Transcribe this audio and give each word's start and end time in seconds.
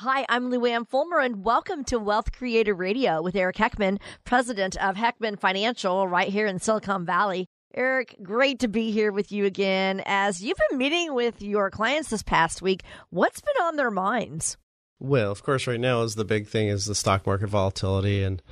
Hi, 0.00 0.26
I'm 0.28 0.50
Luann 0.50 0.86
Fulmer, 0.86 1.20
and 1.20 1.42
welcome 1.42 1.82
to 1.84 1.98
Wealth 1.98 2.30
Creator 2.30 2.74
Radio 2.74 3.22
with 3.22 3.34
Eric 3.34 3.56
Heckman, 3.56 3.98
president 4.24 4.76
of 4.76 4.94
Heckman 4.94 5.40
Financial, 5.40 6.06
right 6.06 6.28
here 6.28 6.46
in 6.46 6.58
Silicon 6.58 7.06
Valley. 7.06 7.46
Eric, 7.74 8.14
great 8.22 8.58
to 8.58 8.68
be 8.68 8.90
here 8.90 9.10
with 9.10 9.32
you 9.32 9.46
again. 9.46 10.02
As 10.04 10.44
you've 10.44 10.58
been 10.68 10.76
meeting 10.76 11.14
with 11.14 11.40
your 11.40 11.70
clients 11.70 12.10
this 12.10 12.22
past 12.22 12.60
week, 12.60 12.82
what's 13.08 13.40
been 13.40 13.62
on 13.62 13.76
their 13.76 13.90
minds? 13.90 14.58
Well, 15.00 15.32
of 15.32 15.42
course, 15.42 15.66
right 15.66 15.80
now 15.80 16.02
is 16.02 16.14
the 16.14 16.26
big 16.26 16.46
thing 16.46 16.68
is 16.68 16.84
the 16.84 16.94
stock 16.94 17.26
market 17.26 17.46
volatility 17.46 18.22
and 18.22 18.42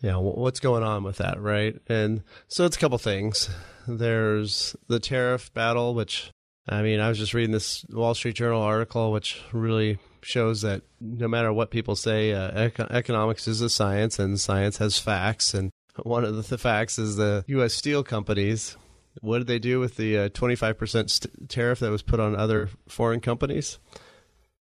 you 0.00 0.10
know 0.10 0.20
what's 0.20 0.58
going 0.58 0.82
on 0.82 1.04
with 1.04 1.18
that, 1.18 1.40
right? 1.40 1.76
And 1.88 2.24
so 2.48 2.64
it's 2.64 2.76
a 2.76 2.80
couple 2.80 2.98
things. 2.98 3.48
There's 3.86 4.74
the 4.88 4.98
tariff 4.98 5.54
battle, 5.54 5.94
which 5.94 6.32
I 6.68 6.82
mean, 6.82 6.98
I 6.98 7.08
was 7.08 7.18
just 7.18 7.34
reading 7.34 7.52
this 7.52 7.84
Wall 7.88 8.14
Street 8.14 8.34
Journal 8.34 8.62
article, 8.62 9.12
which 9.12 9.40
really 9.52 9.98
shows 10.22 10.62
that 10.62 10.82
no 11.00 11.28
matter 11.28 11.52
what 11.52 11.70
people 11.70 11.96
say, 11.96 12.32
uh, 12.32 12.50
econ- 12.68 12.90
economics 12.90 13.48
is 13.48 13.60
a 13.60 13.70
science, 13.70 14.18
and 14.18 14.38
science 14.40 14.78
has 14.78 14.98
facts. 14.98 15.54
And 15.54 15.70
one 16.02 16.24
of 16.24 16.36
the, 16.36 16.42
the 16.42 16.58
facts 16.58 16.98
is 16.98 17.16
the 17.16 17.44
U.S. 17.48 17.74
steel 17.74 18.02
companies. 18.02 18.76
What 19.20 19.38
did 19.38 19.46
they 19.46 19.58
do 19.58 19.80
with 19.80 19.96
the 19.96 20.18
uh, 20.18 20.28
25% 20.28 21.10
st- 21.10 21.48
tariff 21.48 21.80
that 21.80 21.90
was 21.90 22.02
put 22.02 22.20
on 22.20 22.36
other 22.36 22.68
foreign 22.88 23.20
companies? 23.20 23.78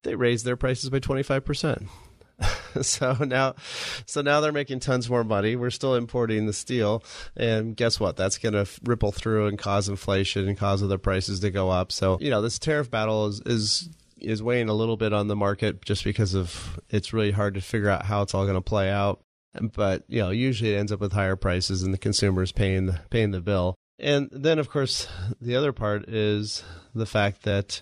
They 0.03 0.15
raised 0.15 0.45
their 0.45 0.57
prices 0.57 0.89
by 0.89 1.01
25%. 1.01 1.89
so 2.83 3.13
now 3.21 3.55
so 4.05 4.21
now 4.21 4.41
they're 4.41 4.53
making 4.53 4.79
tons 4.79 5.09
more 5.09 5.25
money 5.25 5.57
we're 5.57 5.71
still 5.71 5.95
importing 5.95 6.45
the 6.45 6.53
steel 6.53 7.03
and 7.35 7.75
guess 7.77 7.99
what 7.99 8.17
that's 8.17 8.37
going 8.37 8.53
to 8.53 8.67
ripple 8.85 9.11
through 9.11 9.47
and 9.47 9.59
cause 9.59 9.89
inflation 9.89 10.47
and 10.47 10.59
cause 10.59 10.83
other 10.83 10.99
prices 10.99 11.41
to 11.41 11.51
go 11.51 11.71
up 11.71 11.91
so 11.91 12.19
you 12.21 12.29
know 12.29 12.43
this 12.43 12.59
tariff 12.59 12.91
battle 12.91 13.27
is 13.27 13.41
is 13.47 13.89
is 14.19 14.43
weighing 14.43 14.69
a 14.69 14.75
little 14.75 14.97
bit 14.97 15.13
on 15.13 15.29
the 15.29 15.37
market 15.37 15.85
just 15.85 16.05
because 16.05 16.35
of 16.35 16.81
it's 16.91 17.13
really 17.13 17.33
hard 17.33 17.55
to 17.55 17.61
figure 17.61 17.91
out 17.91 18.07
how 18.07 18.23
it's 18.23 18.35
all 18.35 18.45
going 18.45 18.55
to 18.55 18.61
play 18.61 18.91
out 18.91 19.21
but 19.75 20.05
you 20.09 20.21
know 20.21 20.31
usually 20.31 20.75
it 20.75 20.79
ends 20.79 20.93
up 20.93 21.01
with 21.01 21.13
higher 21.13 21.37
prices 21.37 21.83
and 21.83 21.93
the 21.93 21.99
consumers 21.99 22.53
paying 22.53 22.87
the, 22.87 23.01
paying 23.11 23.31
the 23.31 23.41
bill 23.41 23.75
and 23.99 24.29
then 24.33 24.59
of 24.59 24.69
course 24.69 25.09
the 25.41 25.57
other 25.57 25.73
part 25.73 26.09
is 26.09 26.63
the 26.95 27.07
fact 27.07 27.43
that 27.43 27.81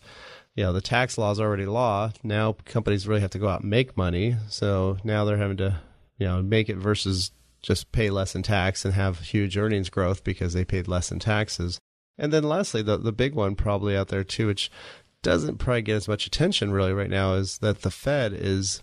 you 0.55 0.63
know 0.63 0.73
the 0.73 0.81
tax 0.81 1.19
law 1.19 1.31
is 1.31 1.41
already 1.41 1.67
law. 1.67 2.11
Now 2.23 2.57
companies 2.65 3.09
really 3.09 3.21
have 3.21 3.31
to 3.31 3.39
go 3.39 3.49
out 3.49 3.63
and 3.63 3.71
make 3.71 3.97
money. 3.97 4.37
So 4.49 4.99
now 5.05 5.25
they're 5.25 5.37
having 5.37 5.57
to 5.59 5.81
you 6.19 6.27
know 6.27 6.43
make 6.43 6.69
it 6.69 6.77
versus 6.77 7.33
just 7.63 7.93
pay 7.93 8.11
less 8.11 8.35
in 8.35 8.43
tax 8.43 8.85
and 8.85 8.95
have 8.95 9.21
huge 9.21 9.57
earnings 9.57 9.91
growth 9.91 10.23
because 10.23 10.53
they 10.53 10.65
paid 10.65 10.87
less 10.87 11.11
in 11.11 11.19
taxes. 11.19 11.79
And 12.17 12.33
then 12.33 12.45
lastly, 12.45 12.83
the 12.83 12.97
the 12.97 13.13
big 13.13 13.35
one 13.35 13.57
probably 13.57 13.97
out 13.97 14.09
there 14.09 14.25
too, 14.25 14.47
which 14.47 14.71
doesn't 15.25 15.59
probably 15.59 15.83
get 15.83 15.97
as 15.97 16.07
much 16.07 16.27
attention 16.27 16.71
really 16.71 16.93
right 16.93 17.11
now, 17.11 17.35
is 17.35 17.59
that 17.59 17.83
the 17.83 17.91
Fed 17.91 18.33
is 18.33 18.83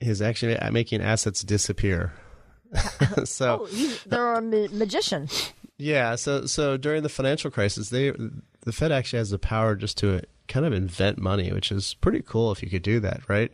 is 0.00 0.20
actually 0.20 0.58
making 0.70 1.00
assets 1.00 1.42
disappear. 1.42 2.12
so 3.24 3.66
oh, 3.70 3.98
they're 4.06 4.34
a 4.34 4.42
ma- 4.42 4.66
magician. 4.72 5.28
Yeah. 5.78 6.16
So 6.16 6.44
so 6.44 6.76
during 6.76 7.02
the 7.02 7.08
financial 7.08 7.50
crisis, 7.50 7.88
they 7.88 8.10
the 8.10 8.72
Fed 8.72 8.92
actually 8.92 9.18
has 9.18 9.30
the 9.30 9.38
power 9.38 9.76
just 9.76 9.96
to 9.98 10.20
kind 10.48 10.66
of 10.66 10.72
invent 10.72 11.18
money, 11.18 11.52
which 11.52 11.72
is 11.72 11.94
pretty 11.94 12.20
cool 12.20 12.52
if 12.52 12.62
you 12.62 12.68
could 12.68 12.82
do 12.82 13.00
that, 13.00 13.20
right? 13.28 13.50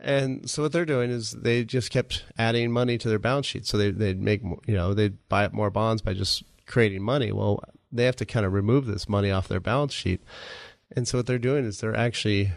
And 0.00 0.48
so 0.48 0.62
what 0.62 0.72
they're 0.72 0.84
doing 0.84 1.10
is 1.10 1.32
they 1.32 1.64
just 1.64 1.90
kept 1.90 2.24
adding 2.38 2.70
money 2.70 2.98
to 2.98 3.08
their 3.08 3.18
balance 3.18 3.46
sheet. 3.46 3.66
So 3.66 3.78
they, 3.78 3.90
they'd 3.90 4.20
make, 4.20 4.42
you 4.42 4.74
know, 4.74 4.94
they'd 4.94 5.16
buy 5.28 5.44
up 5.44 5.52
more 5.52 5.70
bonds 5.70 6.02
by 6.02 6.14
just 6.14 6.42
creating 6.66 7.02
money. 7.02 7.32
Well, 7.32 7.62
they 7.92 8.04
have 8.04 8.16
to 8.16 8.26
kind 8.26 8.44
of 8.44 8.52
remove 8.52 8.86
this 8.86 9.08
money 9.08 9.30
off 9.30 9.48
their 9.48 9.60
balance 9.60 9.92
sheet. 9.92 10.22
And 10.94 11.06
so 11.06 11.18
what 11.18 11.26
they're 11.26 11.38
doing 11.38 11.64
is 11.64 11.80
they're 11.80 11.96
actually 11.96 12.52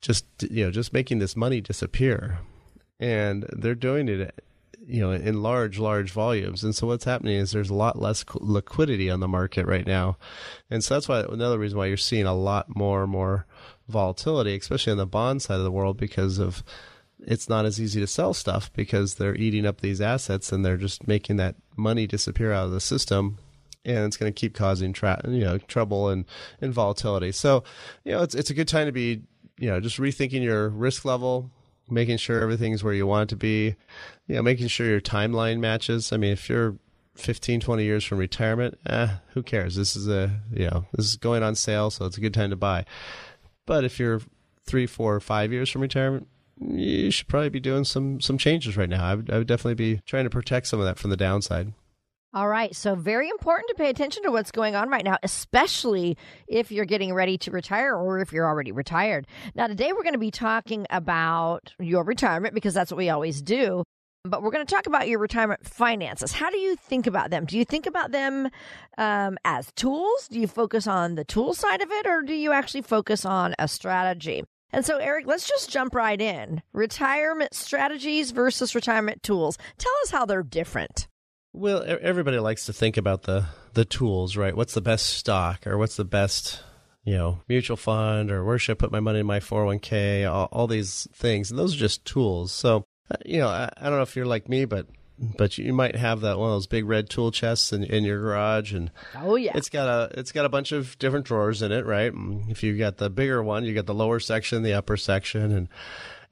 just, 0.00 0.26
you 0.50 0.64
know, 0.64 0.70
just 0.70 0.92
making 0.92 1.18
this 1.18 1.36
money 1.36 1.60
disappear. 1.60 2.38
And 3.00 3.46
they're 3.52 3.74
doing 3.74 4.08
it 4.08 4.44
you 4.86 5.00
know 5.00 5.12
in 5.12 5.42
large 5.42 5.78
large 5.78 6.10
volumes. 6.10 6.62
And 6.62 6.74
so 6.74 6.86
what's 6.86 7.04
happening 7.04 7.36
is 7.36 7.52
there's 7.52 7.70
a 7.70 7.74
lot 7.74 7.98
less 7.98 8.24
liquidity 8.34 9.10
on 9.10 9.20
the 9.20 9.28
market 9.28 9.66
right 9.66 9.86
now. 9.86 10.18
And 10.70 10.84
so 10.84 10.94
that's 10.94 11.08
why 11.08 11.20
another 11.20 11.58
reason 11.58 11.78
why 11.78 11.86
you're 11.86 11.96
seeing 11.96 12.26
a 12.26 12.34
lot 12.34 12.74
more 12.76 13.02
and 13.04 13.12
more 13.12 13.46
volatility 13.88 14.56
especially 14.56 14.92
on 14.92 14.98
the 14.98 15.06
bond 15.06 15.42
side 15.42 15.58
of 15.58 15.64
the 15.64 15.70
world 15.70 15.98
because 15.98 16.38
of 16.38 16.64
it's 17.26 17.48
not 17.48 17.64
as 17.64 17.80
easy 17.80 18.00
to 18.00 18.06
sell 18.06 18.34
stuff 18.34 18.72
because 18.72 19.14
they're 19.14 19.36
eating 19.36 19.66
up 19.66 19.80
these 19.80 20.00
assets 20.00 20.52
and 20.52 20.64
they're 20.64 20.76
just 20.76 21.06
making 21.06 21.36
that 21.36 21.54
money 21.76 22.06
disappear 22.06 22.52
out 22.52 22.66
of 22.66 22.72
the 22.72 22.80
system 22.80 23.38
and 23.84 23.98
it's 24.04 24.16
going 24.16 24.32
to 24.32 24.38
keep 24.38 24.54
causing 24.54 24.92
tra- 24.92 25.20
you 25.28 25.40
know 25.40 25.58
trouble 25.58 26.08
and, 26.08 26.24
and 26.60 26.72
volatility 26.72 27.32
so 27.32 27.62
you 28.04 28.12
know 28.12 28.22
it's 28.22 28.34
it's 28.34 28.50
a 28.50 28.54
good 28.54 28.68
time 28.68 28.86
to 28.86 28.92
be 28.92 29.22
you 29.58 29.68
know 29.68 29.80
just 29.80 29.98
rethinking 29.98 30.42
your 30.42 30.68
risk 30.68 31.04
level 31.04 31.50
making 31.88 32.16
sure 32.16 32.40
everything's 32.40 32.82
where 32.82 32.94
you 32.94 33.06
want 33.06 33.24
it 33.24 33.34
to 33.34 33.36
be, 33.36 33.76
you 34.26 34.36
know, 34.36 34.42
making 34.42 34.68
sure 34.68 34.86
your 34.86 35.00
timeline 35.00 35.60
matches. 35.60 36.12
I 36.12 36.16
mean, 36.16 36.32
if 36.32 36.48
you're 36.48 36.76
15, 37.16 37.60
20 37.60 37.84
years 37.84 38.04
from 38.04 38.18
retirement, 38.18 38.78
eh, 38.86 39.08
who 39.28 39.42
cares? 39.42 39.76
This 39.76 39.94
is 39.94 40.08
a, 40.08 40.40
you 40.52 40.66
know, 40.66 40.86
this 40.92 41.06
is 41.06 41.16
going 41.16 41.42
on 41.42 41.54
sale, 41.54 41.90
so 41.90 42.06
it's 42.06 42.16
a 42.16 42.20
good 42.20 42.34
time 42.34 42.50
to 42.50 42.56
buy. 42.56 42.84
But 43.66 43.84
if 43.84 43.98
you're 43.98 44.20
three, 44.64 44.86
four, 44.86 45.20
five 45.20 45.52
years 45.52 45.70
from 45.70 45.82
retirement, 45.82 46.28
you 46.60 47.10
should 47.10 47.28
probably 47.28 47.48
be 47.48 47.60
doing 47.60 47.84
some 47.84 48.20
some 48.20 48.38
changes 48.38 48.76
right 48.76 48.88
now. 48.88 49.04
I 49.04 49.14
would, 49.16 49.30
I 49.30 49.38
would 49.38 49.46
definitely 49.46 49.74
be 49.74 50.00
trying 50.06 50.24
to 50.24 50.30
protect 50.30 50.68
some 50.68 50.78
of 50.78 50.86
that 50.86 50.98
from 50.98 51.10
the 51.10 51.16
downside. 51.16 51.72
All 52.34 52.48
right. 52.48 52.74
So, 52.74 52.96
very 52.96 53.28
important 53.28 53.68
to 53.68 53.76
pay 53.76 53.88
attention 53.88 54.24
to 54.24 54.32
what's 54.32 54.50
going 54.50 54.74
on 54.74 54.88
right 54.88 55.04
now, 55.04 55.18
especially 55.22 56.18
if 56.48 56.72
you're 56.72 56.84
getting 56.84 57.14
ready 57.14 57.38
to 57.38 57.52
retire 57.52 57.94
or 57.94 58.18
if 58.18 58.32
you're 58.32 58.48
already 58.48 58.72
retired. 58.72 59.28
Now, 59.54 59.68
today 59.68 59.92
we're 59.92 60.02
going 60.02 60.14
to 60.14 60.18
be 60.18 60.32
talking 60.32 60.84
about 60.90 61.72
your 61.78 62.02
retirement 62.02 62.52
because 62.52 62.74
that's 62.74 62.90
what 62.90 62.98
we 62.98 63.08
always 63.08 63.40
do. 63.40 63.84
But 64.24 64.42
we're 64.42 64.50
going 64.50 64.66
to 64.66 64.74
talk 64.74 64.86
about 64.88 65.06
your 65.06 65.20
retirement 65.20 65.64
finances. 65.64 66.32
How 66.32 66.50
do 66.50 66.58
you 66.58 66.74
think 66.74 67.06
about 67.06 67.30
them? 67.30 67.44
Do 67.44 67.56
you 67.56 67.64
think 67.64 67.86
about 67.86 68.10
them 68.10 68.48
um, 68.98 69.38
as 69.44 69.70
tools? 69.76 70.26
Do 70.26 70.40
you 70.40 70.48
focus 70.48 70.88
on 70.88 71.14
the 71.14 71.24
tool 71.24 71.54
side 71.54 71.82
of 71.82 71.90
it, 71.92 72.04
or 72.04 72.22
do 72.22 72.34
you 72.34 72.50
actually 72.50 72.82
focus 72.82 73.24
on 73.24 73.54
a 73.60 73.68
strategy? 73.68 74.42
And 74.72 74.84
so, 74.84 74.96
Eric, 74.96 75.28
let's 75.28 75.46
just 75.48 75.70
jump 75.70 75.94
right 75.94 76.20
in. 76.20 76.62
Retirement 76.72 77.54
strategies 77.54 78.32
versus 78.32 78.74
retirement 78.74 79.22
tools. 79.22 79.56
Tell 79.78 79.92
us 80.02 80.10
how 80.10 80.26
they're 80.26 80.42
different. 80.42 81.06
Well, 81.56 81.84
everybody 81.86 82.40
likes 82.40 82.66
to 82.66 82.72
think 82.72 82.96
about 82.96 83.22
the 83.22 83.46
the 83.74 83.84
tools, 83.84 84.36
right? 84.36 84.56
What's 84.56 84.74
the 84.74 84.80
best 84.80 85.06
stock, 85.06 85.68
or 85.68 85.78
what's 85.78 85.94
the 85.94 86.04
best, 86.04 86.60
you 87.04 87.14
know, 87.14 87.42
mutual 87.48 87.76
fund, 87.76 88.32
or 88.32 88.44
where 88.44 88.58
should 88.58 88.72
I 88.72 88.74
put 88.74 88.90
my 88.90 88.98
money 88.98 89.20
in 89.20 89.26
my 89.26 89.38
four 89.38 89.60
hundred 89.60 89.64
oh 89.64 89.68
one 89.68 89.78
k? 89.78 90.24
All 90.26 90.66
these 90.66 91.06
things, 91.14 91.50
and 91.50 91.58
those 91.58 91.76
are 91.76 91.78
just 91.78 92.04
tools. 92.04 92.50
So, 92.50 92.84
uh, 93.08 93.18
you 93.24 93.38
know, 93.38 93.46
I, 93.46 93.70
I 93.76 93.84
don't 93.84 93.98
know 93.98 94.02
if 94.02 94.16
you're 94.16 94.26
like 94.26 94.48
me, 94.48 94.64
but 94.64 94.88
but 95.16 95.56
you 95.56 95.72
might 95.72 95.94
have 95.94 96.22
that 96.22 96.40
one 96.40 96.48
of 96.48 96.56
those 96.56 96.66
big 96.66 96.86
red 96.86 97.08
tool 97.08 97.30
chests 97.30 97.72
in, 97.72 97.84
in 97.84 98.02
your 98.02 98.20
garage 98.20 98.72
and 98.72 98.90
oh 99.16 99.36
yeah 99.36 99.52
it's 99.54 99.68
got 99.68 99.86
a 99.86 100.18
it's 100.18 100.32
got 100.32 100.44
a 100.44 100.48
bunch 100.48 100.72
of 100.72 100.98
different 100.98 101.24
drawers 101.24 101.62
in 101.62 101.70
it 101.70 101.86
right 101.86 102.12
if 102.48 102.64
you 102.64 102.76
got 102.76 102.96
the 102.96 103.08
bigger 103.08 103.40
one 103.40 103.64
you 103.64 103.72
got 103.72 103.86
the 103.86 103.94
lower 103.94 104.18
section 104.18 104.64
the 104.64 104.72
upper 104.72 104.96
section 104.96 105.52
and 105.52 105.68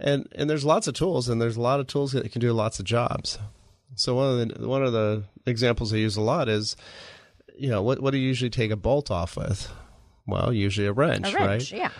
and 0.00 0.26
and 0.32 0.50
there's 0.50 0.64
lots 0.64 0.88
of 0.88 0.94
tools 0.94 1.28
and 1.28 1.40
there's 1.40 1.56
a 1.56 1.60
lot 1.60 1.78
of 1.78 1.86
tools 1.86 2.10
that 2.10 2.30
can 2.32 2.40
do 2.40 2.52
lots 2.52 2.80
of 2.80 2.84
jobs 2.84 3.38
so 3.94 4.14
one 4.14 4.40
of 4.40 4.58
the 4.58 4.68
one 4.68 4.82
of 4.82 4.92
the 4.92 5.24
examples 5.46 5.92
I 5.92 5.96
use 5.96 6.16
a 6.16 6.20
lot 6.20 6.48
is, 6.48 6.76
you 7.56 7.68
know, 7.68 7.82
what 7.82 8.00
what 8.00 8.12
do 8.12 8.18
you 8.18 8.26
usually 8.26 8.50
take 8.50 8.70
a 8.70 8.76
bolt 8.76 9.10
off 9.10 9.36
with? 9.36 9.70
Well, 10.26 10.52
usually 10.52 10.86
a 10.86 10.92
wrench, 10.92 11.32
a 11.32 11.36
wrench 11.36 11.72
right? 11.72 11.72
Yeah. 11.72 11.90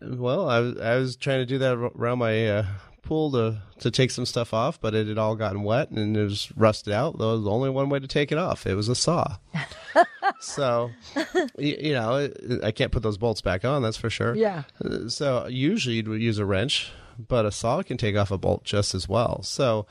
Well, 0.00 0.48
I 0.48 0.60
was 0.60 0.80
I 0.80 0.96
was 0.96 1.16
trying 1.16 1.40
to 1.40 1.46
do 1.46 1.58
that 1.58 1.74
around 1.74 2.18
my 2.18 2.48
uh, 2.48 2.66
pool 3.02 3.30
to 3.32 3.60
to 3.78 3.90
take 3.90 4.10
some 4.10 4.26
stuff 4.26 4.52
off, 4.52 4.80
but 4.80 4.94
it 4.94 5.06
had 5.06 5.18
all 5.18 5.36
gotten 5.36 5.62
wet 5.62 5.90
and 5.90 6.16
it 6.16 6.22
was 6.22 6.52
rusted 6.56 6.92
out. 6.92 7.18
There 7.18 7.28
was 7.28 7.46
only 7.46 7.70
one 7.70 7.88
way 7.88 7.98
to 7.98 8.06
take 8.06 8.32
it 8.32 8.38
off. 8.38 8.66
It 8.66 8.74
was 8.74 8.88
a 8.88 8.94
saw. 8.94 9.36
so, 10.40 10.90
you, 11.58 11.76
you, 11.80 11.92
know, 11.92 12.30
I 12.62 12.70
can't 12.72 12.92
put 12.92 13.02
those 13.02 13.18
bolts 13.18 13.40
back 13.40 13.64
on. 13.64 13.82
That's 13.82 13.96
for 13.96 14.10
sure. 14.10 14.34
Yeah. 14.34 14.64
So 15.08 15.46
usually 15.46 15.96
you'd 15.96 16.08
use 16.20 16.38
a 16.38 16.46
wrench, 16.46 16.90
but 17.18 17.44
a 17.44 17.52
saw 17.52 17.82
can 17.82 17.96
take 17.96 18.16
off 18.16 18.30
a 18.30 18.38
bolt 18.38 18.64
just 18.64 18.94
as 18.94 19.08
well. 19.08 19.42
So 19.42 19.86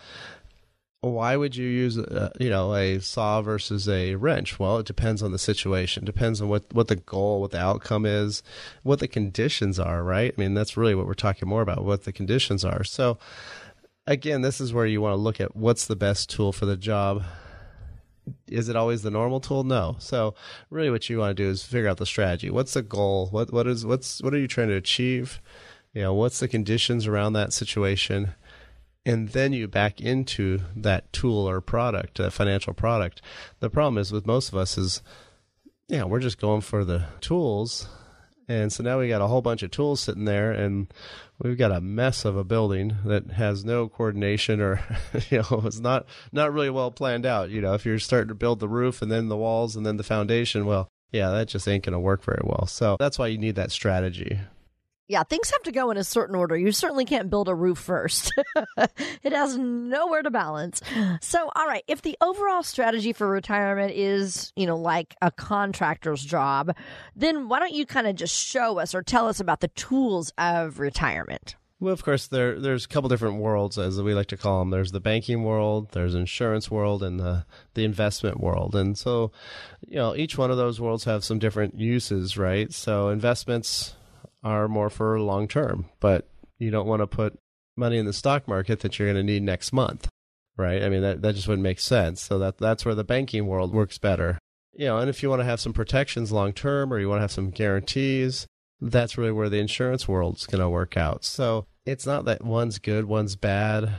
why 1.12 1.36
would 1.36 1.56
you 1.56 1.68
use 1.68 1.98
uh, 1.98 2.32
you 2.40 2.50
know 2.50 2.76
a 2.76 3.00
saw 3.00 3.42
versus 3.42 3.88
a 3.88 4.16
wrench? 4.16 4.60
Well 4.60 4.78
it 4.78 4.86
depends 4.86 5.22
on 5.22 5.32
the 5.32 5.40
situation. 5.40 6.06
Depends 6.06 6.42
on 6.42 6.50
what 6.50 6.66
what 6.74 6.88
the 6.88 6.96
goal 6.96 7.42
what 7.42 7.52
the 7.52 7.60
outcome 7.60 8.06
is 8.06 8.44
what 8.84 9.00
the 9.00 9.08
conditions 9.08 9.80
are 9.80 10.04
right? 10.04 10.34
I 10.36 10.42
mean 10.42 10.54
that's 10.54 10.78
really 10.78 10.96
what 10.96 11.08
we're 11.08 11.14
talking 11.14 11.48
more 11.48 11.62
about 11.62 11.86
what 11.86 12.04
the 12.04 12.12
conditions 12.12 12.64
are. 12.66 12.84
So 12.84 13.18
again 14.08 14.42
this 14.42 14.62
is 14.62 14.74
where 14.74 14.86
you 14.86 15.02
want 15.02 15.14
to 15.14 15.22
look 15.22 15.40
at 15.40 15.56
what's 15.56 15.86
the 15.86 15.96
best 15.96 16.30
tool 16.30 16.52
for 16.52 16.66
the 16.66 16.78
job. 16.78 17.24
Is 18.48 18.70
it 18.70 18.76
always 18.76 19.04
the 19.04 19.12
normal 19.12 19.40
tool? 19.40 19.64
No. 19.64 19.98
So 20.00 20.34
really 20.70 20.90
what 20.90 21.10
you 21.10 21.20
want 21.20 21.38
to 21.38 21.44
do 21.44 21.50
is 21.50 21.64
figure 21.64 21.90
out 21.90 21.98
the 21.98 22.06
strategy. 22.06 22.50
What's 22.50 22.74
the 22.74 22.82
goal? 22.82 23.28
What 23.28 23.52
what 23.54 23.68
is 23.68 23.86
what's 23.86 24.22
what 24.22 24.34
are 24.34 24.40
you 24.40 24.48
trying 24.48 24.70
to 24.70 24.76
achieve? 24.76 25.40
You 25.94 26.02
know 26.02 26.14
what's 26.14 26.40
the 26.40 26.48
conditions 26.48 27.08
around 27.08 27.34
that 27.34 27.54
situation 27.54 28.34
and 29.06 29.30
then 29.30 29.54
you 29.54 29.68
back 29.68 30.02
into 30.02 30.60
that 30.76 31.12
tool 31.14 31.48
or 31.48 31.62
product, 31.62 32.20
a 32.20 32.32
financial 32.32 32.74
product. 32.74 33.22
The 33.60 33.70
problem 33.70 34.00
is 34.00 34.12
with 34.12 34.26
most 34.26 34.50
of 34.50 34.56
us 34.56 34.78
is, 34.78 35.04
yeah, 35.88 36.04
we're 36.04 36.20
just 36.20 36.42
going 36.42 36.62
for 36.62 36.84
the 36.84 37.06
tools. 37.22 37.88
And 38.48 38.72
so 38.72 38.84
now 38.84 39.00
we 39.00 39.08
got 39.08 39.22
a 39.22 39.28
whole 39.28 39.42
bunch 39.42 39.64
of 39.64 39.72
tools 39.72 40.02
sitting 40.02 40.26
there 40.26 40.52
and 40.52 40.88
we've 41.40 41.58
got 41.58 41.72
a 41.72 41.82
mess 41.82 42.26
of 42.26 42.38
a 42.38 42.44
building 42.44 42.96
that 43.06 43.32
has 43.32 43.66
no 43.66 43.88
coordination 43.88 44.62
or 44.62 44.84
you 45.30 45.40
know, 45.40 45.64
it's 45.66 45.80
not 45.80 46.06
not 46.32 46.54
really 46.54 46.70
well 46.70 46.92
planned 46.92 47.26
out. 47.26 47.50
You 47.50 47.62
know, 47.62 47.74
if 47.74 47.86
you're 47.86 48.00
starting 48.00 48.30
to 48.30 48.36
build 48.36 48.60
the 48.60 48.68
roof 48.68 49.02
and 49.02 49.12
then 49.12 49.30
the 49.30 49.38
walls 49.38 49.76
and 49.76 49.86
then 49.86 49.98
the 49.98 50.04
foundation, 50.04 50.66
well, 50.66 50.88
yeah, 51.12 51.32
that 51.32 51.48
just 51.48 51.68
ain't 51.68 51.86
gonna 51.86 52.00
work 52.00 52.24
very 52.24 52.42
well. 52.44 52.68
So 52.68 52.98
that's 53.00 53.18
why 53.18 53.28
you 53.28 53.38
need 53.40 53.56
that 53.56 53.72
strategy 53.72 54.40
yeah, 55.08 55.24
things 55.24 55.52
have 55.52 55.64
to 55.64 55.72
go 55.72 55.92
in 55.92 55.98
a 55.98 56.04
certain 56.04 56.36
order. 56.36 56.58
You 56.58 56.72
certainly 56.72 57.06
can't 57.06 57.30
build 57.30 57.48
a 57.48 57.56
roof 57.56 57.78
first. 57.78 58.32
it 58.78 59.34
has 59.34 59.58
nowhere 59.58 60.24
to 60.24 60.32
balance. 60.32 60.82
So, 61.22 61.50
all 61.56 61.68
right, 61.68 61.84
if 61.88 62.02
the 62.02 62.18
overall 62.22 62.64
strategy 62.64 63.14
for 63.14 63.28
retirement 63.28 63.92
is, 63.94 64.52
you 64.56 64.66
know, 64.66 64.78
like 64.78 65.16
a 65.22 65.30
contractor's 65.30 66.24
job, 66.24 66.76
then 67.16 67.50
why 67.50 67.60
don't 67.60 67.74
you 67.74 67.86
kind 67.86 68.08
of 68.08 68.16
just 68.16 68.36
show 68.36 68.80
us 68.80 68.96
or 68.96 69.04
tell 69.04 69.28
us 69.28 69.40
about 69.40 69.60
the 69.60 69.68
tools 69.70 70.34
of 70.38 70.80
retirement? 70.80 71.56
Well, 71.80 71.94
of 71.94 72.04
course, 72.04 72.28
there 72.28 72.60
there's 72.60 72.86
a 72.86 72.88
couple 72.88 73.10
different 73.10 73.36
worlds, 73.36 73.78
as 73.78 74.02
we 74.02 74.14
like 74.14 74.28
to 74.28 74.38
call 74.38 74.60
them. 74.60 74.70
There's 74.70 74.94
the 74.94 75.02
banking 75.02 75.44
world, 75.44 75.92
there's 75.92 76.16
insurance 76.16 76.72
world, 76.72 77.04
and 77.04 77.20
the 77.20 77.46
the 77.74 77.84
investment 77.84 78.40
world. 78.40 78.76
And 78.76 78.98
so, 78.98 79.34
you 79.86 79.98
know, 79.98 80.16
each 80.16 80.38
one 80.38 80.52
of 80.52 80.58
those 80.58 80.80
worlds 80.80 81.04
have 81.04 81.26
some 81.26 81.38
different 81.38 81.78
uses, 81.78 82.38
right? 82.38 82.74
So, 82.74 83.10
investments 83.10 83.94
are 84.46 84.70
more 84.70 84.90
for 84.90 85.20
long 85.20 85.48
term, 85.48 85.90
but 86.00 86.30
you 86.60 86.72
don't 86.72 86.88
want 86.88 87.02
to 87.02 87.08
put 87.08 87.38
money 87.76 87.98
in 87.98 88.06
the 88.06 88.14
stock 88.14 88.48
market 88.48 88.80
that 88.80 88.98
you're 88.98 89.12
going 89.12 89.18
to 89.18 89.34
need 89.34 89.44
next 89.44 89.74
month, 89.74 90.08
right? 90.56 90.84
I 90.84 90.88
mean, 90.88 91.02
that, 91.02 91.22
that 91.24 91.36
just 91.36 91.48
wouldn't 91.48 91.64
make 91.64 91.80
sense. 91.80 92.22
So 92.22 92.40
that 92.40 92.60
that's 92.60 92.86
where 92.86 92.96
the 92.96 93.04
banking 93.04 93.48
world 93.48 93.74
works 93.74 93.98
better. 93.98 94.38
You 94.74 94.86
know, 94.86 95.00
and 95.00 95.10
if 95.10 95.24
you 95.24 95.30
want 95.30 95.42
to 95.42 95.46
have 95.46 95.60
some 95.60 95.74
protections 95.74 96.32
long 96.32 96.54
term 96.54 96.94
or 96.94 97.00
you 97.00 97.10
want 97.10 97.18
to 97.18 97.24
have 97.24 97.32
some 97.32 97.50
guarantees, 97.50 98.46
that's 98.80 99.18
really 99.18 99.32
where 99.32 99.50
the 99.50 99.60
insurance 99.60 100.08
world's 100.08 100.46
going 100.46 100.62
to 100.62 100.70
work 100.70 100.96
out. 100.96 101.26
So 101.26 101.66
it's 101.86 102.06
not 102.06 102.26
that 102.26 102.44
one's 102.44 102.78
good, 102.78 103.06
one's 103.06 103.36
bad. 103.36 103.96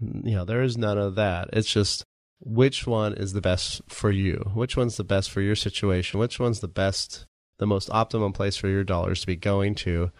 You 0.00 0.36
know, 0.36 0.44
there 0.44 0.62
is 0.62 0.78
none 0.78 0.98
of 0.98 1.16
that. 1.16 1.50
It's 1.52 1.70
just 1.70 2.04
which 2.40 2.86
one 2.86 3.14
is 3.14 3.32
the 3.32 3.40
best 3.40 3.82
for 3.88 4.10
you? 4.10 4.50
Which 4.54 4.76
one's 4.76 4.96
the 4.96 5.04
best 5.04 5.30
for 5.30 5.40
your 5.40 5.56
situation? 5.56 6.20
Which 6.20 6.38
one's 6.38 6.60
the 6.60 6.68
best 6.68 7.26
the 7.60 7.66
most 7.66 7.90
optimum 7.90 8.32
place 8.32 8.56
for 8.56 8.68
your 8.68 8.82
dollars 8.82 9.20
to 9.20 9.26
be 9.26 9.36
going 9.36 9.76
to 9.76 10.10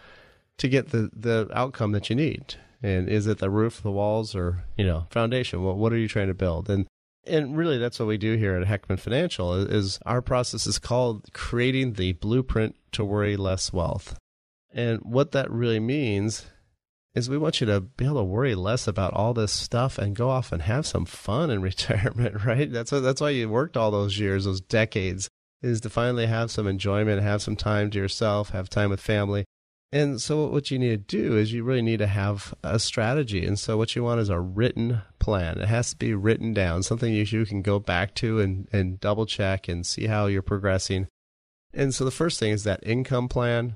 to 0.57 0.69
get 0.69 0.89
the, 0.91 1.09
the 1.11 1.49
outcome 1.53 1.91
that 1.91 2.09
you 2.09 2.15
need. 2.15 2.55
And 2.83 3.09
is 3.09 3.25
it 3.25 3.39
the 3.39 3.49
roof, 3.49 3.81
the 3.81 3.91
walls, 3.91 4.35
or 4.35 4.63
you 4.77 4.85
know, 4.85 5.07
foundation? 5.09 5.63
What 5.63 5.77
what 5.77 5.91
are 5.91 5.97
you 5.97 6.07
trying 6.07 6.27
to 6.27 6.33
build? 6.33 6.69
And 6.69 6.87
and 7.25 7.55
really, 7.57 7.77
that's 7.77 7.99
what 7.99 8.07
we 8.07 8.17
do 8.17 8.35
here 8.35 8.55
at 8.55 8.67
Heckman 8.67 8.99
Financial. 8.99 9.53
Is, 9.53 9.99
our 10.05 10.21
process 10.21 10.65
is 10.65 10.79
called 10.79 11.31
creating 11.33 11.93
the 11.93 12.13
blueprint 12.13 12.75
to 12.93 13.05
worry 13.05 13.37
less 13.37 13.71
wealth. 13.71 14.17
And 14.73 14.99
what 15.01 15.31
that 15.33 15.51
really 15.51 15.79
means 15.79 16.45
is 17.13 17.29
we 17.29 17.37
want 17.37 17.59
you 17.59 17.67
to 17.67 17.81
be 17.81 18.05
able 18.05 18.21
to 18.21 18.23
worry 18.23 18.55
less 18.55 18.87
about 18.87 19.13
all 19.13 19.33
this 19.33 19.51
stuff 19.51 19.97
and 19.97 20.15
go 20.15 20.29
off 20.29 20.51
and 20.51 20.63
have 20.63 20.87
some 20.87 21.05
fun 21.05 21.51
in 21.51 21.61
retirement, 21.71 22.43
right? 22.45 22.71
That's 22.71 22.91
that's 22.91 23.21
why 23.21 23.29
you 23.29 23.49
worked 23.49 23.77
all 23.77 23.91
those 23.91 24.17
years, 24.17 24.45
those 24.45 24.61
decades 24.61 25.29
is 25.61 25.81
to 25.81 25.89
finally 25.89 26.25
have 26.25 26.51
some 26.51 26.67
enjoyment, 26.67 27.21
have 27.21 27.41
some 27.41 27.55
time 27.55 27.89
to 27.91 27.99
yourself, 27.99 28.49
have 28.49 28.69
time 28.69 28.89
with 28.89 28.99
family. 28.99 29.45
And 29.93 30.21
so, 30.21 30.47
what 30.47 30.71
you 30.71 30.79
need 30.79 31.07
to 31.07 31.17
do 31.17 31.37
is 31.37 31.51
you 31.51 31.65
really 31.65 31.81
need 31.81 31.99
to 31.99 32.07
have 32.07 32.53
a 32.63 32.79
strategy. 32.79 33.45
And 33.45 33.59
so, 33.59 33.77
what 33.77 33.93
you 33.93 34.03
want 34.03 34.21
is 34.21 34.29
a 34.29 34.39
written 34.39 35.01
plan. 35.19 35.59
It 35.59 35.67
has 35.67 35.89
to 35.89 35.97
be 35.97 36.13
written 36.13 36.53
down, 36.53 36.83
something 36.83 37.13
you, 37.13 37.45
can 37.45 37.61
go 37.61 37.77
back 37.77 38.15
to 38.15 38.39
and, 38.39 38.69
and 38.71 39.01
double 39.01 39.25
check 39.25 39.67
and 39.67 39.85
see 39.85 40.07
how 40.07 40.27
you're 40.27 40.41
progressing. 40.41 41.07
And 41.73 41.93
so, 41.93 42.05
the 42.05 42.11
first 42.11 42.39
thing 42.39 42.51
is 42.51 42.63
that 42.63 42.79
income 42.83 43.27
plan. 43.27 43.75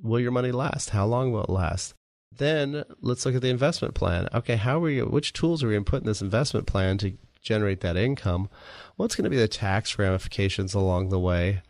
Will 0.00 0.20
your 0.20 0.30
money 0.30 0.52
last? 0.52 0.90
How 0.90 1.06
long 1.06 1.32
will 1.32 1.42
it 1.42 1.50
last? 1.50 1.94
Then 2.30 2.84
let's 3.00 3.26
look 3.26 3.34
at 3.34 3.42
the 3.42 3.48
investment 3.48 3.94
plan. 3.94 4.28
Okay, 4.32 4.54
how 4.54 4.82
are 4.84 4.90
you? 4.90 5.06
Which 5.06 5.32
tools 5.32 5.64
are 5.64 5.66
we 5.66 5.74
going 5.74 5.84
to 5.84 5.90
put 5.90 6.02
in 6.02 6.06
this 6.06 6.22
investment 6.22 6.66
plan 6.68 6.98
to 6.98 7.14
generate 7.40 7.80
that 7.80 7.96
income? 7.96 8.48
What's 8.96 9.16
going 9.16 9.24
to 9.24 9.30
be 9.30 9.36
the 9.36 9.48
tax 9.48 9.98
ramifications 9.98 10.74
along 10.74 11.08
the 11.08 11.18
way? 11.18 11.62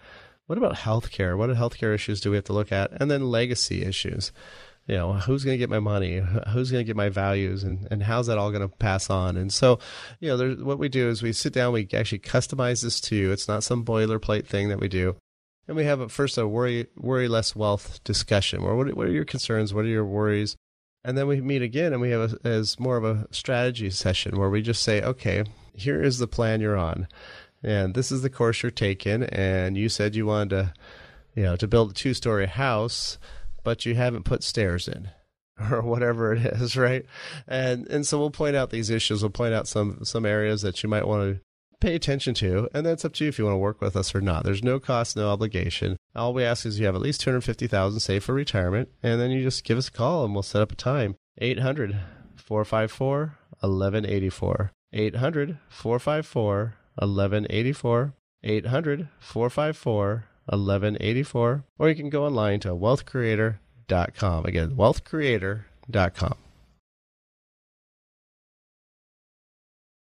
What 0.46 0.58
about 0.58 0.76
healthcare? 0.76 1.36
What 1.36 1.50
healthcare 1.50 1.94
issues 1.94 2.20
do 2.20 2.30
we 2.30 2.36
have 2.36 2.44
to 2.46 2.54
look 2.54 2.72
at? 2.72 2.90
And 3.00 3.10
then 3.10 3.30
legacy 3.30 3.84
issues. 3.84 4.32
You 4.86 4.94
know, 4.94 5.12
who's 5.12 5.44
going 5.44 5.54
to 5.54 5.58
get 5.58 5.68
my 5.68 5.80
money? 5.80 6.22
Who's 6.52 6.70
going 6.70 6.80
to 6.80 6.86
get 6.86 6.96
my 6.96 7.10
values? 7.10 7.62
And, 7.62 7.86
and 7.90 8.02
how's 8.02 8.26
that 8.28 8.38
all 8.38 8.50
going 8.50 8.66
to 8.66 8.74
pass 8.74 9.10
on? 9.10 9.36
And 9.36 9.52
so, 9.52 9.78
you 10.18 10.34
know, 10.34 10.54
what 10.64 10.78
we 10.78 10.88
do 10.88 11.10
is 11.10 11.22
we 11.22 11.34
sit 11.34 11.52
down, 11.52 11.74
we 11.74 11.86
actually 11.92 12.20
customize 12.20 12.82
this 12.82 12.98
to 13.02 13.14
you. 13.14 13.30
It's 13.30 13.46
not 13.46 13.62
some 13.62 13.84
boilerplate 13.84 14.46
thing 14.46 14.70
that 14.70 14.80
we 14.80 14.88
do. 14.88 15.16
And 15.66 15.76
we 15.76 15.84
have 15.84 16.00
a, 16.00 16.08
first 16.08 16.38
a 16.38 16.48
worry, 16.48 16.86
worry 16.96 17.28
less 17.28 17.54
wealth 17.54 18.02
discussion. 18.02 18.62
Where 18.62 18.74
what, 18.74 18.94
what 18.94 19.06
are 19.06 19.12
your 19.12 19.26
concerns? 19.26 19.74
What 19.74 19.84
are 19.84 19.88
your 19.88 20.06
worries? 20.06 20.56
And 21.08 21.16
then 21.16 21.26
we 21.26 21.40
meet 21.40 21.62
again 21.62 21.94
and 21.94 22.02
we 22.02 22.10
have 22.10 22.34
a, 22.34 22.46
as 22.46 22.78
more 22.78 22.98
of 22.98 23.04
a 23.04 23.26
strategy 23.30 23.88
session 23.88 24.38
where 24.38 24.50
we 24.50 24.60
just 24.60 24.82
say, 24.82 25.00
okay, 25.00 25.42
here 25.72 26.02
is 26.02 26.18
the 26.18 26.26
plan 26.26 26.60
you're 26.60 26.76
on, 26.76 27.08
and 27.62 27.94
this 27.94 28.12
is 28.12 28.20
the 28.20 28.28
course 28.28 28.62
you're 28.62 28.70
taking. 28.70 29.22
And 29.22 29.78
you 29.78 29.88
said 29.88 30.14
you 30.14 30.26
wanted 30.26 30.50
to, 30.50 30.74
you 31.34 31.44
know, 31.44 31.56
to 31.56 31.66
build 31.66 31.92
a 31.92 31.94
two 31.94 32.12
story 32.12 32.44
house, 32.44 33.16
but 33.64 33.86
you 33.86 33.94
haven't 33.94 34.26
put 34.26 34.42
stairs 34.42 34.86
in. 34.86 35.08
Or 35.72 35.80
whatever 35.82 36.34
it 36.34 36.44
is, 36.44 36.76
right? 36.76 37.04
And 37.48 37.88
and 37.88 38.06
so 38.06 38.18
we'll 38.18 38.30
point 38.30 38.54
out 38.54 38.70
these 38.70 38.90
issues. 38.90 39.22
We'll 39.22 39.30
point 39.30 39.54
out 39.54 39.66
some 39.66 40.04
some 40.04 40.24
areas 40.24 40.62
that 40.62 40.84
you 40.84 40.90
might 40.90 41.04
want 41.04 41.22
to 41.22 41.40
pay 41.80 41.94
attention 41.94 42.34
to, 42.34 42.68
and 42.74 42.84
that's 42.84 43.04
up 43.04 43.12
to 43.14 43.24
you 43.24 43.28
if 43.28 43.38
you 43.38 43.44
want 43.44 43.54
to 43.54 43.58
work 43.58 43.80
with 43.80 43.96
us 43.96 44.14
or 44.14 44.20
not. 44.20 44.44
There's 44.44 44.62
no 44.62 44.80
cost, 44.80 45.16
no 45.16 45.30
obligation. 45.30 45.96
All 46.14 46.34
we 46.34 46.44
ask 46.44 46.66
is 46.66 46.78
you 46.78 46.86
have 46.86 46.94
at 46.94 47.00
least 47.00 47.20
250000 47.20 48.00
saved 48.00 48.24
for 48.24 48.34
retirement, 48.34 48.88
and 49.02 49.20
then 49.20 49.30
you 49.30 49.42
just 49.42 49.64
give 49.64 49.78
us 49.78 49.88
a 49.88 49.92
call 49.92 50.24
and 50.24 50.34
we'll 50.34 50.42
set 50.42 50.62
up 50.62 50.72
a 50.72 50.76
time. 50.76 51.16
800 51.38 51.96
454 52.36 53.38
1184. 53.60 54.72
800 54.92 55.58
454 55.68 56.74
1184. 56.96 58.12
800 58.42 59.08
454 59.18 60.24
1184. 60.46 61.64
Or 61.78 61.88
you 61.88 61.94
can 61.94 62.10
go 62.10 62.24
online 62.24 62.60
to 62.60 62.68
wealthcreator.com. 62.68 64.46
Again, 64.46 64.70
wealthcreator.com. 64.70 66.34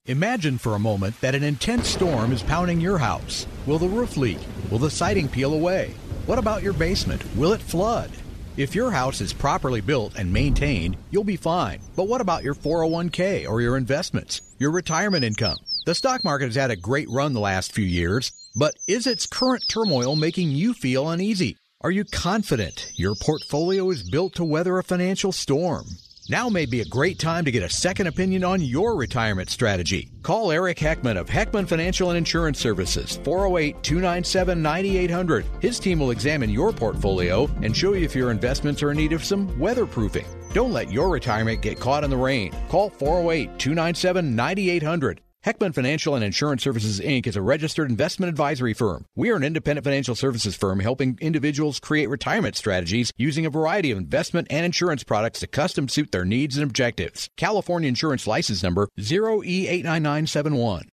Imagine 0.06 0.56
for 0.56 0.74
a 0.74 0.78
moment 0.78 1.20
that 1.20 1.34
an 1.34 1.42
intense 1.42 1.86
storm 1.86 2.32
is 2.32 2.42
pounding 2.42 2.80
your 2.80 2.96
house. 2.96 3.46
Will 3.66 3.78
the 3.78 3.86
roof 3.86 4.16
leak? 4.16 4.38
Will 4.70 4.78
the 4.78 4.90
siding 4.90 5.28
peel 5.28 5.52
away? 5.52 5.94
What 6.24 6.38
about 6.38 6.62
your 6.62 6.72
basement? 6.72 7.22
Will 7.36 7.52
it 7.52 7.60
flood? 7.60 8.10
If 8.56 8.74
your 8.74 8.90
house 8.90 9.20
is 9.20 9.34
properly 9.34 9.82
built 9.82 10.14
and 10.16 10.32
maintained, 10.32 10.96
you'll 11.10 11.22
be 11.22 11.36
fine. 11.36 11.82
But 11.96 12.08
what 12.08 12.22
about 12.22 12.42
your 12.42 12.54
401k 12.54 13.46
or 13.46 13.60
your 13.60 13.76
investments, 13.76 14.40
your 14.58 14.70
retirement 14.70 15.22
income? 15.22 15.58
The 15.84 15.94
stock 15.94 16.24
market 16.24 16.46
has 16.46 16.56
had 16.56 16.70
a 16.70 16.76
great 16.76 17.08
run 17.10 17.34
the 17.34 17.40
last 17.40 17.70
few 17.70 17.84
years, 17.84 18.32
but 18.56 18.76
is 18.88 19.06
its 19.06 19.26
current 19.26 19.64
turmoil 19.68 20.16
making 20.16 20.50
you 20.50 20.72
feel 20.72 21.10
uneasy? 21.10 21.58
Are 21.82 21.90
you 21.90 22.04
confident 22.04 22.90
your 22.94 23.14
portfolio 23.14 23.90
is 23.90 24.08
built 24.08 24.34
to 24.36 24.44
weather 24.44 24.78
a 24.78 24.82
financial 24.82 25.30
storm? 25.30 25.84
Now 26.30 26.48
may 26.48 26.64
be 26.64 26.80
a 26.80 26.84
great 26.84 27.18
time 27.18 27.44
to 27.44 27.50
get 27.50 27.64
a 27.64 27.68
second 27.68 28.06
opinion 28.06 28.44
on 28.44 28.60
your 28.60 28.94
retirement 28.94 29.50
strategy. 29.50 30.12
Call 30.22 30.52
Eric 30.52 30.78
Heckman 30.78 31.18
of 31.18 31.28
Heckman 31.28 31.66
Financial 31.66 32.10
and 32.10 32.18
Insurance 32.18 32.60
Services, 32.60 33.18
408 33.24 33.82
297 33.82 34.62
9800. 34.62 35.44
His 35.58 35.80
team 35.80 35.98
will 35.98 36.12
examine 36.12 36.48
your 36.48 36.72
portfolio 36.72 37.50
and 37.62 37.76
show 37.76 37.94
you 37.94 38.04
if 38.04 38.14
your 38.14 38.30
investments 38.30 38.80
are 38.80 38.92
in 38.92 38.98
need 38.98 39.12
of 39.12 39.24
some 39.24 39.48
weatherproofing. 39.58 40.24
Don't 40.54 40.72
let 40.72 40.92
your 40.92 41.08
retirement 41.08 41.62
get 41.62 41.80
caught 41.80 42.04
in 42.04 42.10
the 42.10 42.16
rain. 42.16 42.54
Call 42.68 42.90
408 42.90 43.58
297 43.58 44.36
9800. 44.36 45.20
Heckman 45.42 45.74
Financial 45.74 46.14
and 46.14 46.22
Insurance 46.22 46.62
Services 46.62 47.00
Inc. 47.00 47.26
is 47.26 47.34
a 47.34 47.40
registered 47.40 47.88
investment 47.88 48.28
advisory 48.28 48.74
firm. 48.74 49.06
We 49.16 49.30
are 49.30 49.36
an 49.36 49.42
independent 49.42 49.84
financial 49.84 50.14
services 50.14 50.54
firm 50.54 50.80
helping 50.80 51.16
individuals 51.18 51.80
create 51.80 52.10
retirement 52.10 52.56
strategies 52.56 53.10
using 53.16 53.46
a 53.46 53.50
variety 53.50 53.90
of 53.90 53.96
investment 53.96 54.48
and 54.50 54.66
insurance 54.66 55.02
products 55.02 55.40
to 55.40 55.46
custom 55.46 55.88
suit 55.88 56.12
their 56.12 56.26
needs 56.26 56.58
and 56.58 56.64
objectives. 56.64 57.30
California 57.38 57.88
Insurance 57.88 58.26
License 58.26 58.62
Number 58.62 58.90
0E89971. 58.98 60.88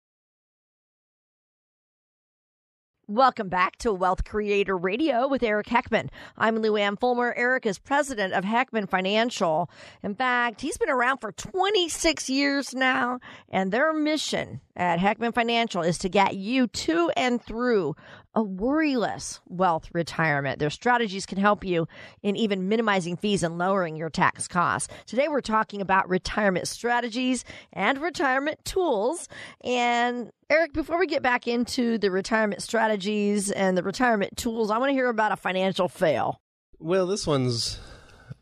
Welcome 3.10 3.48
back 3.48 3.78
to 3.78 3.94
Wealth 3.94 4.26
Creator 4.26 4.76
Radio 4.76 5.30
with 5.30 5.42
Eric 5.42 5.68
Heckman. 5.68 6.10
I'm 6.38 6.58
Lou 6.58 6.76
Ann 6.76 6.98
Fulmer. 6.98 7.34
Eric 7.38 7.66
is 7.66 7.80
president 7.80 8.34
of 8.34 8.44
Heckman 8.44 8.90
Financial. 8.90 9.70
In 10.04 10.14
fact, 10.14 10.60
he's 10.60 10.78
been 10.78 10.90
around 10.90 11.20
for 11.20 11.32
26 11.32 12.30
years 12.30 12.76
now, 12.76 13.22
and 13.50 13.72
their 13.72 13.94
mission 13.94 14.60
at 14.76 15.00
Heckman 15.00 15.34
Financial 15.34 15.84
is 15.84 15.98
to 16.00 16.10
get 16.10 16.36
you 16.36 16.68
to 16.68 17.10
and 17.16 17.42
through 17.42 17.96
a 18.38 18.44
worryless 18.44 19.40
wealth 19.48 19.90
retirement. 19.94 20.60
Their 20.60 20.70
strategies 20.70 21.26
can 21.26 21.40
help 21.40 21.64
you 21.64 21.88
in 22.22 22.36
even 22.36 22.70
minimizing 22.70 23.18
fees 23.18 23.42
and 23.42 23.58
lowering 23.58 23.96
your 23.96 24.12
tax 24.12 24.48
costs. 24.48 24.94
Today, 25.08 25.28
we're 25.28 25.42
talking 25.42 25.82
about 25.82 26.08
retirement 26.08 26.68
strategies 26.68 27.44
and 27.74 27.98
retirement 27.98 28.64
tools. 28.64 29.28
And 29.64 30.30
Eric, 30.52 30.74
before 30.74 31.00
we 31.00 31.08
get 31.08 31.24
back 31.24 31.48
into 31.48 31.98
the 31.98 32.12
retirement 32.12 32.62
strategies 32.62 33.50
and 33.50 33.76
the 33.76 33.82
retirement 33.82 34.38
tools, 34.38 34.70
I 34.70 34.78
want 34.78 34.92
to 34.92 34.94
hear 34.94 35.10
about 35.10 35.32
a 35.32 35.36
financial 35.36 35.90
fail. 35.90 36.40
Well, 36.78 37.08
this 37.08 37.26
one's, 37.26 37.80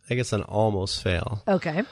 I 0.09 0.15
guess, 0.15 0.33
an 0.33 0.41
almost 0.41 1.01
fail. 1.01 1.41
Okay. 1.47 1.83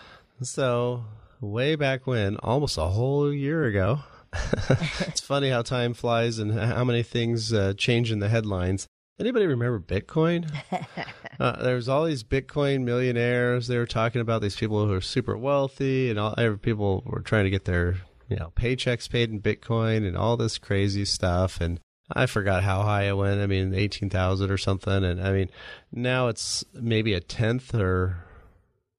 So, 0.42 1.06
way 1.40 1.76
back 1.76 2.06
when, 2.06 2.36
almost 2.44 2.78
a 2.78 2.88
whole 2.88 3.32
year 3.32 3.64
ago, 3.64 4.00
it's 5.02 5.22
funny 5.22 5.50
how 5.50 5.62
time 5.62 5.94
flies 5.94 6.40
and 6.40 6.54
how 6.54 6.84
many 6.84 7.04
things 7.04 7.54
uh, 7.54 7.74
change 7.78 8.12
in 8.12 8.20
the 8.20 8.30
headlines. 8.30 8.88
Anybody 9.20 9.46
remember 9.46 9.80
Bitcoin? 9.80 10.52
uh, 11.40 11.64
there 11.64 11.76
was 11.76 11.88
all 11.88 12.06
these 12.06 12.24
Bitcoin 12.24 12.84
millionaires. 12.84 13.68
They 13.68 13.78
were 13.78 13.86
talking 13.86 14.22
about 14.22 14.42
these 14.42 14.56
people 14.56 14.86
who 14.86 14.94
are 14.94 15.02
super 15.02 15.38
wealthy, 15.38 16.10
and 16.10 16.18
all 16.18 16.36
people 16.58 17.04
were 17.06 17.22
trying 17.22 17.44
to 17.44 17.52
get 17.52 17.66
their 17.66 17.98
you 18.28 18.38
know 18.38 18.52
paychecks 18.56 19.10
paid 19.10 19.30
in 19.30 19.40
Bitcoin 19.40 20.08
and 20.08 20.18
all 20.18 20.36
this 20.36 20.58
crazy 20.58 21.06
stuff. 21.06 21.62
And 21.62 21.80
I 22.12 22.26
forgot 22.26 22.64
how 22.64 22.82
high 22.82 23.04
it 23.04 23.16
went. 23.16 23.40
I 23.40 23.46
mean, 23.46 23.76
eighteen 23.76 24.10
thousand 24.10 24.50
or 24.50 24.58
something. 24.58 25.04
And 25.04 25.22
I 25.22 25.32
mean, 25.32 25.52
now 25.92 26.28
it's 26.28 26.64
maybe 26.74 27.14
a 27.14 27.20
tenth 27.20 27.76
or 27.76 28.26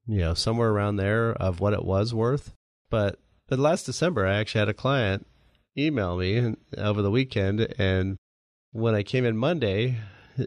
you 0.06 0.18
know 0.18 0.34
somewhere 0.34 0.70
around 0.70 0.96
there 0.96 1.32
of 1.32 1.58
what 1.58 1.72
it 1.72 1.84
was 1.84 2.14
worth. 2.14 2.54
But 2.88 3.18
but 3.48 3.58
last 3.58 3.86
December, 3.86 4.26
I 4.26 4.36
actually 4.36 4.60
had 4.60 4.68
a 4.68 4.74
client 4.74 5.26
email 5.76 6.16
me 6.16 6.54
over 6.76 7.02
the 7.02 7.10
weekend, 7.10 7.60
and 7.78 8.16
when 8.72 8.94
I 8.94 9.02
came 9.02 9.24
in 9.24 9.36
Monday, 9.36 9.98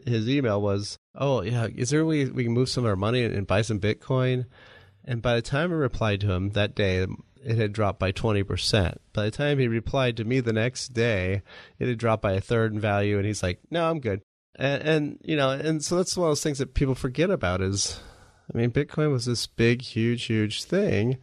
his 0.06 0.28
email 0.28 0.60
was, 0.60 0.98
"Oh 1.14 1.42
yeah, 1.42 1.68
is 1.74 1.90
there 1.90 2.00
a 2.00 2.06
way 2.06 2.26
we 2.26 2.44
can 2.44 2.52
move 2.52 2.68
some 2.68 2.84
of 2.84 2.90
our 2.90 2.96
money 2.96 3.24
and 3.24 3.46
buy 3.46 3.62
some 3.62 3.80
Bitcoin?" 3.80 4.46
And 5.04 5.22
by 5.22 5.34
the 5.34 5.42
time 5.42 5.72
I 5.72 5.76
replied 5.76 6.20
to 6.20 6.32
him 6.32 6.50
that 6.50 6.74
day, 6.74 7.06
it 7.44 7.56
had 7.56 7.72
dropped 7.72 7.98
by 7.98 8.12
20%. 8.12 8.98
By 9.12 9.24
the 9.24 9.30
time 9.30 9.58
he 9.58 9.68
replied 9.68 10.16
to 10.16 10.24
me 10.24 10.40
the 10.40 10.52
next 10.52 10.88
day, 10.88 11.42
it 11.78 11.88
had 11.88 11.98
dropped 11.98 12.22
by 12.22 12.32
a 12.32 12.40
third 12.40 12.72
in 12.72 12.80
value. 12.80 13.16
And 13.16 13.26
he's 13.26 13.42
like, 13.42 13.60
no, 13.70 13.88
I'm 13.88 14.00
good. 14.00 14.20
And, 14.56 14.82
and, 14.82 15.18
you 15.22 15.36
know, 15.36 15.50
and 15.50 15.82
so 15.82 15.96
that's 15.96 16.16
one 16.16 16.28
of 16.28 16.32
those 16.32 16.42
things 16.42 16.58
that 16.58 16.74
people 16.74 16.94
forget 16.94 17.30
about 17.30 17.62
is, 17.62 18.00
I 18.52 18.58
mean, 18.58 18.70
Bitcoin 18.70 19.12
was 19.12 19.24
this 19.24 19.46
big, 19.46 19.82
huge, 19.82 20.24
huge 20.24 20.64
thing. 20.64 21.18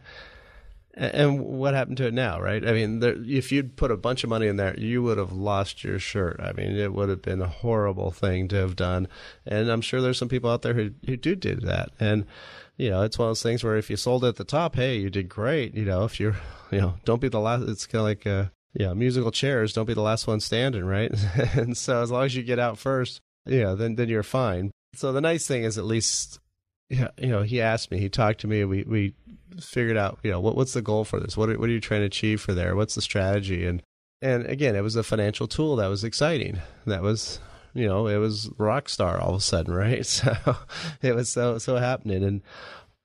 And 0.96 1.40
what 1.40 1.74
happened 1.74 1.98
to 1.98 2.06
it 2.06 2.14
now, 2.14 2.40
right? 2.40 2.66
I 2.66 2.72
mean, 2.72 3.00
there, 3.00 3.16
if 3.18 3.52
you'd 3.52 3.76
put 3.76 3.90
a 3.90 3.98
bunch 3.98 4.24
of 4.24 4.30
money 4.30 4.46
in 4.46 4.56
there, 4.56 4.74
you 4.78 5.02
would 5.02 5.18
have 5.18 5.32
lost 5.32 5.84
your 5.84 5.98
shirt. 5.98 6.40
I 6.40 6.52
mean, 6.52 6.74
it 6.74 6.94
would 6.94 7.10
have 7.10 7.20
been 7.20 7.42
a 7.42 7.48
horrible 7.48 8.10
thing 8.10 8.48
to 8.48 8.56
have 8.56 8.76
done. 8.76 9.06
And 9.44 9.68
I'm 9.68 9.82
sure 9.82 10.00
there's 10.00 10.16
some 10.16 10.30
people 10.30 10.50
out 10.50 10.62
there 10.62 10.72
who, 10.72 10.92
who 11.04 11.18
do 11.18 11.36
do 11.36 11.56
that. 11.56 11.90
And, 12.00 12.24
you 12.78 12.88
know, 12.88 13.02
it's 13.02 13.18
one 13.18 13.26
of 13.26 13.30
those 13.30 13.42
things 13.42 13.62
where 13.62 13.76
if 13.76 13.90
you 13.90 13.96
sold 13.96 14.24
at 14.24 14.36
the 14.36 14.44
top, 14.44 14.76
hey, 14.76 14.96
you 14.96 15.10
did 15.10 15.28
great. 15.28 15.74
You 15.74 15.84
know, 15.84 16.04
if 16.04 16.18
you're, 16.18 16.36
you 16.70 16.80
know, 16.80 16.94
don't 17.04 17.20
be 17.20 17.28
the 17.28 17.40
last, 17.40 17.68
it's 17.68 17.86
kind 17.86 18.00
of 18.00 18.06
like, 18.06 18.26
uh, 18.26 18.46
yeah, 18.72 18.94
musical 18.94 19.30
chairs, 19.30 19.74
don't 19.74 19.86
be 19.86 19.94
the 19.94 20.00
last 20.00 20.26
one 20.26 20.40
standing, 20.40 20.84
right? 20.84 21.12
and 21.54 21.76
so 21.76 22.00
as 22.00 22.10
long 22.10 22.24
as 22.24 22.34
you 22.34 22.42
get 22.42 22.58
out 22.58 22.78
first, 22.78 23.20
yeah, 23.44 23.74
then, 23.74 23.96
then 23.96 24.08
you're 24.08 24.22
fine. 24.22 24.70
So 24.94 25.12
the 25.12 25.20
nice 25.20 25.46
thing 25.46 25.64
is 25.64 25.76
at 25.76 25.84
least 25.84 26.40
you 26.88 27.08
know, 27.18 27.42
he 27.42 27.60
asked 27.60 27.90
me, 27.90 27.98
he 27.98 28.08
talked 28.08 28.40
to 28.40 28.46
me, 28.46 28.64
we, 28.64 28.84
we 28.84 29.14
figured 29.60 29.96
out, 29.96 30.18
you 30.22 30.30
know, 30.30 30.40
what, 30.40 30.56
what's 30.56 30.72
the 30.72 30.82
goal 30.82 31.04
for 31.04 31.18
this? 31.18 31.36
What 31.36 31.50
are, 31.50 31.58
what 31.58 31.68
are 31.68 31.72
you 31.72 31.80
trying 31.80 32.00
to 32.00 32.06
achieve 32.06 32.40
for 32.40 32.54
there? 32.54 32.76
What's 32.76 32.94
the 32.94 33.02
strategy? 33.02 33.66
And, 33.66 33.82
and 34.22 34.46
again, 34.46 34.76
it 34.76 34.82
was 34.82 34.96
a 34.96 35.02
financial 35.02 35.46
tool 35.46 35.76
that 35.76 35.88
was 35.88 36.04
exciting. 36.04 36.60
That 36.86 37.02
was, 37.02 37.40
you 37.74 37.86
know, 37.86 38.06
it 38.06 38.18
was 38.18 38.50
rock 38.56 38.88
star 38.88 39.20
all 39.20 39.30
of 39.30 39.36
a 39.36 39.40
sudden, 39.40 39.74
right? 39.74 40.06
So 40.06 40.56
it 41.02 41.14
was 41.14 41.28
so, 41.28 41.58
so 41.58 41.76
happening 41.76 42.22
and 42.22 42.42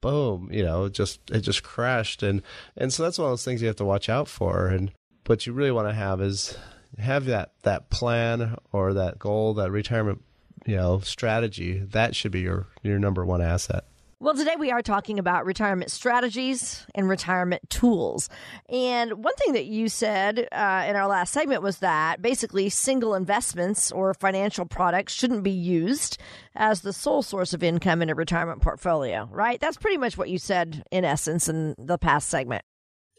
boom, 0.01 0.49
you 0.51 0.63
know, 0.63 0.85
it 0.85 0.93
just, 0.93 1.19
it 1.31 1.41
just 1.41 1.63
crashed. 1.63 2.23
And, 2.23 2.41
and 2.77 2.91
so 2.91 3.03
that's 3.03 3.17
one 3.17 3.27
of 3.27 3.31
those 3.31 3.45
things 3.45 3.61
you 3.61 3.67
have 3.67 3.75
to 3.77 3.85
watch 3.85 4.09
out 4.09 4.27
for. 4.27 4.67
And 4.67 4.91
what 5.25 5.45
you 5.45 5.53
really 5.53 5.71
want 5.71 5.87
to 5.87 5.93
have 5.93 6.21
is 6.21 6.57
have 6.97 7.25
that, 7.25 7.53
that 7.63 7.89
plan 7.89 8.57
or 8.71 8.93
that 8.93 9.19
goal, 9.19 9.53
that 9.55 9.71
retirement 9.71 10.23
you 10.65 10.75
know 10.75 10.99
strategy 10.99 11.79
that 11.79 12.15
should 12.15 12.31
be 12.31 12.41
your 12.41 12.67
your 12.83 12.99
number 12.99 13.25
one 13.25 13.41
asset 13.41 13.85
well, 14.21 14.35
today 14.35 14.55
we 14.55 14.69
are 14.69 14.83
talking 14.83 15.17
about 15.17 15.47
retirement 15.47 15.89
strategies 15.89 16.85
and 16.93 17.09
retirement 17.09 17.67
tools. 17.71 18.29
And 18.69 19.23
one 19.23 19.33
thing 19.33 19.53
that 19.53 19.65
you 19.65 19.89
said 19.89 20.47
uh, 20.51 20.85
in 20.87 20.95
our 20.95 21.07
last 21.07 21.33
segment 21.33 21.63
was 21.63 21.79
that 21.79 22.21
basically 22.21 22.69
single 22.69 23.15
investments 23.15 23.91
or 23.91 24.13
financial 24.13 24.67
products 24.67 25.13
shouldn't 25.13 25.41
be 25.41 25.49
used 25.49 26.19
as 26.53 26.81
the 26.81 26.93
sole 26.93 27.23
source 27.23 27.55
of 27.55 27.63
income 27.63 28.03
in 28.03 28.11
a 28.11 28.15
retirement 28.15 28.61
portfolio, 28.61 29.27
right? 29.31 29.59
That's 29.59 29.77
pretty 29.77 29.97
much 29.97 30.19
what 30.19 30.29
you 30.29 30.37
said 30.37 30.83
in 30.91 31.03
essence 31.03 31.49
in 31.49 31.73
the 31.79 31.97
past 31.97 32.29
segment. 32.29 32.63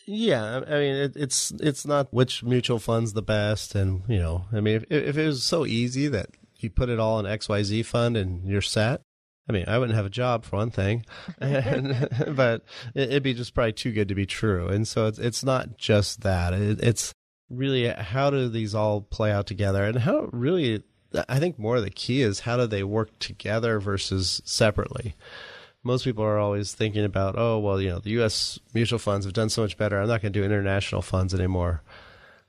Yeah, 0.06 0.61
I 0.68 0.78
mean 0.78 0.94
it, 0.94 1.16
it's 1.16 1.50
it's 1.58 1.84
not 1.84 2.14
which 2.14 2.44
mutual 2.44 2.78
fund's 2.78 3.12
the 3.12 3.22
best, 3.22 3.75
and 3.75 4.02
you 4.08 4.18
know, 4.20 4.44
I 4.52 4.61
mean 4.61 4.76
if, 4.76 4.84
if 4.88 5.16
it 5.16 5.26
was 5.26 5.42
so 5.42 5.66
easy 5.66 6.06
that 6.08 6.28
you 6.62 6.71
put 6.71 6.88
it 6.88 6.99
all 6.99 7.19
in 7.19 7.26
XYZ 7.26 7.85
fund 7.85 8.16
and 8.16 8.47
you're 8.47 8.61
set. 8.61 9.02
I 9.49 9.52
mean, 9.52 9.64
I 9.66 9.78
wouldn't 9.78 9.97
have 9.97 10.07
a 10.07 10.11
job 10.11 10.45
for 10.45 10.57
one 10.57 10.71
thing, 10.71 11.04
and, 11.38 12.09
but 12.37 12.64
it'd 12.95 13.23
be 13.23 13.35
just 13.35 13.54
probably 13.54 13.73
too 13.73 13.92
good 13.92 14.09
to 14.09 14.14
be 14.14 14.26
true. 14.26 14.69
And 14.69 14.87
so 14.87 15.07
it's 15.07 15.19
it's 15.19 15.45
not 15.45 15.76
just 15.78 16.21
that. 16.23 16.52
It, 16.52 16.81
it's 16.81 17.12
really 17.50 17.88
how 17.88 18.31
do 18.31 18.49
these 18.49 18.75
all 18.75 19.00
play 19.00 19.33
out 19.33 19.47
together, 19.47 19.85
and 19.85 19.99
how 19.99 20.28
really 20.33 20.83
I 21.28 21.38
think 21.38 21.59
more 21.59 21.76
of 21.76 21.85
the 21.85 21.90
key 21.90 22.23
is 22.23 22.40
how 22.40 22.57
do 22.57 22.66
they 22.66 22.85
work 22.85 23.19
together 23.19 23.81
versus 23.81 24.40
separately. 24.45 25.14
Most 25.85 26.04
people 26.04 26.23
are 26.23 26.38
always 26.38 26.73
thinking 26.73 27.04
about, 27.04 27.35
oh 27.37 27.59
well, 27.59 27.81
you 27.81 27.90
know, 27.90 27.99
the 27.99 28.11
U.S. 28.11 28.61
mutual 28.73 29.00
funds 29.00 29.26
have 29.26 29.35
done 29.35 29.49
so 29.49 29.62
much 29.62 29.76
better. 29.76 30.00
I'm 30.00 30.09
not 30.09 30.23
going 30.23 30.33
to 30.33 30.38
do 30.38 30.45
international 30.45 31.02
funds 31.02 31.35
anymore. 31.35 31.83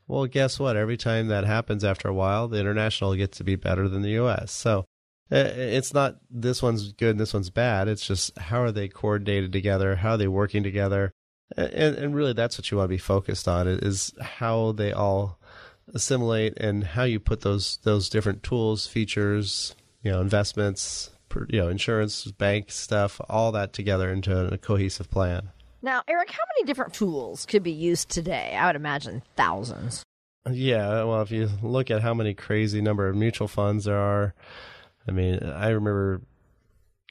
Well, 0.08 0.26
guess 0.26 0.60
what? 0.60 0.76
Every 0.76 0.98
time 0.98 1.28
that 1.28 1.46
happens 1.46 1.84
after 1.84 2.08
a 2.08 2.14
while, 2.14 2.48
the 2.48 2.60
international 2.60 3.16
gets 3.16 3.38
to 3.38 3.44
be 3.44 3.56
better 3.56 3.88
than 3.88 4.02
the 4.02 4.12
U.S. 4.12 4.52
So 4.52 4.86
uh, 5.32 5.50
it's 5.56 5.94
not 5.94 6.18
this 6.30 6.62
one's 6.62 6.92
good 6.92 7.12
and 7.12 7.20
this 7.20 7.34
one's 7.34 7.50
bad. 7.50 7.88
It's 7.88 8.06
just 8.06 8.38
how 8.38 8.62
are 8.62 8.72
they 8.72 8.88
coordinated 8.88 9.52
together? 9.52 9.96
How 9.96 10.12
are 10.12 10.18
they 10.18 10.28
working 10.28 10.64
together? 10.64 11.12
And, 11.56 11.96
and 11.96 12.16
really, 12.16 12.34
that's 12.34 12.58
what 12.58 12.70
you 12.70 12.78
want 12.78 12.90
to 12.90 12.96
be 12.96 12.98
focused 12.98 13.48
on 13.48 13.68
is 13.68 14.14
how 14.22 14.74
they 14.74 14.92
all 14.92 15.40
assimilate 15.94 16.58
and 16.58 16.84
how 16.84 17.04
you 17.04 17.20
put 17.20 17.42
those 17.42 17.78
those 17.84 18.10
different 18.10 18.44
tools, 18.44 18.88
features, 18.88 19.76
you 20.02 20.12
know, 20.12 20.22
investments, 20.22 21.12
you 21.50 21.60
know, 21.60 21.70
insurance, 21.70 22.26
bank 22.32 22.72
stuff, 22.72 23.20
all 23.30 23.52
that 23.52 23.74
together 23.74 24.12
into 24.12 24.54
a 24.54 24.58
cohesive 24.58 25.10
plan. 25.10 25.50
Now, 25.84 26.02
Eric, 26.08 26.32
how 26.32 26.44
many 26.56 26.66
different 26.66 26.94
tools 26.94 27.46
could 27.46 27.62
be 27.62 27.72
used 27.72 28.08
today? 28.08 28.56
I 28.58 28.68
would 28.68 28.78
imagine 28.78 29.22
thousands. 29.36 30.02
Yeah, 30.50 31.04
well, 31.04 31.22
if 31.22 31.30
you 31.30 31.50
look 31.62 31.92
at 31.92 32.02
how 32.02 32.14
many 32.14 32.34
crazy 32.34 32.82
number 32.82 33.10
of 33.10 33.18
mutual 33.18 33.50
funds 33.50 33.84
there 33.84 33.98
are, 33.98 34.34
I 35.06 35.12
mean, 35.12 35.44
I 35.44 35.70
remember, 35.70 36.22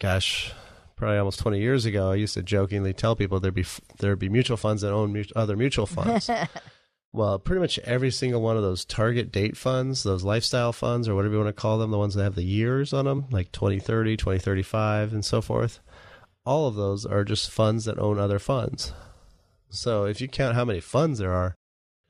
gosh, 0.00 0.52
probably 0.96 1.18
almost 1.18 1.40
20 1.40 1.60
years 1.60 1.84
ago, 1.84 2.12
I 2.12 2.14
used 2.14 2.32
to 2.34 2.42
jokingly 2.42 2.94
tell 2.94 3.14
people 3.14 3.40
there'd 3.40 3.52
be 3.52 3.66
there'd 3.98 4.18
be 4.18 4.30
mutual 4.30 4.56
funds 4.56 4.80
that 4.80 4.92
own 4.92 5.22
other 5.36 5.54
mutual 5.56 5.86
funds. 5.86 6.30
well, 7.12 7.38
pretty 7.38 7.60
much 7.60 7.78
every 7.80 8.10
single 8.10 8.40
one 8.40 8.56
of 8.56 8.62
those 8.62 8.86
target 8.86 9.30
date 9.30 9.56
funds, 9.56 10.02
those 10.02 10.24
lifestyle 10.24 10.72
funds, 10.72 11.08
or 11.08 11.14
whatever 11.14 11.34
you 11.34 11.40
want 11.42 11.54
to 11.54 11.60
call 11.60 11.76
them, 11.76 11.90
the 11.90 11.98
ones 11.98 12.14
that 12.14 12.24
have 12.24 12.36
the 12.36 12.42
years 12.42 12.94
on 12.94 13.04
them, 13.04 13.26
like 13.30 13.52
2030, 13.52 14.16
2035, 14.16 15.12
and 15.12 15.24
so 15.24 15.42
forth 15.42 15.80
all 16.44 16.66
of 16.66 16.74
those 16.74 17.06
are 17.06 17.24
just 17.24 17.50
funds 17.50 17.84
that 17.84 17.98
own 17.98 18.18
other 18.18 18.38
funds. 18.38 18.92
So 19.70 20.04
if 20.04 20.20
you 20.20 20.28
count 20.28 20.54
how 20.54 20.64
many 20.64 20.80
funds 20.80 21.18
there 21.18 21.32
are, 21.32 21.54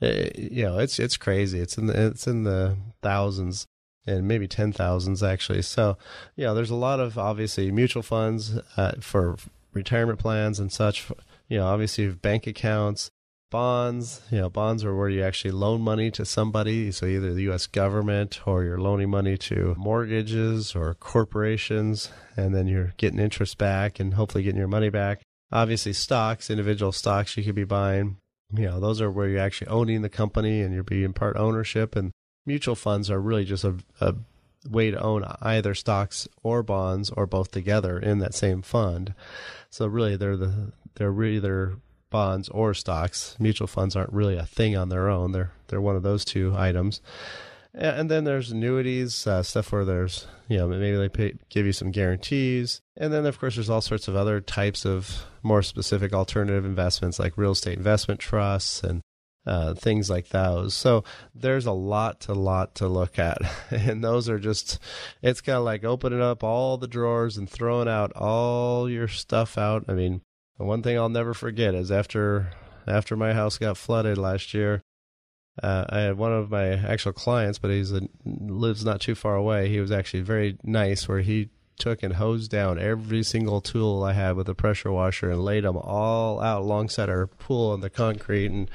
it, 0.01 0.33
eh, 0.37 0.49
you 0.51 0.65
know 0.65 0.79
it's 0.79 0.99
it's 0.99 1.17
crazy. 1.17 1.61
It's 1.61 1.79
in 1.79 1.87
the 1.87 2.07
it's 2.07 2.27
in 2.27 2.45
the 2.45 2.77
thousands 3.03 3.67
and 4.07 4.27
maybe 4.27 4.49
ten 4.49 4.73
thousands 4.73 5.23
actually. 5.23 5.63
So 5.63 5.97
you 6.35 6.45
know 6.45 6.55
there's 6.55 6.71
a 6.71 6.75
lot 6.75 7.01
of 7.01 7.19
obviously 7.19 7.71
mutual 7.71 8.03
funds 8.03 8.59
uh, 8.77 8.93
for 9.01 9.37
retirement 9.73 10.19
plans 10.19 10.59
and 10.59 10.73
such. 10.73 11.09
You 11.49 11.59
know 11.59 11.67
obviously 11.67 12.09
bank 12.09 12.47
accounts. 12.47 13.11
Bonds. 13.53 14.23
You 14.31 14.39
know, 14.39 14.51
bonds 14.51 14.83
are 14.83 14.97
where 14.97 15.11
you 15.11 15.23
actually 15.23 15.53
loan 15.53 15.83
money 15.83 16.11
to 16.13 16.25
somebody, 16.25 16.91
so 16.91 17.07
either 17.07 17.33
the 17.33 17.43
U.S. 17.43 17.69
government 17.69 18.41
or 18.47 18.65
you're 18.65 18.81
loaning 18.81 19.11
money 19.11 19.37
to 19.39 19.77
mortgages 19.79 20.75
or 20.75 20.95
corporations, 20.95 22.11
and 22.37 22.53
then 22.53 22.67
you're 22.67 22.95
getting 22.97 23.21
interest 23.21 23.59
back 23.59 24.01
and 24.01 24.15
hopefully 24.15 24.43
getting 24.43 24.59
your 24.59 24.67
money 24.67 24.89
back. 24.89 25.21
Obviously, 25.53 25.93
stocks, 25.93 26.51
individual 26.51 26.91
stocks 26.91 27.37
you 27.37 27.45
could 27.45 27.55
be 27.55 27.65
buying. 27.65 28.17
You 28.53 28.67
know, 28.67 28.81
those 28.81 29.01
are 29.01 29.11
where 29.11 29.29
you're 29.29 29.41
actually 29.41 29.69
owning 29.69 30.03
the 30.03 30.09
company 30.09 30.63
and 30.63 30.75
you're 30.75 30.83
being 30.83 31.13
part 31.13 31.37
ownership. 31.37 31.95
And 31.95 32.11
mutual 32.47 32.75
funds 32.75 33.11
are 33.11 33.21
really 33.21 33.45
just 33.45 33.65
a, 33.65 33.77
a 34.01 34.15
way 34.69 34.91
to 34.91 35.01
own 35.01 35.25
either 35.43 35.75
stocks 35.75 36.27
or 36.43 36.63
bonds 36.63 37.11
or 37.11 37.27
both 37.27 37.51
together 37.51 37.99
in 37.99 38.19
that 38.19 38.35
same 38.35 38.63
fund. 38.63 39.15
So 39.71 39.87
really, 39.87 40.17
they're 40.17 40.37
the 40.37 40.73
they're 40.95 41.23
either 41.23 41.79
bonds 42.13 42.49
or 42.51 42.75
stocks. 42.75 43.35
Mutual 43.41 43.67
funds 43.67 43.97
aren't 43.97 44.13
really 44.13 44.37
a 44.37 44.47
thing 44.47 44.77
on 44.77 44.89
their 44.89 45.09
own. 45.09 45.33
They're 45.33 45.51
they're 45.67 45.81
one 45.81 45.97
of 45.97 46.05
those 46.05 46.25
two 46.25 46.55
items. 46.57 47.01
And 47.75 48.11
then 48.11 48.25
there's 48.25 48.51
annuities, 48.51 49.27
uh, 49.27 49.43
stuff 49.43 49.73
where 49.73 49.87
there's, 49.87 50.27
you 50.47 50.59
know, 50.59 50.69
maybe 50.69 50.95
they 50.95 51.09
pay, 51.09 51.35
give 51.49 51.65
you 51.65 51.73
some 51.73 51.91
guarantees. 51.91 52.83
And 52.99 53.11
then, 53.11 53.25
of 53.25 53.41
course, 53.41 53.55
there's 53.55 53.71
all 53.71 53.81
sorts 53.81 54.09
of 54.09 54.17
other 54.17 54.43
types 54.43 54.85
of 54.85 55.25
more 55.43 55.63
specific 55.63 56.13
alternative 56.13 56.67
investments 56.67 57.19
like 57.19 57.39
real 57.39 57.53
estate 57.53 57.79
investment 57.79 58.21
trusts 58.21 58.83
and 58.83 59.01
uh, 59.47 59.75
things 59.75 60.11
like 60.11 60.29
those. 60.29 60.75
So 60.75 61.05
there's 61.35 61.67
a 61.67 61.73
lot 61.73 62.21
to 62.21 62.35
lot 62.35 62.75
to 62.77 62.89
look 62.89 63.19
at, 63.19 63.39
and 63.71 64.05
those 64.05 64.29
are 64.29 64.39
just 64.39 64.79
it's 65.23 65.41
kind 65.41 65.59
of 65.59 65.65
like 65.65 65.85
opening 65.85 66.23
up 66.23 66.45
all 66.45 66.77
the 66.77 66.87
drawers 66.87 67.37
and 67.37 67.49
throwing 67.49 67.89
out 67.89 68.13
all 68.13 68.89
your 68.89 69.09
stuff 69.09 69.59
out. 69.59 69.85
I 69.89 69.95
mean, 69.95 70.21
one 70.65 70.83
thing 70.83 70.99
I'll 70.99 71.09
never 71.09 71.35
forget 71.35 71.75
is 71.75 71.91
after 71.91 72.51
after 72.87 73.17
my 73.17 73.33
house 73.33 73.59
got 73.59 73.77
flooded 73.77 74.19
last 74.19 74.55
year. 74.55 74.83
Uh, 75.63 75.85
I 75.89 76.01
had 76.01 76.17
one 76.17 76.33
of 76.33 76.51
my 76.51 76.71
actual 76.71 77.13
clients, 77.13 77.59
but 77.59 77.71
he's 77.71 77.93
a, 77.93 78.09
lives 78.25 78.85
not 78.85 79.03
too 79.03 79.15
far 79.15 79.37
away. 79.37 79.69
He 79.69 79.81
was 79.81 79.93
actually 79.93 80.23
very 80.23 80.57
nice, 80.63 81.07
where 81.07 81.21
he 81.21 81.51
took 81.79 82.03
and 82.03 82.15
hosed 82.15 82.51
down 82.51 82.79
every 82.79 83.23
single 83.23 83.61
tool 83.61 84.03
I 84.03 84.13
had 84.13 84.37
with 84.37 84.49
a 84.49 84.55
pressure 84.55 84.93
washer 84.93 85.31
and 85.31 85.45
laid 85.45 85.65
them 85.65 85.77
all 85.77 86.41
out 86.41 86.63
alongside 86.63 87.09
our 87.09 87.27
pool 87.27 87.73
on 87.73 87.81
the 87.81 87.91
concrete 87.91 88.51
and 88.51 88.71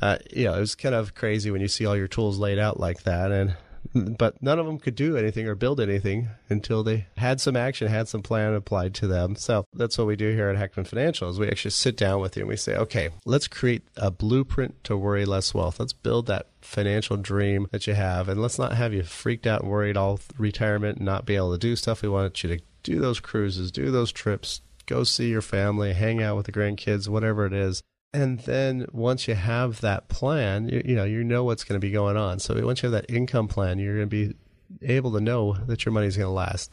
uh, 0.00 0.18
you 0.30 0.44
know, 0.44 0.54
it 0.54 0.60
was 0.60 0.74
kind 0.74 0.94
of 0.94 1.14
crazy 1.14 1.50
when 1.50 1.60
you 1.60 1.68
see 1.68 1.84
all 1.84 1.96
your 1.96 2.08
tools 2.08 2.38
laid 2.38 2.58
out 2.58 2.78
like 2.78 3.02
that. 3.02 3.32
And 3.32 3.56
but 4.18 4.40
none 4.42 4.58
of 4.58 4.66
them 4.66 4.78
could 4.78 4.94
do 4.94 5.16
anything 5.16 5.46
or 5.46 5.54
build 5.54 5.80
anything 5.80 6.28
until 6.48 6.82
they 6.82 7.06
had 7.16 7.40
some 7.40 7.56
action, 7.56 7.88
had 7.88 8.08
some 8.08 8.22
plan 8.22 8.54
applied 8.54 8.94
to 8.94 9.06
them. 9.06 9.36
So 9.36 9.64
that's 9.72 9.98
what 9.98 10.06
we 10.06 10.16
do 10.16 10.30
here 10.32 10.48
at 10.48 10.56
Heckman 10.56 10.86
Financial 10.86 11.28
is 11.28 11.38
we 11.38 11.48
actually 11.48 11.72
sit 11.72 11.96
down 11.96 12.20
with 12.20 12.36
you 12.36 12.42
and 12.42 12.48
we 12.48 12.56
say, 12.56 12.76
okay, 12.76 13.10
let's 13.24 13.48
create 13.48 13.82
a 13.96 14.10
blueprint 14.10 14.82
to 14.84 14.96
worry 14.96 15.24
less 15.24 15.54
wealth. 15.54 15.80
Let's 15.80 15.92
build 15.92 16.26
that 16.26 16.46
financial 16.60 17.16
dream 17.16 17.66
that 17.72 17.86
you 17.86 17.94
have, 17.94 18.28
and 18.28 18.40
let's 18.40 18.58
not 18.58 18.72
have 18.72 18.92
you 18.92 19.02
freaked 19.02 19.46
out 19.46 19.62
and 19.62 19.70
worried 19.70 19.96
all 19.96 20.20
retirement 20.38 20.98
and 20.98 21.06
not 21.06 21.24
be 21.24 21.36
able 21.36 21.52
to 21.52 21.58
do 21.58 21.76
stuff. 21.76 22.02
We 22.02 22.08
want 22.08 22.42
you 22.42 22.56
to 22.56 22.62
do 22.82 23.00
those 23.00 23.20
cruises, 23.20 23.70
do 23.70 23.90
those 23.90 24.12
trips, 24.12 24.60
go 24.86 25.04
see 25.04 25.28
your 25.28 25.42
family, 25.42 25.92
hang 25.92 26.22
out 26.22 26.36
with 26.36 26.46
the 26.46 26.52
grandkids, 26.52 27.08
whatever 27.08 27.46
it 27.46 27.52
is 27.52 27.82
and 28.12 28.40
then 28.40 28.86
once 28.92 29.28
you 29.28 29.34
have 29.34 29.80
that 29.80 30.08
plan, 30.08 30.68
you, 30.68 30.82
you 30.84 30.96
know 30.96 31.04
you 31.04 31.22
know 31.22 31.44
what's 31.44 31.64
going 31.64 31.80
to 31.80 31.84
be 31.84 31.92
going 31.92 32.16
on. 32.16 32.38
So 32.38 32.54
once 32.64 32.82
you 32.82 32.90
have 32.90 33.02
that 33.02 33.14
income 33.14 33.48
plan, 33.48 33.78
you're 33.78 33.96
going 33.96 34.08
to 34.08 34.28
be 34.28 34.34
able 34.82 35.12
to 35.12 35.20
know 35.20 35.54
that 35.66 35.84
your 35.84 35.92
money 35.92 36.06
is 36.06 36.16
going 36.16 36.26
to 36.26 36.32
last. 36.32 36.72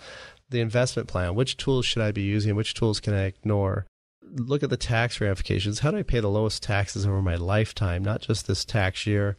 The 0.49 0.61
investment 0.61 1.07
plan: 1.07 1.35
which 1.35 1.57
tools 1.57 1.85
should 1.85 2.01
I 2.01 2.11
be 2.11 2.23
using? 2.23 2.55
Which 2.55 2.73
tools 2.73 2.99
can 2.99 3.13
I 3.13 3.25
ignore? 3.25 3.85
Look 4.23 4.63
at 4.63 4.69
the 4.69 4.77
tax 4.77 5.21
ramifications. 5.21 5.79
How 5.79 5.91
do 5.91 5.97
I 5.97 6.03
pay 6.03 6.19
the 6.19 6.29
lowest 6.29 6.63
taxes 6.63 7.05
over 7.05 7.21
my 7.21 7.35
lifetime, 7.35 8.03
not 8.03 8.21
just 8.21 8.47
this 8.47 8.65
tax 8.65 9.05
year? 9.05 9.37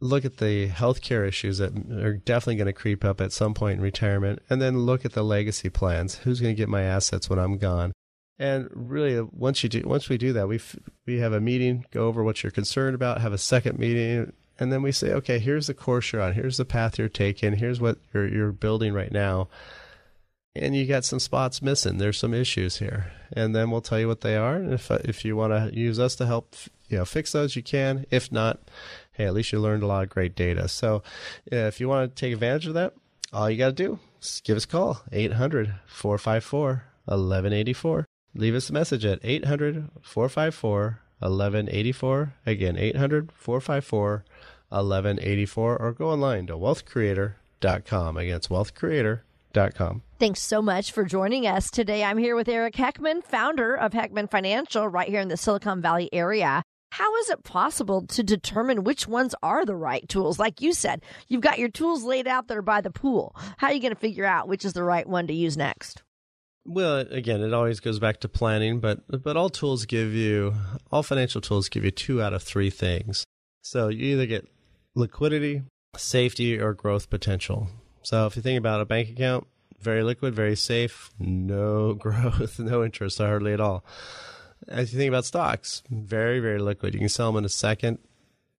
Look 0.00 0.24
at 0.24 0.36
the 0.36 0.68
healthcare 0.68 1.26
issues 1.26 1.58
that 1.58 1.72
are 1.90 2.16
definitely 2.16 2.54
going 2.56 2.66
to 2.66 2.72
creep 2.72 3.04
up 3.04 3.20
at 3.20 3.32
some 3.32 3.54
point 3.54 3.78
in 3.78 3.82
retirement, 3.82 4.40
and 4.48 4.62
then 4.62 4.80
look 4.80 5.04
at 5.04 5.14
the 5.14 5.24
legacy 5.24 5.70
plans. 5.70 6.16
Who's 6.18 6.40
going 6.40 6.54
to 6.54 6.60
get 6.60 6.68
my 6.68 6.82
assets 6.82 7.28
when 7.28 7.40
I'm 7.40 7.58
gone? 7.58 7.92
And 8.38 8.68
really, 8.72 9.20
once 9.20 9.62
you 9.62 9.68
do, 9.68 9.82
once 9.84 10.08
we 10.08 10.16
do 10.16 10.32
that, 10.34 10.46
we 10.46 10.60
we 11.06 11.18
have 11.18 11.32
a 11.32 11.40
meeting, 11.40 11.86
go 11.90 12.06
over 12.06 12.22
what 12.22 12.42
you're 12.42 12.52
concerned 12.52 12.94
about, 12.94 13.20
have 13.20 13.32
a 13.32 13.38
second 13.38 13.78
meeting, 13.78 14.32
and 14.60 14.72
then 14.72 14.82
we 14.82 14.92
say, 14.92 15.12
okay, 15.12 15.38
here's 15.38 15.66
the 15.66 15.74
course 15.74 16.12
you're 16.12 16.22
on, 16.22 16.34
here's 16.34 16.56
the 16.56 16.64
path 16.64 16.98
you're 16.98 17.08
taking, 17.08 17.54
here's 17.54 17.80
what 17.80 17.98
you're 18.12 18.28
you're 18.28 18.52
building 18.52 18.92
right 18.92 19.10
now, 19.10 19.48
and 20.54 20.76
you 20.76 20.86
got 20.86 21.04
some 21.04 21.18
spots 21.18 21.62
missing. 21.62 21.98
There's 21.98 22.18
some 22.18 22.32
issues 22.32 22.78
here, 22.78 23.12
and 23.32 23.56
then 23.56 23.72
we'll 23.72 23.80
tell 23.80 23.98
you 23.98 24.06
what 24.06 24.20
they 24.20 24.36
are. 24.36 24.54
And 24.54 24.72
if 24.72 24.90
uh, 24.90 24.98
if 25.04 25.24
you 25.24 25.34
want 25.34 25.52
to 25.52 25.76
use 25.76 25.98
us 25.98 26.14
to 26.16 26.26
help, 26.26 26.54
you 26.88 26.98
know, 26.98 27.04
fix 27.04 27.32
those, 27.32 27.56
you 27.56 27.62
can. 27.62 28.06
If 28.10 28.30
not, 28.30 28.60
hey, 29.12 29.24
at 29.24 29.34
least 29.34 29.52
you 29.52 29.58
learned 29.58 29.82
a 29.82 29.88
lot 29.88 30.04
of 30.04 30.10
great 30.10 30.36
data. 30.36 30.68
So, 30.68 31.02
if 31.46 31.80
you 31.80 31.88
want 31.88 32.14
to 32.14 32.20
take 32.20 32.32
advantage 32.32 32.68
of 32.68 32.74
that, 32.74 32.94
all 33.32 33.50
you 33.50 33.58
got 33.58 33.68
to 33.68 33.72
do 33.72 33.98
is 34.22 34.40
give 34.44 34.56
us 34.56 34.64
a 34.64 34.68
call 34.68 35.02
800 35.10 35.74
454 35.86 36.84
1184 37.06 38.06
leave 38.34 38.54
us 38.54 38.70
a 38.70 38.72
message 38.72 39.04
at 39.04 39.20
800 39.22 39.90
454 40.02 41.00
1184. 41.20 42.34
Again, 42.46 42.76
800 42.76 43.32
454 43.32 44.24
1184, 44.70 45.76
or 45.76 45.92
go 45.92 46.10
online 46.10 46.46
to 46.46 46.54
wealthcreator.com. 46.54 48.16
Again, 48.16 48.36
it's 48.36 48.48
wealthcreator.com. 48.48 50.02
Thanks 50.18 50.40
so 50.40 50.60
much 50.60 50.92
for 50.92 51.04
joining 51.04 51.46
us 51.46 51.70
today. 51.70 52.04
I'm 52.04 52.18
here 52.18 52.36
with 52.36 52.48
Eric 52.48 52.74
Heckman, 52.74 53.24
founder 53.24 53.74
of 53.74 53.92
Heckman 53.92 54.30
Financial, 54.30 54.86
right 54.86 55.08
here 55.08 55.20
in 55.20 55.28
the 55.28 55.36
Silicon 55.36 55.80
Valley 55.80 56.08
area. 56.12 56.62
How 56.90 57.14
is 57.16 57.30
it 57.30 57.44
possible 57.44 58.06
to 58.08 58.22
determine 58.22 58.84
which 58.84 59.06
ones 59.06 59.34
are 59.42 59.64
the 59.64 59.76
right 59.76 60.08
tools? 60.08 60.38
Like 60.38 60.60
you 60.60 60.72
said, 60.72 61.02
you've 61.28 61.42
got 61.42 61.58
your 61.58 61.68
tools 61.68 62.02
laid 62.02 62.26
out 62.26 62.48
there 62.48 62.62
by 62.62 62.80
the 62.80 62.90
pool. 62.90 63.36
How 63.58 63.68
are 63.68 63.72
you 63.72 63.80
going 63.80 63.94
to 63.94 64.00
figure 64.00 64.24
out 64.24 64.48
which 64.48 64.64
is 64.64 64.72
the 64.72 64.82
right 64.82 65.06
one 65.06 65.26
to 65.26 65.34
use 65.34 65.56
next? 65.56 66.02
Well, 66.70 66.98
again, 66.98 67.40
it 67.40 67.54
always 67.54 67.80
goes 67.80 67.98
back 67.98 68.20
to 68.20 68.28
planning, 68.28 68.78
but 68.78 69.00
but 69.22 69.38
all 69.38 69.48
tools 69.48 69.86
give 69.86 70.12
you 70.12 70.54
all 70.92 71.02
financial 71.02 71.40
tools 71.40 71.70
give 71.70 71.82
you 71.82 71.90
two 71.90 72.20
out 72.20 72.34
of 72.34 72.42
three 72.42 72.68
things. 72.68 73.24
So 73.62 73.88
you 73.88 74.04
either 74.12 74.26
get 74.26 74.46
liquidity, 74.94 75.62
safety, 75.96 76.58
or 76.58 76.74
growth 76.74 77.08
potential. 77.08 77.68
So 78.02 78.26
if 78.26 78.36
you 78.36 78.42
think 78.42 78.58
about 78.58 78.82
a 78.82 78.84
bank 78.84 79.08
account, 79.08 79.46
very 79.80 80.02
liquid, 80.02 80.34
very 80.34 80.56
safe, 80.56 81.10
no 81.18 81.94
growth, 82.04 82.58
no 82.58 82.84
interest 82.84 83.16
hardly 83.16 83.54
at 83.54 83.60
all. 83.60 83.82
As 84.68 84.92
you 84.92 84.98
think 84.98 85.08
about 85.08 85.24
stocks, 85.24 85.82
very, 85.88 86.38
very 86.38 86.58
liquid. 86.58 86.92
You 86.92 87.00
can 87.00 87.08
sell 87.08 87.28
them 87.28 87.38
in 87.38 87.44
a 87.46 87.48
second, 87.48 87.98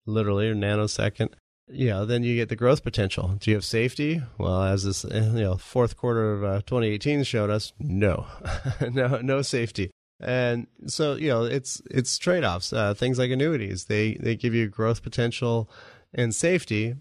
literally, 0.08 0.50
or 0.50 0.56
nanosecond 0.56 1.34
you 1.70 1.90
know, 1.90 2.06
then 2.06 2.24
you 2.24 2.36
get 2.36 2.50
the 2.50 2.56
growth 2.56 2.84
potential. 2.84 3.36
Do 3.40 3.52
you 3.52 3.56
have 3.56 3.66
safety? 3.66 4.22
Well, 4.38 4.64
as 4.64 4.84
this 4.84 5.06
eh, 5.06 5.26
you 5.26 5.42
know 5.42 5.58
fourth 5.58 5.98
quarter 5.98 6.34
of 6.34 6.44
uh, 6.44 6.62
2018 6.62 7.24
showed 7.24 7.50
us, 7.50 7.74
no, 7.80 8.26
no, 8.92 9.20
no 9.22 9.42
safety. 9.42 9.92
And 10.20 10.68
so 10.88 11.16
you 11.16 11.30
know, 11.30 11.44
it's 11.44 11.82
it's 11.90 12.18
trade 12.18 12.44
offs. 12.44 12.74
Uh, 12.74 12.94
things 12.94 13.18
like 13.20 13.32
annuities, 13.32 13.86
they 13.86 14.16
they 14.16 14.36
give 14.36 14.54
you 14.54 14.68
growth 14.68 15.04
potential 15.04 15.70
and 16.14 16.36
safety. 16.36 16.96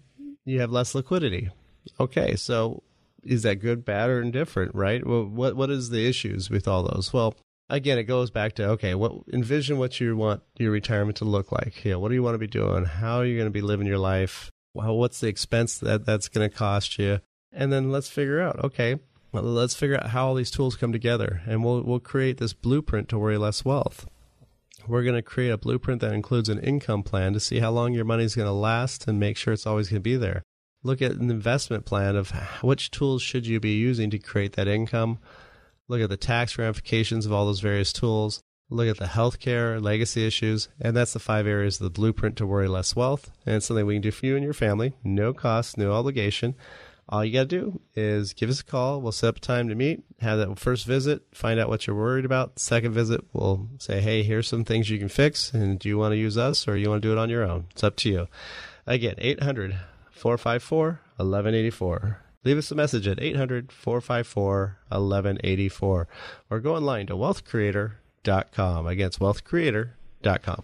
You 0.45 0.61
have 0.61 0.71
less 0.71 0.95
liquidity. 0.95 1.49
Okay, 1.99 2.35
so 2.35 2.83
is 3.23 3.43
that 3.43 3.55
good, 3.55 3.83
bad, 3.83 4.09
or 4.09 4.21
indifferent? 4.21 4.73
Right? 4.73 5.05
Well, 5.05 5.25
what 5.25 5.55
what 5.55 5.69
is 5.69 5.89
the 5.89 6.07
issues 6.07 6.49
with 6.49 6.67
all 6.67 6.83
those? 6.83 7.11
Well, 7.11 7.35
again, 7.69 7.97
it 7.97 8.03
goes 8.03 8.31
back 8.31 8.53
to 8.53 8.69
okay, 8.69 8.95
what 8.95 9.13
envision 9.33 9.77
what 9.77 9.99
you 9.99 10.15
want 10.15 10.41
your 10.57 10.71
retirement 10.71 11.17
to 11.17 11.25
look 11.25 11.51
like. 11.51 11.83
Yeah, 11.83 11.95
what 11.95 12.09
do 12.09 12.15
you 12.15 12.23
want 12.23 12.35
to 12.35 12.39
be 12.39 12.47
doing? 12.47 12.85
How 12.85 13.17
are 13.17 13.25
you 13.25 13.35
going 13.35 13.47
to 13.47 13.51
be 13.51 13.61
living 13.61 13.87
your 13.87 13.97
life? 13.97 14.49
Well, 14.73 14.97
what's 14.97 15.19
the 15.19 15.27
expense 15.27 15.77
that 15.79 16.05
that's 16.05 16.27
going 16.27 16.49
to 16.49 16.55
cost 16.55 16.99
you? 16.99 17.19
And 17.51 17.73
then 17.73 17.91
let's 17.91 18.09
figure 18.09 18.41
out, 18.41 18.63
okay, 18.63 18.99
well, 19.31 19.43
let's 19.43 19.75
figure 19.75 19.97
out 19.97 20.09
how 20.09 20.27
all 20.27 20.35
these 20.35 20.51
tools 20.51 20.75
come 20.75 20.91
together, 20.91 21.41
and 21.45 21.63
we'll 21.63 21.81
we'll 21.83 21.99
create 21.99 22.37
this 22.37 22.53
blueprint 22.53 23.09
to 23.09 23.19
worry 23.19 23.37
less 23.37 23.63
wealth. 23.63 24.07
We're 24.87 25.03
going 25.03 25.15
to 25.15 25.21
create 25.21 25.51
a 25.51 25.57
blueprint 25.57 26.01
that 26.01 26.13
includes 26.13 26.49
an 26.49 26.59
income 26.59 27.03
plan 27.03 27.33
to 27.33 27.39
see 27.39 27.59
how 27.59 27.69
long 27.69 27.93
your 27.93 28.05
money 28.05 28.23
is 28.23 28.35
going 28.35 28.47
to 28.47 28.51
last 28.53 29.07
and 29.07 29.19
make 29.19 29.37
sure 29.37 29.53
it's 29.53 29.67
always 29.67 29.89
going 29.89 30.01
to 30.01 30.09
be 30.09 30.15
there. 30.15 30.41
Look 30.83 31.01
at 31.01 31.11
an 31.11 31.29
investment 31.29 31.85
plan 31.85 32.15
of 32.15 32.31
which 32.61 32.89
tools 32.89 33.21
should 33.21 33.45
you 33.45 33.59
be 33.59 33.73
using 33.73 34.09
to 34.09 34.17
create 34.17 34.53
that 34.53 34.67
income. 34.67 35.19
Look 35.87 36.01
at 36.01 36.09
the 36.09 36.17
tax 36.17 36.57
ramifications 36.57 37.25
of 37.25 37.33
all 37.33 37.45
those 37.45 37.59
various 37.59 37.91
tools 37.91 38.41
look 38.69 38.87
at 38.87 38.97
the 38.97 39.05
healthcare 39.05 39.81
legacy 39.81 40.25
issues, 40.25 40.69
and 40.79 40.95
that's 40.95 41.13
the 41.13 41.19
five 41.19 41.47
areas 41.47 41.79
of 41.79 41.85
the 41.85 41.89
blueprint 41.89 42.35
to 42.37 42.45
worry 42.45 42.67
less 42.67 42.95
wealth. 42.95 43.31
And 43.45 43.55
it's 43.55 43.65
something 43.65 43.85
we 43.85 43.95
can 43.95 44.01
do 44.01 44.11
for 44.11 44.25
you 44.25 44.35
and 44.35 44.43
your 44.43 44.53
family, 44.53 44.93
no 45.03 45.33
cost, 45.33 45.77
no 45.77 45.93
obligation. 45.93 46.55
All 47.11 47.25
you 47.25 47.33
got 47.33 47.49
to 47.49 47.59
do 47.59 47.81
is 47.95 48.33
give 48.33 48.51
us 48.51 48.59
a 48.59 48.63
call. 48.63 49.01
We'll 49.01 49.11
set 49.11 49.29
up 49.29 49.37
a 49.37 49.39
time 49.39 49.67
to 49.69 49.75
meet, 49.75 50.03
have 50.21 50.37
that 50.37 50.59
first 50.59 50.85
visit, 50.85 51.23
find 51.33 51.59
out 51.59 51.67
what 51.67 51.87
you're 51.87 51.95
worried 51.95 52.25
about. 52.25 52.59
Second 52.59 52.93
visit, 52.93 53.21
we'll 53.33 53.67
say, 53.79 53.99
hey, 53.99 54.21
here's 54.21 54.47
some 54.47 54.63
things 54.63 54.91
you 54.91 54.99
can 54.99 55.09
fix. 55.09 55.51
And 55.51 55.79
do 55.79 55.89
you 55.89 55.97
want 55.97 56.11
to 56.11 56.17
use 56.17 56.37
us 56.37 56.67
or 56.67 56.77
you 56.77 56.87
want 56.89 57.01
to 57.01 57.07
do 57.07 57.11
it 57.11 57.17
on 57.17 57.31
your 57.31 57.43
own? 57.43 57.65
It's 57.71 57.83
up 57.83 57.95
to 57.97 58.09
you. 58.09 58.27
Again, 58.85 59.15
800 59.17 59.79
454 60.11 60.99
1184. 61.17 62.19
Leave 62.45 62.57
us 62.57 62.71
a 62.71 62.75
message 62.75 63.07
at 63.07 63.21
800 63.21 63.71
454 63.71 64.77
1184 64.89 66.07
or 66.49 66.59
go 66.59 66.75
online 66.75 67.07
to 67.07 67.15
Wealth 67.15 67.43
Creator 67.43 67.99
com. 68.23 68.87
Again, 68.87 69.07
it's 69.07 69.17
wealthcreator.com. 69.17 70.63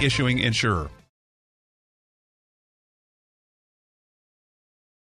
issuing 0.01 0.39
insurer. 0.39 0.89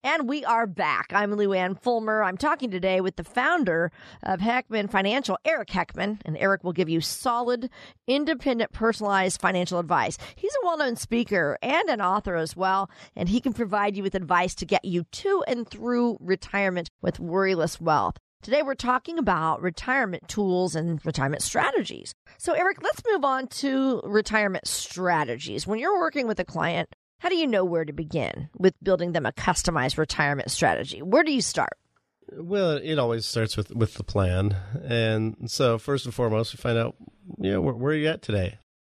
And 0.06 0.28
we 0.28 0.44
are 0.44 0.66
back. 0.66 1.12
I'm 1.14 1.32
Lou 1.32 1.54
Ann 1.54 1.76
Fulmer. 1.76 2.22
I'm 2.22 2.36
talking 2.36 2.70
today 2.70 3.00
with 3.00 3.16
the 3.16 3.24
founder 3.24 3.90
of 4.22 4.40
Heckman 4.40 4.90
Financial, 4.90 5.38
Eric 5.46 5.70
Heckman, 5.70 6.20
and 6.26 6.36
Eric 6.36 6.62
will 6.62 6.74
give 6.74 6.90
you 6.90 7.00
solid, 7.00 7.70
independent, 8.06 8.72
personalized 8.72 9.40
financial 9.40 9.78
advice. 9.78 10.18
He's 10.36 10.54
a 10.62 10.66
well 10.66 10.76
known 10.76 10.96
speaker 10.96 11.56
and 11.62 11.88
an 11.88 12.02
author 12.02 12.36
as 12.36 12.54
well, 12.54 12.90
and 13.16 13.30
he 13.30 13.40
can 13.40 13.54
provide 13.54 13.96
you 13.96 14.02
with 14.02 14.14
advice 14.14 14.54
to 14.56 14.66
get 14.66 14.84
you 14.84 15.04
to 15.04 15.42
and 15.48 15.66
through 15.66 16.18
retirement 16.20 16.90
with 17.00 17.16
worryless 17.16 17.80
wealth. 17.80 18.18
Today, 18.44 18.60
we're 18.60 18.74
talking 18.74 19.18
about 19.18 19.62
retirement 19.62 20.28
tools 20.28 20.74
and 20.76 21.00
retirement 21.06 21.40
strategies. 21.40 22.14
So, 22.36 22.52
Eric, 22.52 22.82
let's 22.82 23.02
move 23.10 23.24
on 23.24 23.46
to 23.46 24.02
retirement 24.04 24.68
strategies. 24.68 25.66
When 25.66 25.78
you're 25.78 25.98
working 25.98 26.26
with 26.26 26.38
a 26.38 26.44
client, 26.44 26.94
how 27.20 27.30
do 27.30 27.36
you 27.36 27.46
know 27.46 27.64
where 27.64 27.86
to 27.86 27.92
begin 27.94 28.50
with 28.58 28.74
building 28.82 29.12
them 29.12 29.24
a 29.24 29.32
customized 29.32 29.96
retirement 29.96 30.50
strategy? 30.50 31.00
Where 31.00 31.24
do 31.24 31.32
you 31.32 31.40
start? 31.40 31.78
Well, 32.34 32.72
it 32.72 32.98
always 32.98 33.24
starts 33.24 33.56
with, 33.56 33.74
with 33.74 33.94
the 33.94 34.04
plan. 34.04 34.54
And 34.86 35.50
so, 35.50 35.78
first 35.78 36.04
and 36.04 36.12
foremost, 36.12 36.52
we 36.52 36.58
find 36.58 36.76
out, 36.76 36.96
you 37.38 37.52
know, 37.52 37.62
where, 37.62 37.72
where 37.72 37.92
are 37.94 37.96
you 37.96 38.08
at 38.08 38.20
today? 38.20 38.58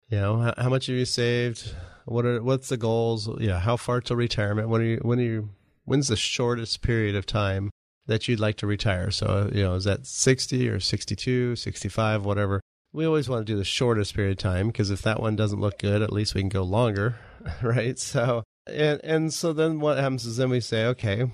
You 0.09 0.21
know, 0.21 0.37
how, 0.37 0.53
how, 0.57 0.69
much 0.69 0.87
have 0.87 0.95
you 0.95 1.05
saved? 1.05 1.71
What 2.05 2.25
are 2.25 2.41
what's 2.41 2.69
the 2.69 2.77
goals? 2.77 3.29
Yeah, 3.39 3.59
how 3.59 3.77
far 3.77 4.01
to 4.01 4.15
retirement? 4.15 4.69
When 4.69 4.81
are 4.81 4.85
you 4.85 4.97
when 5.03 5.19
are 5.19 5.23
you 5.23 5.49
when's 5.83 6.07
the 6.07 6.15
shortest 6.15 6.81
period 6.81 7.15
of 7.15 7.27
time 7.27 7.69
that 8.07 8.27
you'd 8.27 8.39
like 8.39 8.57
to 8.57 8.67
retire? 8.67 9.11
So, 9.11 9.25
uh, 9.25 9.49
you 9.53 9.63
know, 9.63 9.75
is 9.75 9.83
that 9.85 10.05
60 10.05 10.69
or 10.69 10.79
62, 10.79 11.55
65, 11.55 12.25
whatever? 12.25 12.61
We 12.93 13.05
always 13.05 13.27
want 13.27 13.45
to 13.45 13.51
do 13.51 13.57
the 13.57 13.65
shortest 13.65 14.15
period 14.15 14.31
of 14.31 14.37
time 14.37 14.67
because 14.67 14.89
if 14.89 15.01
that 15.01 15.19
one 15.19 15.35
doesn't 15.35 15.59
look 15.59 15.79
good, 15.79 16.01
at 16.01 16.13
least 16.13 16.33
we 16.33 16.41
can 16.41 16.49
go 16.49 16.63
longer, 16.63 17.17
right? 17.61 17.99
So, 17.99 18.43
and 18.67 19.01
and 19.03 19.33
so 19.33 19.53
then 19.53 19.79
what 19.79 19.97
happens 19.97 20.25
is 20.25 20.37
then 20.37 20.49
we 20.49 20.61
say, 20.61 20.85
okay, 20.85 21.29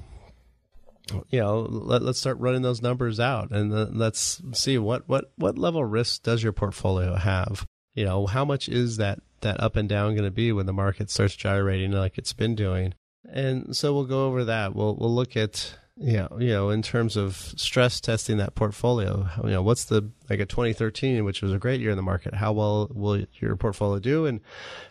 you 1.30 1.40
know, 1.40 1.60
let, 1.60 2.02
us 2.04 2.18
start 2.18 2.40
running 2.40 2.62
those 2.62 2.82
numbers 2.82 3.20
out 3.20 3.52
and 3.52 3.98
let's 3.98 4.42
see 4.54 4.78
what 4.78 5.08
what 5.08 5.32
what 5.36 5.58
level 5.58 5.84
risk 5.84 6.24
does 6.24 6.44
your 6.44 6.54
portfolio 6.54 7.16
have? 7.16 7.66
You 7.94 8.06
know, 8.06 8.26
how 8.26 8.46
much 8.46 8.70
is 8.70 8.98
that 8.98 9.20
that 9.42 9.62
up 9.62 9.76
and 9.76 9.90
down 9.90 10.14
going 10.14 10.26
to 10.26 10.32
be 10.32 10.52
when 10.52 10.66
the 10.66 10.74
market 10.74 11.10
starts 11.10 11.36
gyrating 11.36 11.92
like 11.92 12.18
it's 12.18 12.34
been 12.34 12.56
doing? 12.56 12.94
And 13.30 13.76
so 13.76 13.94
we'll 13.94 14.06
go 14.06 14.26
over 14.28 14.46
that. 14.46 14.76
We'll 14.76 14.96
we'll 14.96 15.14
look 15.14 15.36
at 15.36 15.76
yeah, 16.04 16.28
you 16.40 16.50
know, 16.50 16.72
in 16.72 16.82
terms 16.82 17.16
of 17.16 17.36
stress 17.36 18.02
testing 18.02 18.38
that 18.38 18.56
portfolio, 18.56 19.30
you 19.44 19.52
know, 19.52 19.62
what's 19.62 19.86
the 19.86 20.10
like 20.32 20.40
a 20.40 20.48
2013, 20.48 21.24
which 21.24 21.44
was 21.44 21.54
a 21.54 21.60
great 21.60 21.80
year 21.80 21.92
in 21.92 21.96
the 21.96 22.02
market? 22.02 22.34
How 22.34 22.52
well 22.54 22.90
will 22.92 23.24
your 23.40 23.56
portfolio 23.56 24.00
do, 24.00 24.26
and 24.26 24.42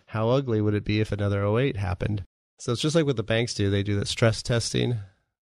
how 0.07 0.31
ugly 0.31 0.61
would 0.61 0.75
it 0.75 0.85
be 0.85 1.01
if 1.01 1.11
another 1.11 1.45
08 1.45 1.77
happened? 1.77 2.25
So 2.59 2.73
it's 2.73 2.81
just 2.81 2.95
like 2.95 3.07
what 3.07 3.17
the 3.17 3.25
banks 3.25 3.55
do; 3.55 3.71
they 3.71 3.83
do 3.83 3.99
that 3.99 4.07
stress 4.07 4.41
testing. 4.41 4.99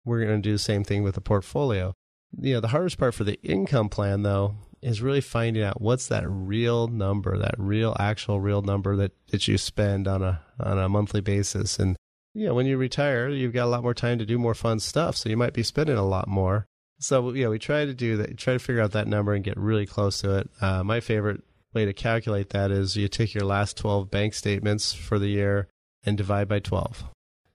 We're 0.03 0.25
going 0.25 0.43
to 0.43 0.49
do 0.49 0.53
the 0.53 0.59
same 0.59 0.83
thing 0.83 1.03
with 1.03 1.15
the 1.15 1.21
portfolio. 1.21 1.93
You 2.41 2.55
know, 2.55 2.61
the 2.61 2.69
hardest 2.69 2.97
part 2.97 3.13
for 3.13 3.25
the 3.25 3.39
income 3.43 3.91
plan, 3.91 4.23
though, 4.23 4.55
is 4.81 5.03
really 5.03 5.21
finding 5.21 5.63
out 5.63 5.83
what's 5.83 6.07
that 6.07 6.25
real 6.27 6.89
number, 6.89 7.37
that 7.37 7.55
real, 7.59 7.95
actual, 8.01 8.41
real 8.41 8.63
number 8.63 8.97
that 8.97 9.13
that 9.29 9.47
you 9.47 9.59
spend 9.59 10.09
on 10.09 10.23
a 10.23 10.41
on 10.59 10.79
a 10.79 10.89
monthly 10.89 11.21
basis, 11.21 11.79
and 11.79 11.97
yeah, 12.35 12.51
when 12.51 12.67
you 12.67 12.77
retire, 12.77 13.29
you've 13.29 13.53
got 13.53 13.65
a 13.65 13.71
lot 13.71 13.83
more 13.83 13.95
time 13.95 14.19
to 14.19 14.27
do 14.27 14.39
more 14.39 14.55
fun 14.55 14.81
stuff. 14.81 15.17
So 15.17 15.29
you 15.29 15.37
might 15.37 15.53
be 15.53 15.63
spending 15.63 15.97
a 15.97 16.07
lot 16.07 16.29
more. 16.29 16.67
So 16.99 17.33
yeah, 17.33 17.49
we 17.49 17.59
try 17.59 17.85
to 17.85 17.95
do 17.95 18.17
that. 18.19 18.37
Try 18.37 18.55
to 18.55 18.59
figure 18.59 18.83
out 18.83 18.93
that 18.93 19.09
number 19.09 19.33
and 19.33 19.45
get 19.45 19.57
really 19.57 19.87
close 19.87 20.21
to 20.21 20.39
it. 20.39 20.51
Uh, 20.61 20.85
my 20.85 21.01
favorite 21.01 21.43
way 21.73 21.85
to 21.85 21.93
calculate 21.93 22.51
that 22.51 22.71
is 22.71 22.97
you 22.97 23.09
take 23.09 23.35
your 23.35 23.45
last 23.45 23.77
12 23.77 24.11
bank 24.11 24.35
statements 24.35 24.93
for 24.93 25.19
the 25.19 25.29
year 25.29 25.69
and 26.05 26.17
divide 26.17 26.49
by 26.49 26.59
12. 26.59 27.05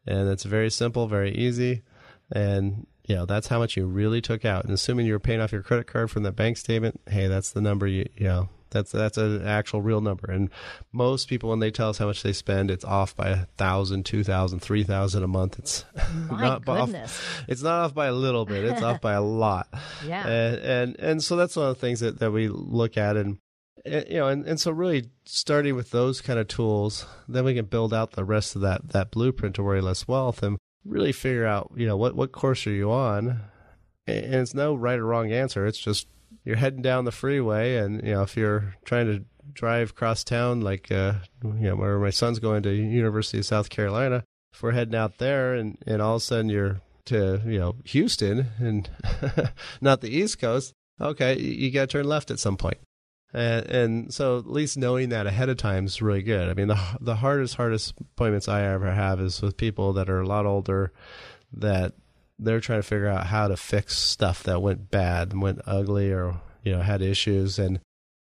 And 0.08 0.30
it's 0.30 0.44
very 0.44 0.70
simple, 0.70 1.08
very 1.08 1.32
easy. 1.32 1.84
And 2.32 2.88
you 3.08 3.16
know, 3.16 3.26
that's 3.26 3.48
how 3.48 3.60
much 3.60 3.78
you 3.78 3.86
really 3.86 4.22
took 4.22 4.46
out. 4.46 4.66
And 4.66 4.74
assuming 4.74 5.06
you 5.06 5.14
were 5.14 5.20
paying 5.20 5.40
off 5.40 5.52
your 5.52 5.62
credit 5.62 5.88
card 5.88 6.10
from 6.10 6.24
that 6.24 6.36
bank 6.36 6.58
statement, 6.58 7.00
hey, 7.08 7.28
that's 7.28 7.52
the 7.52 7.62
number 7.62 7.86
you, 7.86 8.10
you 8.16 8.26
know, 8.26 8.50
that's 8.70 8.92
that's 8.92 9.18
an 9.18 9.46
actual 9.46 9.82
real 9.82 10.02
number. 10.02 10.32
And 10.32 10.50
most 10.92 11.28
people, 11.28 11.50
when 11.50 11.60
they 11.60 11.72
tell 11.72 11.90
us 11.90 11.98
how 11.98 12.08
much 12.08 12.24
they 12.24 12.34
spend, 12.34 12.70
it's 12.72 12.86
off 12.86 13.16
by 13.16 13.30
a 13.30 13.46
thousand, 13.58 14.06
two 14.06 14.24
thousand, 14.24 14.60
three 14.60 14.84
thousand 14.84 15.24
a 15.24 15.28
month. 15.28 15.60
It's 15.60 15.86
My 16.30 16.42
not 16.42 16.66
goodness. 16.66 17.18
off. 17.20 17.46
It's 17.48 17.62
not 17.62 17.86
off 17.86 17.94
by 17.94 18.08
a 18.08 18.14
little 18.14 18.46
bit. 18.46 18.64
It's 18.66 18.82
off 18.82 19.02
by 19.02 19.14
a 19.14 19.22
lot. 19.22 19.68
Yeah. 20.06 20.28
And, 20.28 20.58
and 20.58 21.00
and 21.00 21.24
so 21.24 21.36
that's 21.36 21.56
one 21.56 21.68
of 21.68 21.76
the 21.76 21.82
things 21.82 22.00
that 22.02 22.20
that 22.20 22.32
we 22.32 22.48
look 22.48 22.98
at 22.98 23.18
and 23.18 23.38
you 23.86 24.18
know, 24.18 24.28
and, 24.28 24.46
and 24.46 24.60
so 24.60 24.72
really 24.72 25.10
starting 25.26 25.76
with 25.76 25.92
those 25.92 26.22
kind 26.22 26.40
of 26.40 26.48
tools, 26.48 27.06
then 27.28 27.46
we 27.46 27.54
can 27.54 27.66
build 27.66 27.94
out 27.94 28.12
the 28.14 28.24
rest 28.24 28.56
of 28.56 28.62
that 28.62 28.90
that 28.90 29.12
blueprint 29.12 29.56
to 29.56 29.64
worry 29.64 29.82
less 29.82 30.08
wealth 30.08 30.42
and 30.44 30.58
really 30.84 31.12
figure 31.12 31.46
out, 31.46 31.72
you 31.76 31.86
know, 31.88 31.98
what 31.98 32.16
what 32.16 32.32
course 32.32 32.66
are 32.68 32.72
you 32.72 32.92
on? 32.92 33.42
And 34.08 34.36
it's 34.36 34.54
no 34.54 34.76
right 34.76 35.00
or 35.00 35.06
wrong 35.06 35.32
answer. 35.32 35.66
It's 35.66 35.80
just 35.80 36.08
you're 36.44 36.56
heading 36.56 36.82
down 36.82 37.06
the 37.06 37.12
freeway, 37.12 37.78
and 37.78 38.04
you 38.04 38.14
know 38.14 38.24
if 38.24 38.36
you're 38.36 38.76
trying 38.86 39.08
to 39.08 39.24
drive 39.54 39.96
cross 39.96 40.24
town, 40.24 40.62
like 40.62 40.92
uh, 40.92 41.14
you 41.44 41.70
know 41.70 41.76
where 41.76 42.00
my 42.00 42.10
son's 42.10 42.40
going 42.40 42.64
to 42.64 42.74
University 42.74 43.40
of 43.40 43.46
South 43.46 43.70
Carolina, 43.70 44.24
if 44.54 44.64
we're 44.64 44.72
heading 44.72 44.96
out 44.96 45.18
there, 45.18 45.54
and 45.54 45.78
and 45.86 46.02
all 46.02 46.16
of 46.16 46.22
a 46.22 46.26
sudden 46.26 46.50
you're 46.50 46.82
to 47.06 47.42
you 47.46 47.60
know 47.60 47.76
Houston 47.86 48.48
and 48.60 48.90
not 49.82 50.02
the 50.02 50.10
East 50.10 50.40
Coast, 50.40 50.74
okay, 51.00 51.38
you 51.38 51.72
got 51.72 51.82
to 51.82 51.88
turn 51.88 52.06
left 52.06 52.32
at 52.32 52.40
some 52.40 52.58
point. 52.58 52.78
And, 53.34 53.66
and 53.66 54.14
so 54.14 54.38
at 54.38 54.48
least 54.48 54.78
knowing 54.78 55.10
that 55.10 55.28
ahead 55.28 55.50
of 55.50 55.58
time 55.58 55.86
is 55.86 56.02
really 56.02 56.22
good. 56.22 56.50
I 56.50 56.54
mean, 56.54 56.68
the 56.68 56.80
the 57.02 57.16
hardest 57.16 57.56
hardest 57.56 57.94
appointments 58.00 58.48
I 58.48 58.64
ever 58.64 58.92
have 58.92 59.20
is 59.20 59.42
with 59.42 59.58
people 59.58 59.94
that 59.94 60.10
are 60.10 60.22
a 60.22 60.28
lot 60.28 60.46
older 60.46 60.92
that 61.54 61.94
they're 62.40 62.60
trying 62.60 62.80
to 62.80 62.88
figure 62.88 63.08
out 63.08 63.28
how 63.28 63.48
to 63.48 63.58
fix 63.58 63.98
stuff 63.98 64.44
that 64.44 64.62
went 64.62 64.92
bad 64.92 65.32
and 65.32 65.42
went 65.42 65.62
ugly 65.66 66.12
or 66.12 66.42
you 66.64 66.72
know 66.72 66.82
had 66.82 67.02
issues. 67.02 67.58
And 67.60 67.80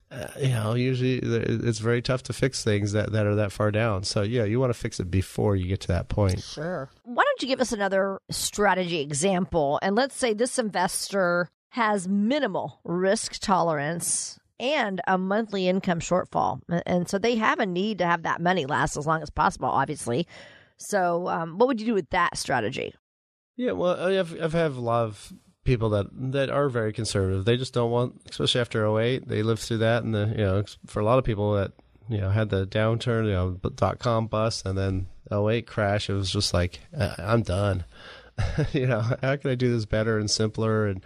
uh, 0.09 0.27
you 0.39 0.49
know 0.49 0.73
usually 0.73 1.19
it's 1.19 1.79
very 1.79 2.01
tough 2.01 2.23
to 2.23 2.33
fix 2.33 2.63
things 2.63 2.91
that, 2.93 3.11
that 3.11 3.25
are 3.25 3.35
that 3.35 3.51
far 3.51 3.71
down. 3.71 4.03
So 4.03 4.21
yeah 4.21 4.43
you 4.43 4.59
want 4.59 4.73
to 4.73 4.79
fix 4.79 4.99
it 4.99 5.11
before 5.11 5.55
you 5.55 5.67
get 5.67 5.81
to 5.81 5.87
that 5.89 6.09
point. 6.09 6.41
Sure. 6.41 6.89
Why 7.03 7.23
don't 7.23 7.41
you 7.41 7.47
give 7.47 7.61
us 7.61 7.71
another 7.71 8.19
strategy 8.29 8.99
example? 8.99 9.79
And 9.81 9.95
let's 9.95 10.15
say 10.15 10.33
this 10.33 10.59
investor 10.59 11.49
has 11.69 12.07
minimal 12.07 12.79
risk 12.83 13.39
tolerance 13.39 14.37
and 14.59 15.01
a 15.07 15.17
monthly 15.17 15.67
income 15.67 15.99
shortfall. 15.99 16.61
And 16.85 17.09
so 17.09 17.17
they 17.17 17.35
have 17.37 17.59
a 17.59 17.65
need 17.65 17.99
to 17.99 18.05
have 18.05 18.23
that 18.23 18.41
money 18.41 18.65
last 18.65 18.97
as 18.97 19.07
long 19.07 19.21
as 19.21 19.29
possible 19.29 19.69
obviously. 19.69 20.27
So 20.77 21.27
um, 21.27 21.59
what 21.59 21.67
would 21.67 21.79
you 21.79 21.85
do 21.85 21.93
with 21.93 22.09
that 22.09 22.37
strategy 22.37 22.95
yeah, 23.55 23.71
well, 23.71 23.99
I've 23.99 24.41
I've 24.41 24.53
had 24.53 24.71
a 24.71 24.79
lot 24.79 25.05
of 25.05 25.33
people 25.63 25.89
that 25.89 26.07
that 26.31 26.49
are 26.49 26.69
very 26.69 26.93
conservative. 26.93 27.45
They 27.45 27.57
just 27.57 27.73
don't 27.73 27.91
want, 27.91 28.21
especially 28.29 28.61
after 28.61 28.99
08, 28.99 29.27
they 29.27 29.43
lived 29.43 29.61
through 29.61 29.79
that, 29.79 30.03
and 30.03 30.13
the 30.13 30.27
you 30.29 30.43
know, 30.43 30.63
for 30.87 30.99
a 30.99 31.05
lot 31.05 31.19
of 31.19 31.25
people 31.25 31.53
that 31.53 31.71
you 32.09 32.19
know 32.19 32.29
had 32.29 32.49
the 32.49 32.65
downturn, 32.65 33.25
you 33.25 33.31
know, 33.31 33.51
dot 33.75 33.99
com 33.99 34.27
bust, 34.27 34.65
and 34.65 34.77
then 34.77 35.07
08 35.31 35.67
crash. 35.67 36.09
It 36.09 36.13
was 36.13 36.31
just 36.31 36.53
like 36.53 36.79
uh, 36.97 37.15
I'm 37.17 37.41
done. 37.43 37.85
you 38.73 38.87
know, 38.87 39.01
how 39.01 39.35
can 39.35 39.51
I 39.51 39.55
do 39.55 39.71
this 39.71 39.85
better 39.85 40.17
and 40.17 40.29
simpler 40.29 40.87
and 40.87 41.03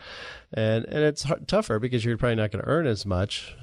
and 0.53 0.85
and 0.85 1.03
it's 1.03 1.23
hard, 1.23 1.47
tougher 1.47 1.79
because 1.79 2.05
you're 2.05 2.17
probably 2.17 2.35
not 2.35 2.51
going 2.51 2.63
to 2.63 2.69
earn 2.69 2.87
as 2.87 3.05
much. 3.05 3.55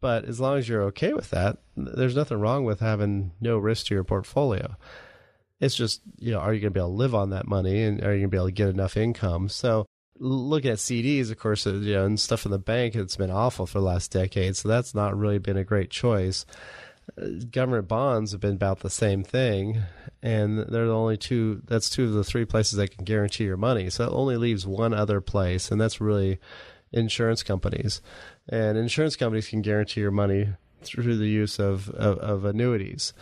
But 0.00 0.26
as 0.26 0.40
long 0.40 0.58
as 0.58 0.68
you're 0.68 0.82
okay 0.84 1.14
with 1.14 1.30
that, 1.30 1.58
there's 1.76 2.14
nothing 2.14 2.38
wrong 2.38 2.64
with 2.64 2.80
having 2.80 3.32
no 3.40 3.56
risk 3.58 3.86
to 3.86 3.94
your 3.94 4.04
portfolio. 4.04 4.76
It's 5.60 5.74
just, 5.74 6.02
you 6.18 6.32
know, 6.32 6.40
are 6.40 6.52
you 6.52 6.60
going 6.60 6.72
to 6.72 6.78
be 6.78 6.80
able 6.80 6.90
to 6.90 6.96
live 6.96 7.14
on 7.14 7.30
that 7.30 7.46
money 7.46 7.82
and 7.82 8.02
are 8.02 8.12
you 8.12 8.20
going 8.20 8.22
to 8.22 8.28
be 8.28 8.36
able 8.36 8.46
to 8.46 8.52
get 8.52 8.68
enough 8.68 8.96
income? 8.96 9.48
So 9.48 9.86
looking 10.18 10.70
at 10.70 10.78
CDs, 10.78 11.30
of 11.30 11.38
course, 11.38 11.66
uh, 11.66 11.74
you 11.74 11.94
know, 11.94 12.04
and 12.04 12.20
stuff 12.20 12.44
in 12.44 12.50
the 12.50 12.58
bank, 12.58 12.94
it's 12.94 13.16
been 13.16 13.30
awful 13.30 13.66
for 13.66 13.78
the 13.78 13.84
last 13.84 14.12
decade. 14.12 14.56
So 14.56 14.68
that's 14.68 14.94
not 14.94 15.16
really 15.16 15.38
been 15.38 15.56
a 15.56 15.64
great 15.64 15.90
choice. 15.90 16.46
Uh, 17.20 17.26
government 17.50 17.88
bonds 17.88 18.32
have 18.32 18.40
been 18.40 18.54
about 18.54 18.80
the 18.80 18.90
same 18.90 19.22
thing, 19.22 19.82
and 20.22 20.58
they're 20.58 20.86
the 20.86 20.92
only 20.94 21.16
two. 21.16 21.62
That's 21.66 21.88
two 21.88 22.04
of 22.04 22.12
the 22.12 22.24
three 22.24 22.44
places 22.44 22.78
that 22.78 22.96
can 22.96 23.04
guarantee 23.04 23.44
your 23.44 23.56
money. 23.56 23.90
So 23.90 24.04
it 24.04 24.12
only 24.12 24.36
leaves 24.36 24.66
one 24.66 24.92
other 24.92 25.20
place, 25.20 25.70
and 25.70 25.80
that's 25.80 26.00
really 26.00 26.40
insurance 26.92 27.42
companies. 27.42 28.00
And 28.48 28.76
insurance 28.76 29.16
companies 29.16 29.48
can 29.48 29.62
guarantee 29.62 30.00
your 30.00 30.10
money 30.10 30.48
through 30.82 31.16
the 31.16 31.28
use 31.28 31.58
of, 31.58 31.90
of, 31.90 32.18
of 32.18 32.44
annuities. 32.44 33.12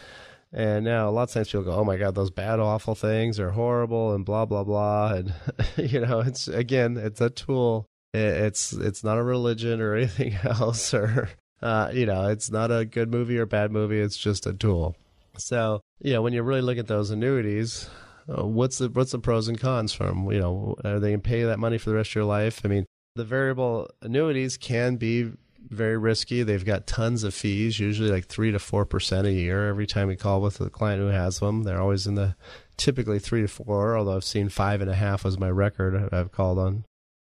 And 0.55 0.85
now 0.85 1.09
a 1.09 1.11
lot 1.11 1.25
of 1.25 1.31
times 1.33 1.49
people 1.49 1.65
go, 1.65 1.73
"Oh 1.73 1.85
my 1.85 1.97
God, 1.97 2.15
those 2.15 2.31
bad, 2.31 2.61
awful 2.61 2.95
things 2.95 3.41
are 3.41 3.51
horrible," 3.51 4.15
and 4.15 4.25
blah 4.25 4.45
blah 4.45 4.63
blah. 4.63 5.15
And 5.15 5.35
you 5.77 6.01
know, 6.01 6.21
it's 6.21 6.47
again, 6.47 6.97
it's 6.97 7.21
a 7.21 7.29
tool. 7.29 7.87
It's 8.13 8.73
it's 8.73 9.03
not 9.03 9.19
a 9.19 9.23
religion 9.25 9.81
or 9.81 9.95
anything 9.97 10.35
else, 10.45 10.95
or 10.95 11.29
uh, 11.61 11.91
you 11.93 12.07
know, 12.07 12.29
it's 12.29 12.53
not 12.53 12.71
a 12.71 12.85
good 12.85 13.11
movie 13.11 13.37
or 13.37 13.47
bad 13.47 13.73
movie. 13.73 13.99
It's 13.99 14.17
just 14.17 14.47
a 14.47 14.53
tool. 14.53 14.95
So 15.37 15.81
you 16.01 16.13
know, 16.13 16.23
when 16.23 16.33
you 16.33 16.43
really 16.45 16.63
look 16.63 16.79
at 16.79 16.87
those 16.87 17.11
annuities, 17.11 17.91
uh, 18.29 18.47
what's 18.47 18.79
the 18.79 18.89
what's 18.91 19.11
the 19.11 19.19
pros 19.19 19.49
and 19.49 19.59
cons 19.59 19.93
from? 19.93 20.31
You 20.31 20.39
know, 20.39 20.77
are 20.85 21.01
they 21.01 21.09
going 21.09 21.21
to 21.21 21.29
pay 21.29 21.43
that 21.43 21.59
money 21.59 21.79
for 21.79 21.91
the 21.91 21.97
rest 21.97 22.11
of 22.11 22.15
your 22.15 22.25
life? 22.27 22.61
I 22.65 22.69
mean, 22.69 22.87
the 23.17 23.25
variable 23.25 23.91
annuities 24.03 24.57
can 24.57 24.97
be 24.97 25.33
very 25.69 25.97
risky. 25.97 26.43
They've 26.43 26.65
got 26.65 26.87
tons 26.87 27.25
of 27.25 27.35
fees, 27.35 27.81
usually 27.81 28.11
like 28.11 28.27
three 28.27 28.53
to 28.53 28.59
four 28.59 28.85
percent 28.85 29.27
a 29.27 29.33
year. 29.33 29.69
Every 29.69 29.87
time 29.87 30.09
we 30.09 30.17
call 30.17 30.41
with 30.41 30.61
a 30.61 30.71
client 30.71 31.01
who 31.01 31.09
has 31.09 31.41
them, 31.41 31.63
they're 31.63 31.81
always 31.81 32.07
in 32.07 32.15
the 32.15 32.37
typically 32.77 33.19
three 33.19 33.43
to 33.43 33.49
four. 33.49 33.97
Although 33.97 34.17
I've 34.17 34.25
seen 34.25 34.49
five 34.49 34.81
and 34.81 34.91
a 34.91 34.95
half 34.95 35.25
was 35.25 35.39
my 35.39 35.51
record 35.51 36.13
I've 36.13 36.33
called 36.33 36.59
on, 36.59 36.85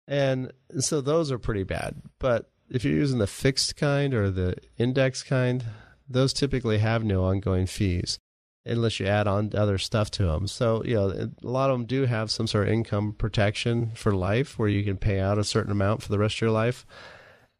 and 0.07 0.53
so 0.79 1.01
those 1.01 1.33
are 1.33 1.38
pretty 1.38 1.64
bad. 1.64 2.03
But 2.18 2.51
if 2.70 2.85
you're 2.85 2.94
using 2.94 3.18
the 3.18 3.27
fixed 3.27 3.77
kind 3.77 4.14
or 4.14 4.31
the 4.31 4.57
index 4.79 5.22
kind, 5.22 5.64
those 6.09 6.33
typically 6.33 6.79
have 6.79 7.05
no 7.05 7.25
ongoing 7.25 7.66
fees 7.66 8.18
unless 8.66 8.99
you 8.99 9.07
add 9.07 9.29
on 9.29 9.53
other 9.55 9.79
stuff 9.79 10.11
to 10.11 10.27
them. 10.27 10.49
So, 10.49 10.83
you 10.85 10.94
know, 10.94 11.11
a 11.11 11.31
lot 11.46 11.70
of 11.70 11.79
them 11.79 11.87
do 11.87 12.05
have 12.05 12.31
some 12.31 12.49
sort 12.49 12.66
of 12.66 12.75
income 12.75 13.14
protection 13.16 13.92
for 13.94 14.12
life 14.12 14.59
where 14.59 14.68
you 14.68 14.83
can 14.83 14.96
pay 14.96 15.20
out 15.20 15.38
a 15.38 15.44
certain 15.44 15.70
amount 15.70 16.03
for 16.03 16.09
the 16.11 16.18
rest 16.18 16.37
of 16.38 16.40
your 16.40 16.51
life. 16.51 16.85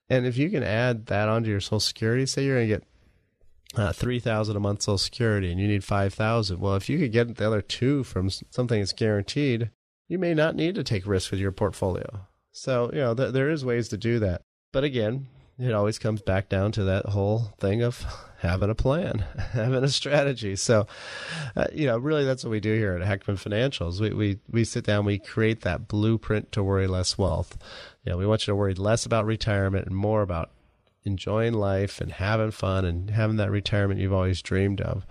And 0.09 0.27
if 0.27 0.37
you 0.37 0.51
can 0.51 0.63
add 0.63 1.07
that 1.07 1.29
onto 1.29 1.51
your 1.51 1.61
Social 1.61 1.81
Security, 1.81 2.27
say 2.27 2.45
you're 2.45 2.57
going 2.57 2.69
to 2.69 2.75
get 2.75 2.85
uh, 3.75 3.93
three 3.93 4.21
thousand 4.21 4.57
a 4.57 4.61
month 4.61 4.83
Social 4.83 4.99
Security, 4.99 5.51
and 5.51 5.61
you 5.61 5.67
need 5.67 5.85
five 5.85 6.15
thousand. 6.15 6.61
Well, 6.61 6.77
if 6.77 6.89
you 6.89 6.99
could 6.99 7.13
get 7.13 7.37
the 7.37 7.47
other 7.47 7.63
two 7.63 8.05
from 8.05 8.31
something 8.31 8.81
that's 8.81 8.93
guaranteed, 8.93 9.71
you 10.09 10.19
may 10.19 10.35
not 10.35 10.55
need 10.55 10.75
to 10.77 10.85
take 10.85 11.07
risk 11.07 11.31
with 11.31 11.41
your 11.41 11.53
portfolio. 11.53 12.27
So 12.53 12.91
you 12.93 13.01
know 13.01 13.15
th- 13.15 13.33
there 13.33 13.51
is 13.51 13.65
ways 13.65 13.89
to 13.89 13.97
do 13.97 14.19
that. 14.21 14.43
But 14.73 14.85
again, 14.85 15.27
it 15.59 15.73
always 15.73 15.99
comes 15.99 16.21
back 16.23 16.49
down 16.49 16.73
to 16.73 16.85
that 16.85 17.07
whole 17.07 17.55
thing 17.59 17.83
of 17.83 18.05
having 18.41 18.69
a 18.69 18.75
plan, 18.75 19.25
having 19.53 19.83
a 19.83 19.89
strategy. 19.89 20.55
So, 20.57 20.87
uh, 21.55 21.67
you 21.73 21.87
know, 21.87 21.99
really 21.99 22.25
that's 22.25 22.45
what 22.45 22.51
we 22.51 22.61
do 22.61 22.75
here 22.75 22.95
at 22.95 23.07
Heckman 23.07 23.37
Financials. 23.37 24.01
We, 24.01 24.11
we, 24.11 24.39
we 24.51 24.65
sit 24.65 24.85
down, 24.85 25.05
we 25.05 25.19
create 25.19 25.63
that 25.63 25.89
blueprint 25.89 26.53
to 26.53 26.63
worry 26.63 26.87
less 26.87 27.17
wealth. 27.17 27.57
You 28.05 28.13
know, 28.13 28.19
we 28.19 28.27
want 28.27 28.47
you 28.47 28.53
to 28.53 28.57
worry 28.57 28.75
less 28.75 29.07
about 29.07 29.25
retirement 29.25 29.87
and 29.87 29.97
more 29.97 30.23
about 30.23 30.51
enjoying 31.05 31.55
life 31.55 32.01
and 32.01 32.13
having 32.13 32.51
fun 32.51 32.85
and 32.85 33.11
having 33.11 33.37
that 33.37 33.51
retirement 33.51 34.01
you've 34.01 34.13
always 34.13 34.43
dreamed 34.43 34.81
of. 34.81 35.07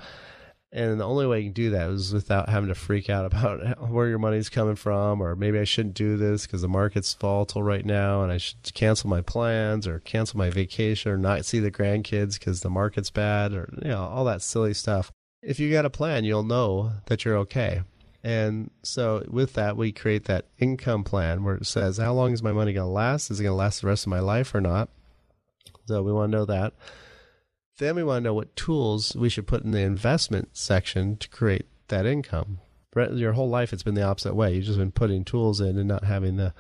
And 0.76 1.00
the 1.00 1.06
only 1.06 1.26
way 1.26 1.40
you 1.40 1.46
can 1.46 1.54
do 1.54 1.70
that 1.70 1.90
is 1.90 2.14
without 2.14 2.50
having 2.50 2.68
to 2.68 2.76
freak 2.76 3.10
out 3.10 3.26
about 3.26 3.82
where 3.90 4.10
your 4.10 4.20
money's 4.20 4.50
coming 4.50 4.76
from, 4.76 5.22
or 5.22 5.34
maybe 5.34 5.58
I 5.58 5.64
shouldn't 5.64 5.96
do 5.96 6.18
this 6.18 6.46
because 6.46 6.62
the 6.62 6.68
market's 6.68 7.14
volatile 7.14 7.64
right 7.64 7.86
now 7.86 8.24
and 8.24 8.32
I 8.32 8.38
should 8.38 8.74
cancel 8.74 9.10
my 9.10 9.22
plans 9.22 9.88
or 9.88 10.02
cancel 10.02 10.38
my 10.38 10.50
vacation 10.50 11.14
or 11.14 11.18
not 11.18 11.46
see 11.46 11.60
the 11.60 11.72
grandkids 11.72 12.38
because 12.38 12.60
the 12.60 12.70
market's 12.70 13.10
bad 13.10 13.54
or, 13.54 13.70
you 13.82 13.88
know, 13.88 14.04
all 14.04 14.26
that 14.26 14.42
silly 14.42 14.74
stuff. 14.74 15.14
If 15.42 15.62
you 15.62 15.72
got 15.72 15.86
a 15.86 15.90
plan, 15.90 16.26
you'll 16.26 16.44
know 16.44 16.92
that 17.06 17.24
you're 17.24 17.38
okay. 17.38 17.84
And 18.22 18.70
so 18.84 19.24
with 19.30 19.54
that, 19.54 19.78
we 19.78 19.94
create 19.94 20.26
that 20.26 20.48
income 20.60 21.06
plan 21.06 21.46
where 21.46 21.56
it 21.56 21.68
says, 21.68 22.00
how 22.00 22.14
long 22.14 22.34
is 22.34 22.44
my 22.44 22.52
money 22.52 22.74
going 22.74 22.88
to 22.88 22.92
last? 22.92 23.32
Is 23.32 23.40
it 23.40 23.44
going 23.44 23.54
to 23.54 23.58
last 23.58 23.80
the 23.80 23.88
rest 23.88 24.06
of 24.06 24.10
my 24.10 24.20
life 24.20 24.54
or 24.54 24.60
not? 24.60 24.90
So 25.86 26.04
we 26.04 26.12
want 26.12 26.34
to 26.34 26.38
know 26.38 26.46
that. 26.46 26.74
Then 27.78 27.96
we 27.96 28.04
want 28.04 28.24
to 28.24 28.30
know 28.30 28.34
what 28.34 28.56
tools 28.56 29.16
we 29.16 29.30
should 29.30 29.48
put 29.48 29.64
in 29.64 29.72
the 29.72 29.82
investment 29.82 30.56
section 30.56 31.18
to 31.18 31.28
create 31.30 31.68
that 31.90 32.06
income. 32.06 32.60
Your 33.12 33.34
whole 33.34 33.50
life, 33.50 33.74
it's 33.74 33.84
been 33.84 33.96
the 33.96 34.04
opposite 34.04 34.36
way. 34.36 34.56
You've 34.56 34.64
just 34.64 34.78
been 34.78 34.92
putting 34.92 35.26
tools 35.26 35.60
in 35.60 35.78
and 35.78 35.88
not 35.88 36.06
having 36.06 36.38
the 36.38 36.54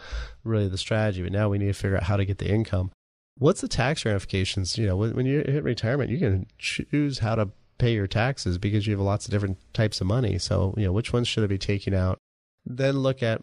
really 0.43 0.67
the 0.67 0.77
strategy. 0.77 1.23
But 1.23 1.31
now 1.31 1.47
we 1.47 1.57
need 1.57 1.67
to 1.67 1.73
figure 1.73 1.95
out 1.95 2.03
how 2.03 2.17
to 2.17 2.25
get 2.25 2.39
the 2.39 2.51
income. 2.51 2.91
What's 3.37 3.61
the 3.61 3.69
tax 3.69 4.03
ramifications? 4.03 4.77
You 4.77 4.87
know, 4.87 4.97
when 4.97 5.25
you 5.25 5.43
hit 5.47 5.63
retirement, 5.63 6.09
you 6.09 6.19
can 6.19 6.47
choose 6.57 7.19
how 7.19 7.35
to 7.35 7.49
pay 7.77 7.93
your 7.93 8.07
taxes 8.07 8.57
because 8.57 8.85
you 8.85 8.93
have 8.93 9.01
lots 9.01 9.25
of 9.25 9.31
different 9.31 9.57
types 9.73 10.01
of 10.01 10.07
money. 10.07 10.37
So, 10.37 10.73
you 10.75 10.85
know, 10.85 10.91
which 10.91 11.13
ones 11.13 11.29
should 11.29 11.45
I 11.45 11.47
be 11.47 11.57
taking 11.57 11.95
out? 11.95 12.17
Then 12.65 12.97
look 12.97 13.23
at 13.23 13.41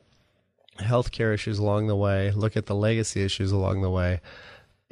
healthcare 0.79 1.33
issues 1.33 1.59
along 1.59 1.87
the 1.87 1.97
way. 1.97 2.31
Look 2.33 2.59
at 2.59 2.67
the 2.67 2.75
legacy 2.75 3.23
issues 3.25 3.53
along 3.53 3.81
the 3.81 3.91
way 3.91 4.21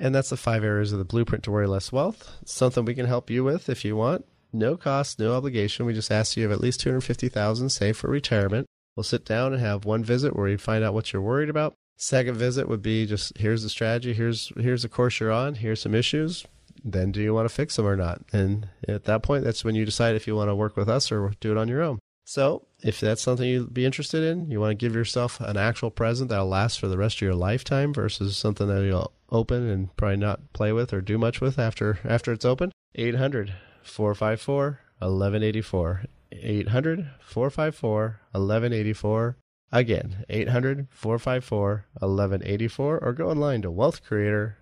and 0.01 0.15
that's 0.15 0.31
the 0.31 0.37
five 0.37 0.65
areas 0.65 0.93
of 0.93 0.99
the 0.99 1.05
blueprint 1.05 1.45
to 1.45 1.51
worry 1.51 1.67
less 1.67 1.93
wealth. 1.93 2.37
something 2.47 2.85
we 2.85 2.95
can 2.95 3.07
help 3.07 3.31
you 3.31 3.45
with 3.45 3.69
if 3.69 3.85
you 3.85 3.95
want. 3.95 4.25
No 4.53 4.77
cost, 4.77 5.21
no 5.21 5.35
obligation. 5.35 5.87
We 5.87 5.93
just 5.93 6.11
ask 6.11 6.37
you 6.37 6.43
have 6.43 6.53
at 6.53 6.61
least 6.61 6.81
250,000 6.81 7.69
saved 7.69 7.99
for 7.99 8.09
retirement. 8.09 8.67
We'll 8.97 9.05
sit 9.05 9.25
down 9.25 9.53
and 9.53 9.63
have 9.63 9.85
one 9.85 10.03
visit 10.03 10.35
where 10.35 10.49
you 10.49 10.59
find 10.59 10.83
out 10.83 10.95
what 10.95 11.13
you're 11.13 11.23
worried 11.23 11.51
about. 11.51 11.75
Second 11.97 12.37
visit 12.37 12.67
would 12.67 12.83
be 12.83 13.07
just 13.07 13.37
here's 13.37 13.63
the 13.63 13.69
strategy, 13.69 14.15
here's 14.15 14.51
here's 14.57 14.83
the 14.83 14.89
course 14.89 15.21
you're 15.21 15.31
on, 15.31 15.55
here's 15.55 15.83
some 15.83 15.95
issues. 15.95 16.47
Then 16.83 17.13
do 17.13 17.21
you 17.21 17.35
want 17.35 17.47
to 17.47 17.55
fix 17.55 17.77
them 17.77 17.87
or 17.87 17.95
not? 17.95 18.23
And 18.33 18.69
at 18.89 19.05
that 19.05 19.23
point, 19.23 19.45
that's 19.45 19.65
when 19.65 19.75
you 19.75 19.85
decide 19.85 20.17
if 20.17 20.27
you 20.27 20.35
want 20.35 20.49
to 20.49 20.55
work 20.55 20.77
with 20.77 20.89
us 20.89 21.13
or 21.13 21.35
do 21.41 21.53
it 21.53 21.59
on 21.59 21.69
your 21.69 21.83
own. 21.83 21.99
So, 22.25 22.67
if 22.83 23.01
that's 23.01 23.23
something 23.23 23.47
you'd 23.47 23.75
be 23.75 23.85
interested 23.85 24.23
in, 24.23 24.51
you 24.51 24.61
want 24.61 24.71
to 24.71 24.75
give 24.77 24.95
yourself 24.95 25.41
an 25.41 25.57
actual 25.57 25.91
present 25.91 26.31
that'll 26.31 26.47
last 26.47 26.79
for 26.79 26.89
the 26.89 26.97
rest 26.97 27.17
of 27.17 27.23
your 27.23 27.35
lifetime 27.35 27.93
versus 27.93 28.37
something 28.37 28.69
that 28.69 28.85
you'll 28.85 29.13
open 29.31 29.69
and 29.69 29.97
probably 29.97 30.17
not 30.17 30.53
play 30.53 30.73
with 30.73 30.93
or 30.93 31.01
do 31.01 31.19
much 31.19 31.41
with 31.41 31.59
after 31.59 31.99
after 32.05 32.33
it's 32.33 32.45
open. 32.45 32.73
800 32.95 33.55
454 33.83 34.81
1184. 34.99 36.03
800 36.33 37.11
454 37.21 38.21
1184. 38.33 39.37
Again, 39.73 40.25
800 40.29 40.89
454 40.91 41.87
1184 42.01 42.99
or 42.99 43.13
go 43.13 43.31
online 43.31 43.63
to 43.63 43.71
wealthcreator.com. 43.71 44.60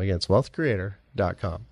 Again, 0.00 0.16
it's 0.16 0.26
wealthcreator.com 0.26 0.94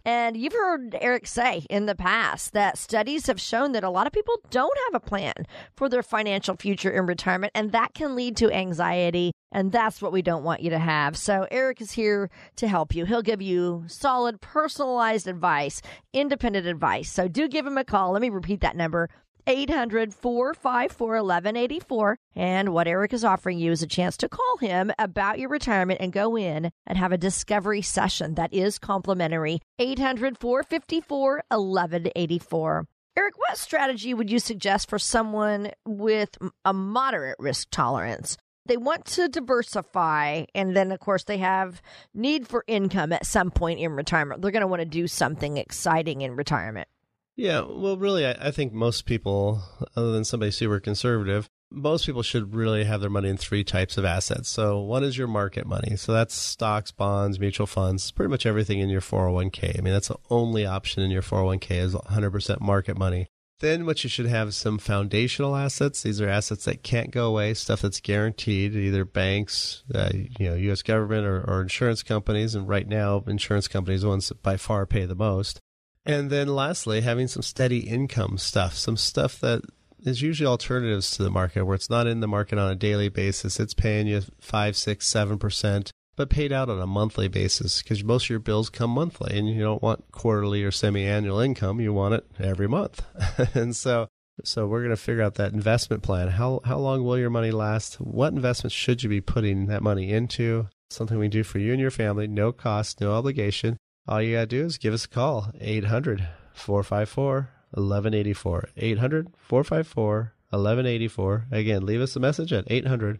and 0.04 0.36
you've 0.36 0.52
heard 0.52 0.96
Eric 1.00 1.26
say 1.26 1.66
in 1.68 1.86
the 1.86 1.96
past 1.96 2.52
that 2.52 2.78
studies 2.78 3.26
have 3.26 3.40
shown 3.40 3.72
that 3.72 3.82
a 3.82 3.90
lot 3.90 4.06
of 4.06 4.12
people 4.12 4.36
don't 4.50 4.76
have 4.86 5.02
a 5.02 5.04
plan 5.04 5.34
for 5.74 5.88
their 5.88 6.02
financial 6.02 6.56
future 6.56 6.90
in 6.90 7.06
retirement, 7.06 7.50
and 7.54 7.72
that 7.72 7.92
can 7.94 8.14
lead 8.14 8.36
to 8.36 8.52
anxiety. 8.52 9.32
And 9.50 9.72
that's 9.72 10.00
what 10.00 10.12
we 10.12 10.22
don't 10.22 10.44
want 10.44 10.62
you 10.62 10.70
to 10.70 10.78
have. 10.78 11.16
So, 11.16 11.46
Eric 11.50 11.80
is 11.80 11.92
here 11.92 12.30
to 12.56 12.68
help 12.68 12.94
you. 12.94 13.04
He'll 13.04 13.20
give 13.20 13.42
you 13.42 13.84
solid, 13.86 14.40
personalized 14.40 15.26
advice, 15.26 15.82
independent 16.12 16.66
advice. 16.66 17.10
So, 17.10 17.28
do 17.28 17.48
give 17.48 17.66
him 17.66 17.76
a 17.76 17.84
call. 17.84 18.12
Let 18.12 18.22
me 18.22 18.30
repeat 18.30 18.60
that 18.60 18.76
number 18.76 19.10
800 19.46 20.14
454 20.14 21.08
1184. 21.08 22.18
And 22.34 22.68
what 22.72 22.88
Eric 22.88 23.12
is 23.12 23.24
offering 23.24 23.58
you 23.58 23.72
is 23.72 23.82
a 23.82 23.86
chance 23.86 24.16
to 24.18 24.28
call 24.28 24.56
him 24.58 24.92
about 24.98 25.38
your 25.38 25.48
retirement 25.48 26.00
and 26.00 26.12
go 26.12 26.36
in 26.36 26.70
and 26.86 26.98
have 26.98 27.12
a 27.12 27.18
discovery 27.18 27.82
session 27.82 28.34
that 28.34 28.52
is 28.52 28.78
complimentary. 28.78 29.60
800 29.78 30.38
454 30.38 31.42
1184. 31.48 32.86
Eric, 33.14 33.38
what 33.38 33.58
strategy 33.58 34.14
would 34.14 34.30
you 34.30 34.38
suggest 34.38 34.88
for 34.88 34.98
someone 34.98 35.70
with 35.86 36.38
a 36.64 36.72
moderate 36.72 37.36
risk 37.38 37.68
tolerance? 37.70 38.38
They 38.64 38.76
want 38.76 39.04
to 39.06 39.28
diversify, 39.28 40.44
and 40.54 40.76
then, 40.76 40.92
of 40.92 41.00
course, 41.00 41.24
they 41.24 41.38
have 41.38 41.82
need 42.14 42.46
for 42.46 42.64
income 42.68 43.12
at 43.12 43.26
some 43.26 43.50
point 43.50 43.80
in 43.80 43.92
retirement. 43.92 44.40
They're 44.40 44.52
going 44.52 44.60
to 44.62 44.68
want 44.68 44.80
to 44.80 44.86
do 44.86 45.08
something 45.08 45.56
exciting 45.56 46.22
in 46.22 46.36
retirement. 46.36 46.88
Yeah, 47.36 47.62
well, 47.62 47.96
really, 47.96 48.26
I, 48.26 48.32
I, 48.32 48.50
think 48.50 48.74
most 48.74 49.06
people, 49.06 49.62
other 49.96 50.12
than 50.12 50.24
somebody 50.24 50.50
super 50.50 50.80
conservative, 50.80 51.48
most 51.70 52.04
people 52.04 52.22
should 52.22 52.54
really 52.54 52.84
have 52.84 53.00
their 53.00 53.08
money 53.08 53.30
in 53.30 53.38
three 53.38 53.64
types 53.64 53.96
of 53.96 54.04
assets. 54.04 54.50
So, 54.50 54.80
one 54.80 55.02
is 55.02 55.16
your 55.16 55.28
market 55.28 55.66
money. 55.66 55.96
So, 55.96 56.12
that's 56.12 56.34
stocks, 56.34 56.90
bonds, 56.90 57.40
mutual 57.40 57.66
funds, 57.66 58.10
pretty 58.10 58.28
much 58.28 58.44
everything 58.44 58.80
in 58.80 58.90
your 58.90 59.00
401k. 59.00 59.78
I 59.78 59.80
mean, 59.80 59.94
that's 59.94 60.08
the 60.08 60.18
only 60.28 60.66
option 60.66 61.02
in 61.02 61.10
your 61.10 61.22
401k 61.22 61.70
is 61.70 61.94
100% 61.94 62.60
market 62.60 62.98
money. 62.98 63.28
Then 63.60 63.86
what 63.86 64.02
you 64.02 64.10
should 64.10 64.26
have 64.26 64.48
is 64.48 64.56
some 64.56 64.76
foundational 64.76 65.54
assets. 65.54 66.02
These 66.02 66.20
are 66.20 66.28
assets 66.28 66.64
that 66.64 66.82
can't 66.82 67.12
go 67.12 67.28
away, 67.28 67.54
stuff 67.54 67.80
that's 67.80 68.00
guaranteed, 68.00 68.74
either 68.74 69.04
banks, 69.04 69.84
uh, 69.94 70.10
you 70.12 70.48
know, 70.48 70.54
U.S. 70.56 70.82
government 70.82 71.26
or, 71.26 71.48
or 71.48 71.62
insurance 71.62 72.02
companies. 72.02 72.56
And 72.56 72.68
right 72.68 72.88
now, 72.88 73.22
insurance 73.26 73.68
companies 73.68 74.00
are 74.00 74.06
the 74.06 74.10
ones 74.10 74.28
that 74.28 74.42
by 74.42 74.56
far 74.56 74.84
pay 74.84 75.06
the 75.06 75.14
most. 75.14 75.60
And 76.04 76.30
then 76.30 76.48
lastly, 76.48 77.00
having 77.00 77.28
some 77.28 77.42
steady 77.42 77.80
income 77.80 78.38
stuff, 78.38 78.74
some 78.74 78.96
stuff 78.96 79.38
that 79.40 79.62
is 80.00 80.20
usually 80.20 80.48
alternatives 80.48 81.12
to 81.12 81.22
the 81.22 81.30
market 81.30 81.64
where 81.64 81.76
it's 81.76 81.90
not 81.90 82.06
in 82.06 82.20
the 82.20 82.26
market 82.26 82.58
on 82.58 82.70
a 82.70 82.76
daily 82.76 83.08
basis. 83.08 83.60
It's 83.60 83.74
paying 83.74 84.08
you 84.08 84.22
five, 84.40 84.76
six, 84.76 85.06
seven 85.06 85.38
percent 85.38 85.92
but 86.16 86.28
paid 86.28 86.52
out 86.52 86.68
on 86.68 86.80
a 86.80 86.86
monthly 86.86 87.28
basis 87.28 87.82
because 87.82 88.04
most 88.04 88.26
of 88.26 88.30
your 88.30 88.38
bills 88.38 88.68
come 88.68 88.90
monthly 88.90 89.38
and 89.38 89.48
you 89.48 89.60
don't 89.60 89.82
want 89.82 90.04
quarterly 90.12 90.62
or 90.62 90.70
semi-annual 90.70 91.40
income. 91.40 91.80
You 91.80 91.92
want 91.92 92.14
it 92.14 92.26
every 92.38 92.68
month. 92.68 93.02
And 93.54 93.74
so 93.74 94.08
so 94.44 94.66
we're 94.66 94.80
going 94.80 94.90
to 94.90 94.96
figure 94.96 95.22
out 95.22 95.34
that 95.34 95.52
investment 95.52 96.02
plan. 96.02 96.28
How 96.28 96.60
how 96.64 96.78
long 96.78 97.04
will 97.04 97.18
your 97.18 97.30
money 97.30 97.50
last? 97.50 97.94
What 97.94 98.32
investments 98.32 98.74
should 98.74 99.02
you 99.02 99.08
be 99.08 99.20
putting 99.20 99.66
that 99.66 99.82
money 99.82 100.10
into? 100.10 100.68
Something 100.90 101.18
we 101.18 101.28
do 101.28 101.42
for 101.42 101.58
you 101.58 101.72
and 101.72 101.80
your 101.80 101.90
family. 101.90 102.26
No 102.26 102.52
cost 102.52 103.00
no 103.00 103.12
obligation 103.12 103.78
all 104.08 104.20
you 104.22 104.34
got 104.34 104.40
to 104.40 104.46
do 104.46 104.64
is 104.64 104.78
give 104.78 104.94
us 104.94 105.04
a 105.04 105.08
call 105.08 105.50
800 105.60 106.28
454 106.54 107.50
1184 107.72 108.68
800 108.76 109.28
454 109.38 110.32
1184. 110.52 111.46
Again, 111.50 111.86
leave 111.86 112.02
us 112.02 112.14
a 112.14 112.20
message 112.20 112.52
at 112.52 112.70
800 112.70 113.18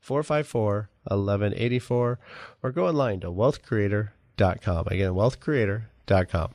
454 0.00 0.90
1184 1.04 2.18
or 2.62 2.72
go 2.72 2.86
online 2.86 3.20
to 3.20 3.28
wealthcreator.com. 3.28 4.86
Again, 4.88 5.12
wealthcreator.com. 5.12 6.54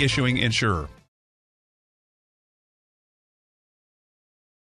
issuing 0.00 0.38
insurer. 0.38 0.88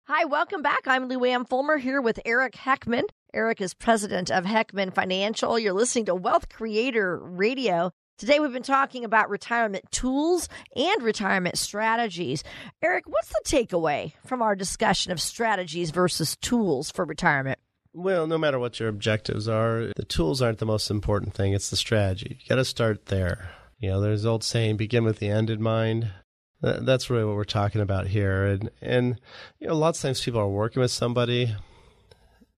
Hi, 0.04 0.24
welcome 0.24 0.62
back. 0.62 0.86
I'm 0.86 1.06
Lou 1.08 1.22
Ann 1.24 1.44
Fulmer 1.44 1.76
here 1.76 2.00
with 2.00 2.18
Eric 2.24 2.54
Heckman. 2.54 3.02
Eric 3.34 3.60
is 3.60 3.74
president 3.74 4.30
of 4.30 4.44
Heckman 4.44 4.94
Financial. 4.94 5.58
You're 5.58 5.74
listening 5.74 6.06
to 6.06 6.14
Wealth 6.14 6.48
Creator 6.48 7.18
Radio. 7.18 7.90
Today 8.16 8.40
we've 8.40 8.52
been 8.52 8.62
talking 8.62 9.04
about 9.04 9.28
retirement 9.28 9.84
tools 9.92 10.48
and 10.74 11.02
retirement 11.02 11.58
strategies. 11.58 12.42
Eric, 12.82 13.04
what's 13.06 13.28
the 13.28 13.42
takeaway 13.44 14.14
from 14.24 14.40
our 14.40 14.56
discussion 14.56 15.12
of 15.12 15.20
strategies 15.20 15.90
versus 15.90 16.36
tools 16.38 16.90
for 16.90 17.04
retirement? 17.04 17.58
Well, 17.92 18.26
no 18.26 18.38
matter 18.38 18.58
what 18.58 18.80
your 18.80 18.88
objectives 18.88 19.46
are, 19.46 19.92
the 19.94 20.04
tools 20.04 20.40
aren't 20.40 20.58
the 20.58 20.66
most 20.66 20.90
important 20.90 21.34
thing. 21.34 21.52
It's 21.52 21.68
the 21.68 21.76
strategy. 21.76 22.38
You 22.40 22.48
got 22.48 22.56
to 22.56 22.64
start 22.64 23.06
there. 23.06 23.50
You 23.78 23.90
know, 23.90 24.00
there's 24.00 24.26
old 24.26 24.42
saying, 24.42 24.76
begin 24.76 25.04
with 25.04 25.18
the 25.18 25.28
end 25.28 25.50
in 25.50 25.62
mind. 25.62 26.10
That's 26.60 27.08
really 27.08 27.24
what 27.24 27.36
we're 27.36 27.44
talking 27.44 27.80
about 27.80 28.08
here. 28.08 28.44
And, 28.44 28.70
and, 28.80 29.20
you 29.60 29.68
know, 29.68 29.76
lots 29.76 29.98
of 29.98 30.02
times 30.02 30.20
people 30.20 30.40
are 30.40 30.48
working 30.48 30.80
with 30.80 30.90
somebody 30.90 31.54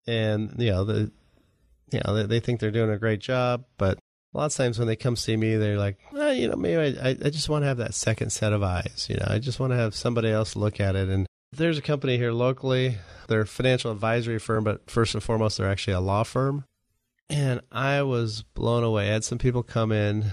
and, 0.07 0.55
you 0.59 0.71
know, 0.71 0.85
the, 0.85 1.13
you 1.93 2.01
know, 2.05 2.27
they, 2.27 2.41
think 2.41 2.61
they're 2.61 2.71
doing 2.71 2.91
a 2.91 2.99
great 2.99 3.21
job, 3.21 3.65
but 3.77 3.99
a 4.33 4.39
lot 4.39 4.47
of 4.47 4.55
times 4.55 4.79
when 4.79 4.89
they 4.89 4.97
come 4.97 5.17
see 5.17 5.37
me, 5.37 5.57
they're 5.57 5.77
like, 5.77 5.99
you 6.13 6.49
know, 6.49 6.57
maybe 6.57 6.99
I, 6.99 7.11
I 7.11 7.31
just 7.31 7.49
want 7.49 7.63
to 7.65 7.69
have 7.69 7.79
that 7.79 7.95
second 7.95 8.31
set 8.31 8.53
of 8.53 8.63
eyes. 8.63 9.07
You 9.11 9.17
know, 9.17 9.27
I 9.29 9.39
just 9.39 9.61
want 9.61 9.73
to 9.73 9.77
have 9.77 9.95
somebody 9.95 10.31
else 10.31 10.57
look 10.57 10.81
at 10.81 10.97
it. 10.97 11.09
And 11.09 11.27
there's 11.53 11.79
a 11.79 11.83
company 11.83 12.17
here 12.17 12.33
locally. 12.33 12.97
They're 13.27 13.43
a 13.43 13.47
financial 13.47 13.91
advisory 13.91 14.39
firm, 14.39 14.65
but 14.65 14.89
first 14.89 15.15
and 15.15 15.23
foremost, 15.23 15.59
they're 15.59 15.69
actually 15.69 15.95
a 15.95 16.01
law 16.01 16.23
firm. 16.23 16.65
And 17.29 17.61
I 17.71 18.03
was 18.03 18.43
blown 18.55 18.85
away. 18.85 19.11
I 19.11 19.13
had 19.13 19.25
some 19.25 19.39
people 19.39 19.63
come 19.63 19.93
in 19.93 20.31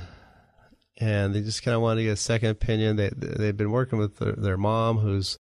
and 0.98 1.34
they 1.34 1.42
just 1.42 1.64
kind 1.64 1.76
of 1.76 1.82
wanted 1.82 2.02
to 2.02 2.06
get 2.06 2.12
a 2.12 2.18
second 2.18 2.50
opinion. 2.50 2.96
They 2.96 3.10
they've 3.16 3.56
been 3.56 3.72
working 3.72 4.00
with 4.00 4.18
their, 4.18 4.34
their 4.34 4.58
mom, 4.58 4.98
who's 4.98 5.38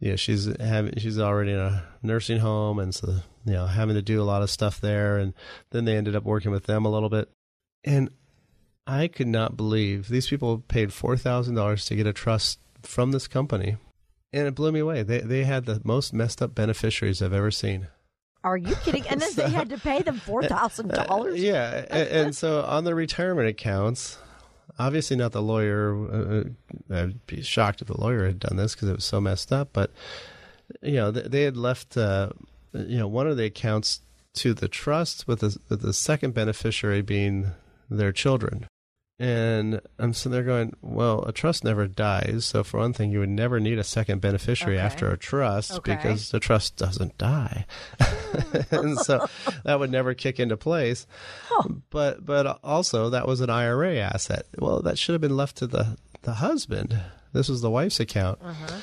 you 0.00 0.10
know 0.10 0.16
she's 0.16 0.46
having 0.60 0.94
she's 0.98 1.18
already 1.18 1.52
in 1.52 1.58
a 1.58 1.84
nursing 2.02 2.40
home, 2.40 2.78
and 2.78 2.94
so 2.94 3.08
you 3.44 3.52
know 3.52 3.66
having 3.66 3.94
to 3.94 4.02
do 4.02 4.20
a 4.20 4.24
lot 4.24 4.42
of 4.42 4.50
stuff 4.50 4.80
there. 4.80 5.18
And 5.18 5.34
then 5.70 5.84
they 5.84 5.96
ended 5.96 6.16
up 6.16 6.24
working 6.24 6.50
with 6.50 6.64
them 6.64 6.84
a 6.84 6.90
little 6.90 7.08
bit, 7.08 7.30
and 7.84 8.10
I 8.86 9.08
could 9.08 9.28
not 9.28 9.56
believe 9.56 10.08
these 10.08 10.28
people 10.28 10.58
paid 10.58 10.92
four 10.92 11.16
thousand 11.16 11.54
dollars 11.54 11.84
to 11.86 11.96
get 11.96 12.06
a 12.06 12.12
trust 12.12 12.58
from 12.82 13.12
this 13.12 13.28
company, 13.28 13.76
and 14.32 14.46
it 14.46 14.54
blew 14.54 14.72
me 14.72 14.80
away. 14.80 15.02
They 15.02 15.20
they 15.20 15.44
had 15.44 15.66
the 15.66 15.80
most 15.84 16.12
messed 16.12 16.42
up 16.42 16.54
beneficiaries 16.54 17.22
I've 17.22 17.32
ever 17.32 17.50
seen. 17.50 17.88
Are 18.42 18.56
you 18.56 18.76
kidding? 18.76 19.04
And 19.08 19.20
then 19.20 19.32
so, 19.32 19.42
they 19.42 19.50
had 19.50 19.70
to 19.70 19.78
pay 19.78 20.02
them 20.02 20.18
four 20.24 20.44
thousand 20.44 20.88
dollars. 20.88 21.40
Yeah, 21.40 21.84
and, 21.90 22.08
and 22.08 22.36
so 22.36 22.62
on 22.62 22.84
the 22.84 22.94
retirement 22.94 23.48
accounts, 23.48 24.18
obviously 24.78 25.16
not 25.16 25.32
the 25.32 25.42
lawyer. 25.42 25.94
Uh, 25.94 26.44
uh, 26.92 27.02
I'd 27.02 27.26
be 27.26 27.42
shocked 27.42 27.80
if 27.80 27.88
the 27.88 28.00
lawyer 28.00 28.26
had 28.26 28.38
done 28.38 28.56
this 28.56 28.74
because 28.74 28.88
it 28.88 28.96
was 28.96 29.04
so 29.04 29.20
messed 29.20 29.52
up. 29.52 29.70
But 29.72 29.90
you 30.82 30.94
know, 30.94 31.10
they, 31.10 31.22
they 31.22 31.42
had 31.42 31.56
left 31.56 31.96
uh, 31.96 32.30
you 32.72 32.98
know 32.98 33.08
one 33.08 33.26
of 33.26 33.36
the 33.36 33.44
accounts 33.44 34.00
to 34.34 34.54
the 34.54 34.68
trust 34.68 35.26
with 35.26 35.40
the 35.40 35.56
with 35.68 35.82
the 35.82 35.92
second 35.92 36.34
beneficiary 36.34 37.02
being 37.02 37.52
their 37.90 38.12
children. 38.12 38.66
And 39.18 39.80
I'm 39.98 40.12
sitting 40.12 40.32
there 40.32 40.42
going, 40.42 40.76
well, 40.82 41.22
a 41.22 41.32
trust 41.32 41.64
never 41.64 41.86
dies. 41.86 42.44
So 42.44 42.62
for 42.62 42.80
one 42.80 42.92
thing, 42.92 43.10
you 43.10 43.20
would 43.20 43.30
never 43.30 43.58
need 43.58 43.78
a 43.78 43.84
second 43.84 44.20
beneficiary 44.20 44.76
okay. 44.76 44.84
after 44.84 45.10
a 45.10 45.16
trust 45.16 45.72
okay. 45.72 45.96
because 45.96 46.30
the 46.30 46.40
trust 46.40 46.76
doesn't 46.76 47.16
die, 47.16 47.64
and 48.70 48.98
so 48.98 49.26
that 49.64 49.80
would 49.80 49.90
never 49.90 50.12
kick 50.12 50.38
into 50.38 50.58
place. 50.58 51.06
Huh. 51.48 51.68
But 51.88 52.26
but 52.26 52.58
also 52.62 53.08
that 53.08 53.26
was 53.26 53.40
an 53.40 53.48
IRA 53.48 53.96
asset. 53.96 54.46
Well, 54.58 54.82
that 54.82 54.98
should 54.98 55.14
have 55.14 55.22
been 55.22 55.36
left 55.36 55.56
to 55.58 55.66
the 55.66 55.96
the 56.22 56.34
husband. 56.34 57.00
This 57.32 57.48
was 57.48 57.62
the 57.62 57.70
wife's 57.70 58.00
account. 58.00 58.38
Uh-huh 58.42 58.80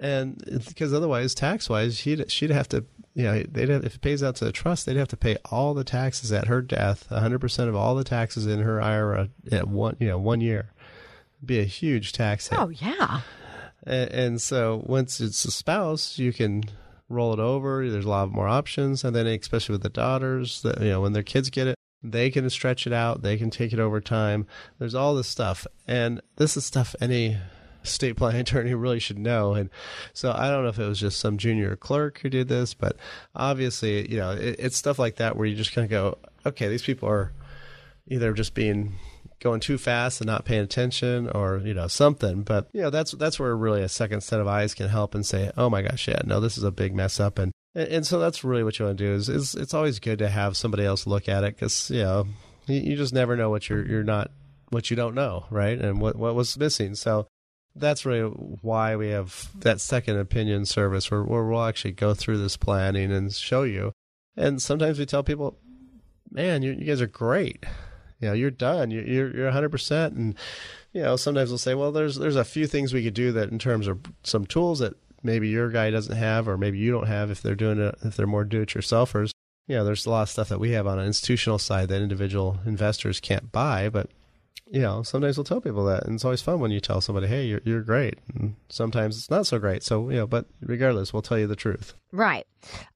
and 0.00 0.42
because 0.66 0.94
otherwise, 0.94 1.34
tax 1.34 1.68
wise, 1.68 1.96
she'd 1.96 2.30
she'd 2.32 2.50
have 2.50 2.68
to, 2.70 2.84
you 3.14 3.24
know, 3.24 3.42
they'd 3.42 3.68
have, 3.68 3.84
if 3.84 3.96
it 3.96 4.00
pays 4.00 4.22
out 4.22 4.36
to 4.36 4.44
the 4.44 4.52
trust, 4.52 4.86
they'd 4.86 4.96
have 4.96 5.08
to 5.08 5.16
pay 5.16 5.36
all 5.50 5.74
the 5.74 5.84
taxes 5.84 6.32
at 6.32 6.46
her 6.46 6.62
death, 6.62 7.06
hundred 7.08 7.40
percent 7.40 7.68
of 7.68 7.74
all 7.74 7.94
the 7.94 8.04
taxes 8.04 8.46
in 8.46 8.60
her 8.60 8.80
IRA 8.80 9.28
at 9.50 9.68
one, 9.68 9.96
you 9.98 10.06
know, 10.06 10.18
one 10.18 10.40
year. 10.40 10.72
It'd 11.38 11.46
be 11.46 11.58
a 11.58 11.64
huge 11.64 12.12
tax 12.12 12.48
hit. 12.48 12.58
Oh 12.58 12.68
yeah. 12.68 13.22
And, 13.84 14.10
and 14.10 14.42
so 14.42 14.82
once 14.86 15.20
it's 15.20 15.44
a 15.44 15.50
spouse, 15.50 16.18
you 16.18 16.32
can 16.32 16.64
roll 17.08 17.32
it 17.32 17.40
over. 17.40 17.88
There's 17.88 18.04
a 18.04 18.10
lot 18.10 18.30
more 18.30 18.48
options, 18.48 19.04
and 19.04 19.14
then 19.14 19.26
especially 19.26 19.74
with 19.74 19.82
the 19.82 19.88
daughters, 19.88 20.62
that 20.62 20.80
you 20.80 20.90
know, 20.90 21.00
when 21.00 21.12
their 21.12 21.22
kids 21.22 21.50
get 21.50 21.66
it, 21.66 21.74
they 22.02 22.30
can 22.30 22.48
stretch 22.48 22.86
it 22.86 22.92
out. 22.92 23.22
They 23.22 23.36
can 23.36 23.50
take 23.50 23.72
it 23.72 23.80
over 23.80 24.00
time. 24.00 24.46
There's 24.78 24.94
all 24.94 25.14
this 25.14 25.28
stuff, 25.28 25.66
and 25.86 26.20
this 26.36 26.56
is 26.56 26.64
stuff 26.64 26.94
any 27.00 27.38
state 27.82 28.16
planning 28.16 28.40
attorney 28.42 28.74
really 28.74 28.98
should 28.98 29.18
know. 29.18 29.54
And 29.54 29.70
so 30.12 30.32
I 30.32 30.48
don't 30.50 30.62
know 30.62 30.70
if 30.70 30.78
it 30.78 30.86
was 30.86 31.00
just 31.00 31.20
some 31.20 31.38
junior 31.38 31.76
clerk 31.76 32.20
who 32.20 32.28
did 32.28 32.48
this, 32.48 32.74
but 32.74 32.96
obviously, 33.34 34.10
you 34.10 34.18
know, 34.18 34.30
it, 34.32 34.56
it's 34.58 34.76
stuff 34.76 34.98
like 34.98 35.16
that 35.16 35.36
where 35.36 35.46
you 35.46 35.56
just 35.56 35.72
kind 35.72 35.84
of 35.84 35.90
go, 35.90 36.18
okay, 36.46 36.68
these 36.68 36.82
people 36.82 37.08
are 37.08 37.32
either 38.06 38.32
just 38.32 38.54
being 38.54 38.94
going 39.40 39.60
too 39.60 39.78
fast 39.78 40.20
and 40.20 40.26
not 40.26 40.44
paying 40.44 40.60
attention 40.60 41.26
or 41.30 41.62
you 41.64 41.72
know 41.72 41.86
something 41.86 42.42
but 42.42 42.68
you 42.74 42.82
know 42.82 42.90
that's 42.90 43.12
that's 43.12 43.40
where 43.40 43.56
really 43.56 43.80
a 43.80 43.88
second 43.88 44.20
set 44.20 44.38
of 44.38 44.46
eyes 44.46 44.74
can 44.74 44.86
help 44.86 45.14
and 45.14 45.24
say 45.24 45.50
oh 45.56 45.70
my 45.70 45.80
gosh 45.80 46.08
yeah 46.08 46.20
no 46.26 46.40
this 46.40 46.58
is 46.58 46.62
a 46.62 46.70
big 46.70 46.94
mess 46.94 47.18
up 47.18 47.38
and 47.38 47.50
and 47.74 48.06
so 48.06 48.18
that's 48.18 48.44
really 48.44 48.62
what 48.62 48.78
you 48.78 48.84
want 48.84 48.98
to 48.98 49.04
do 49.04 49.14
is, 49.14 49.30
is 49.30 49.54
it's 49.54 49.72
always 49.72 49.98
good 49.98 50.18
to 50.18 50.28
have 50.28 50.58
somebody 50.58 50.84
else 50.84 51.06
look 51.06 51.26
at 51.26 51.42
it 51.42 51.54
because 51.54 51.90
you 51.90 52.02
know 52.02 52.26
you, 52.66 52.80
you 52.80 52.96
just 52.96 53.14
never 53.14 53.34
know 53.34 53.48
what 53.48 53.66
you're 53.70 53.86
you're 53.86 54.04
not 54.04 54.30
what 54.70 54.88
you 54.90 54.96
don't 54.96 55.14
know, 55.14 55.44
right? 55.50 55.78
And 55.78 56.00
what 56.00 56.16
what 56.16 56.34
was 56.34 56.56
missing. 56.56 56.94
So 56.94 57.26
that's 57.74 58.04
really 58.04 58.28
why 58.62 58.96
we 58.96 59.08
have 59.10 59.48
that 59.60 59.80
second 59.80 60.18
opinion 60.18 60.66
service 60.66 61.10
where, 61.10 61.22
where 61.22 61.44
we'll 61.44 61.64
actually 61.64 61.92
go 61.92 62.14
through 62.14 62.38
this 62.38 62.56
planning 62.56 63.12
and 63.12 63.32
show 63.32 63.62
you. 63.62 63.92
And 64.36 64.60
sometimes 64.60 64.98
we 64.98 65.06
tell 65.06 65.22
people, 65.22 65.58
man, 66.30 66.62
you, 66.62 66.72
you 66.72 66.84
guys 66.84 67.00
are 67.00 67.06
great. 67.06 67.64
You 68.20 68.28
know, 68.28 68.34
you're 68.34 68.50
done. 68.50 68.90
You're, 68.90 69.06
you're, 69.06 69.36
you're 69.36 69.52
100%. 69.52 70.06
And, 70.16 70.34
you 70.92 71.02
know, 71.02 71.16
sometimes 71.16 71.50
we'll 71.50 71.58
say, 71.58 71.74
well, 71.74 71.92
there's, 71.92 72.16
there's 72.16 72.36
a 72.36 72.44
few 72.44 72.66
things 72.66 72.92
we 72.92 73.04
could 73.04 73.14
do 73.14 73.32
that 73.32 73.50
in 73.50 73.58
terms 73.58 73.86
of 73.86 74.00
some 74.22 74.46
tools 74.46 74.80
that 74.80 74.94
maybe 75.22 75.48
your 75.48 75.70
guy 75.70 75.90
doesn't 75.90 76.16
have, 76.16 76.48
or 76.48 76.56
maybe 76.56 76.78
you 76.78 76.90
don't 76.90 77.06
have 77.06 77.30
if 77.30 77.42
they're 77.42 77.54
doing 77.54 77.80
it, 77.80 77.94
if 78.02 78.16
they're 78.16 78.26
more 78.26 78.44
do 78.44 78.62
it 78.62 78.70
yourselfers. 78.70 79.30
You 79.66 79.76
know, 79.76 79.84
there's 79.84 80.06
a 80.06 80.10
lot 80.10 80.22
of 80.22 80.30
stuff 80.30 80.48
that 80.48 80.58
we 80.58 80.72
have 80.72 80.86
on 80.86 80.98
an 80.98 81.06
institutional 81.06 81.58
side 81.58 81.88
that 81.88 82.02
individual 82.02 82.58
investors 82.66 83.20
can't 83.20 83.52
buy, 83.52 83.88
but 83.88 84.10
you 84.70 84.80
know, 84.80 85.02
sometimes 85.02 85.36
we'll 85.36 85.44
tell 85.44 85.60
people 85.60 85.84
that, 85.86 86.04
and 86.04 86.14
it's 86.14 86.24
always 86.24 86.42
fun 86.42 86.60
when 86.60 86.70
you 86.70 86.80
tell 86.80 87.00
somebody, 87.00 87.26
"Hey, 87.26 87.44
you're 87.46 87.60
you're 87.64 87.82
great." 87.82 88.18
And 88.34 88.56
sometimes 88.68 89.16
it's 89.16 89.30
not 89.30 89.46
so 89.46 89.58
great. 89.58 89.82
So 89.82 90.10
you 90.10 90.16
know, 90.16 90.26
but 90.26 90.46
regardless, 90.60 91.12
we'll 91.12 91.22
tell 91.22 91.38
you 91.38 91.46
the 91.46 91.56
truth. 91.56 91.94
Right. 92.12 92.46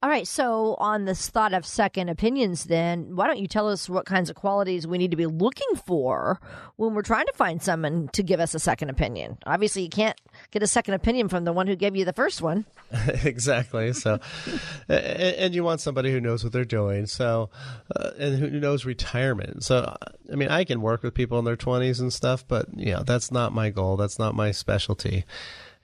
All 0.03 0.09
right. 0.09 0.27
So, 0.27 0.75
on 0.79 1.05
this 1.05 1.29
thought 1.29 1.53
of 1.53 1.65
second 1.65 2.09
opinions, 2.09 2.65
then, 2.65 3.15
why 3.15 3.27
don't 3.27 3.39
you 3.39 3.47
tell 3.47 3.67
us 3.69 3.89
what 3.89 4.05
kinds 4.05 4.29
of 4.29 4.35
qualities 4.35 4.85
we 4.85 4.97
need 4.97 5.11
to 5.11 5.17
be 5.17 5.25
looking 5.25 5.75
for 5.75 6.39
when 6.75 6.93
we're 6.93 7.01
trying 7.01 7.25
to 7.25 7.33
find 7.33 7.61
someone 7.61 8.09
to 8.09 8.23
give 8.23 8.39
us 8.39 8.53
a 8.53 8.59
second 8.59 8.89
opinion? 8.89 9.37
Obviously, 9.45 9.83
you 9.83 9.89
can't 9.89 10.19
get 10.51 10.63
a 10.63 10.67
second 10.67 10.93
opinion 10.93 11.29
from 11.29 11.45
the 11.45 11.53
one 11.53 11.67
who 11.67 11.75
gave 11.75 11.95
you 11.95 12.05
the 12.05 12.13
first 12.13 12.41
one. 12.41 12.65
exactly. 13.23 13.93
So, 13.93 14.19
and, 14.87 15.35
and, 15.35 15.55
you 15.55 15.63
want 15.63 15.81
somebody 15.81 16.11
who 16.11 16.21
knows 16.21 16.43
what 16.43 16.53
they're 16.53 16.65
doing. 16.65 17.05
So, 17.07 17.49
uh, 17.95 18.11
and 18.19 18.37
who 18.37 18.49
knows 18.59 18.85
retirement. 18.85 19.63
So, 19.63 19.95
I 20.31 20.35
mean, 20.35 20.49
I 20.49 20.63
can 20.63 20.81
work 20.81 21.03
with 21.03 21.13
people 21.13 21.39
in 21.39 21.45
their 21.45 21.57
20s 21.57 21.99
and 21.99 22.13
stuff, 22.13 22.47
but, 22.47 22.67
you 22.75 22.93
know, 22.93 23.03
that's 23.03 23.31
not 23.31 23.53
my 23.53 23.69
goal. 23.69 23.97
That's 23.97 24.19
not 24.19 24.35
my 24.35 24.51
specialty 24.51 25.25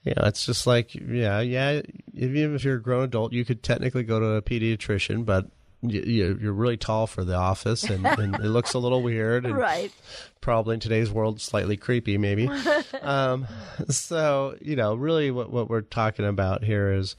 you 0.04 0.14
know, 0.16 0.24
it's 0.26 0.44
just 0.44 0.66
like, 0.66 0.94
yeah, 0.94 1.40
yeah. 1.40 1.82
Even 2.14 2.54
if 2.54 2.64
you're 2.64 2.76
a 2.76 2.82
grown 2.82 3.04
adult, 3.04 3.32
you 3.32 3.44
could 3.44 3.62
technically 3.62 4.02
go 4.02 4.18
to 4.18 4.26
a 4.32 4.42
pediatrician, 4.42 5.24
but 5.24 5.46
you, 5.82 6.38
are 6.42 6.52
really 6.52 6.76
tall 6.76 7.06
for 7.06 7.24
the 7.24 7.34
office, 7.34 7.84
and, 7.84 8.06
and, 8.06 8.36
it 8.36 8.48
looks 8.48 8.74
a 8.74 8.78
little 8.78 9.02
weird. 9.02 9.44
And 9.44 9.56
right. 9.56 9.92
Probably 10.40 10.74
in 10.74 10.80
today's 10.80 11.10
world, 11.10 11.40
slightly 11.40 11.76
creepy, 11.76 12.18
maybe. 12.18 12.48
um, 13.02 13.46
so, 13.88 14.56
you 14.60 14.76
know, 14.76 14.94
really, 14.94 15.30
what 15.30 15.50
what 15.50 15.68
we're 15.68 15.82
talking 15.82 16.24
about 16.24 16.64
here 16.64 16.92
is, 16.92 17.16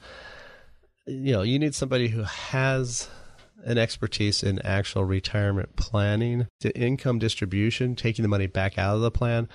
you 1.06 1.32
know, 1.32 1.42
you 1.42 1.58
need 1.58 1.74
somebody 1.74 2.08
who 2.08 2.22
has 2.22 3.08
an 3.64 3.78
expertise 3.78 4.42
in 4.42 4.60
actual 4.60 5.04
retirement 5.04 5.76
planning, 5.76 6.46
to 6.60 6.76
income 6.78 7.18
distribution, 7.18 7.96
taking 7.96 8.22
the 8.22 8.28
money 8.28 8.46
back 8.46 8.78
out 8.78 8.96
of 8.96 9.00
the 9.00 9.10
plan. 9.10 9.48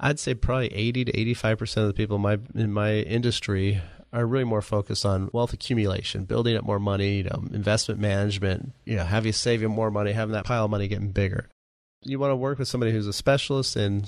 I'd 0.00 0.18
say 0.18 0.34
probably 0.34 0.72
80 0.72 1.06
to 1.06 1.12
85% 1.12 1.76
of 1.78 1.86
the 1.88 1.94
people 1.94 2.16
in 2.16 2.22
my 2.22 2.38
in 2.54 2.72
my 2.72 2.94
industry 2.94 3.80
are 4.12 4.26
really 4.26 4.44
more 4.44 4.62
focused 4.62 5.04
on 5.04 5.28
wealth 5.32 5.52
accumulation, 5.52 6.24
building 6.24 6.56
up 6.56 6.64
more 6.64 6.78
money, 6.78 7.18
you 7.18 7.24
know, 7.24 7.44
investment 7.52 8.00
management, 8.00 8.72
you 8.84 8.96
know, 8.96 9.04
have 9.04 9.26
you 9.26 9.32
save 9.32 9.60
saving 9.60 9.74
more 9.74 9.90
money, 9.90 10.12
having 10.12 10.32
that 10.32 10.44
pile 10.44 10.64
of 10.64 10.70
money 10.70 10.88
getting 10.88 11.10
bigger. 11.10 11.48
You 12.02 12.18
want 12.18 12.30
to 12.30 12.36
work 12.36 12.58
with 12.58 12.68
somebody 12.68 12.92
who's 12.92 13.06
a 13.06 13.12
specialist 13.12 13.76
in 13.76 14.04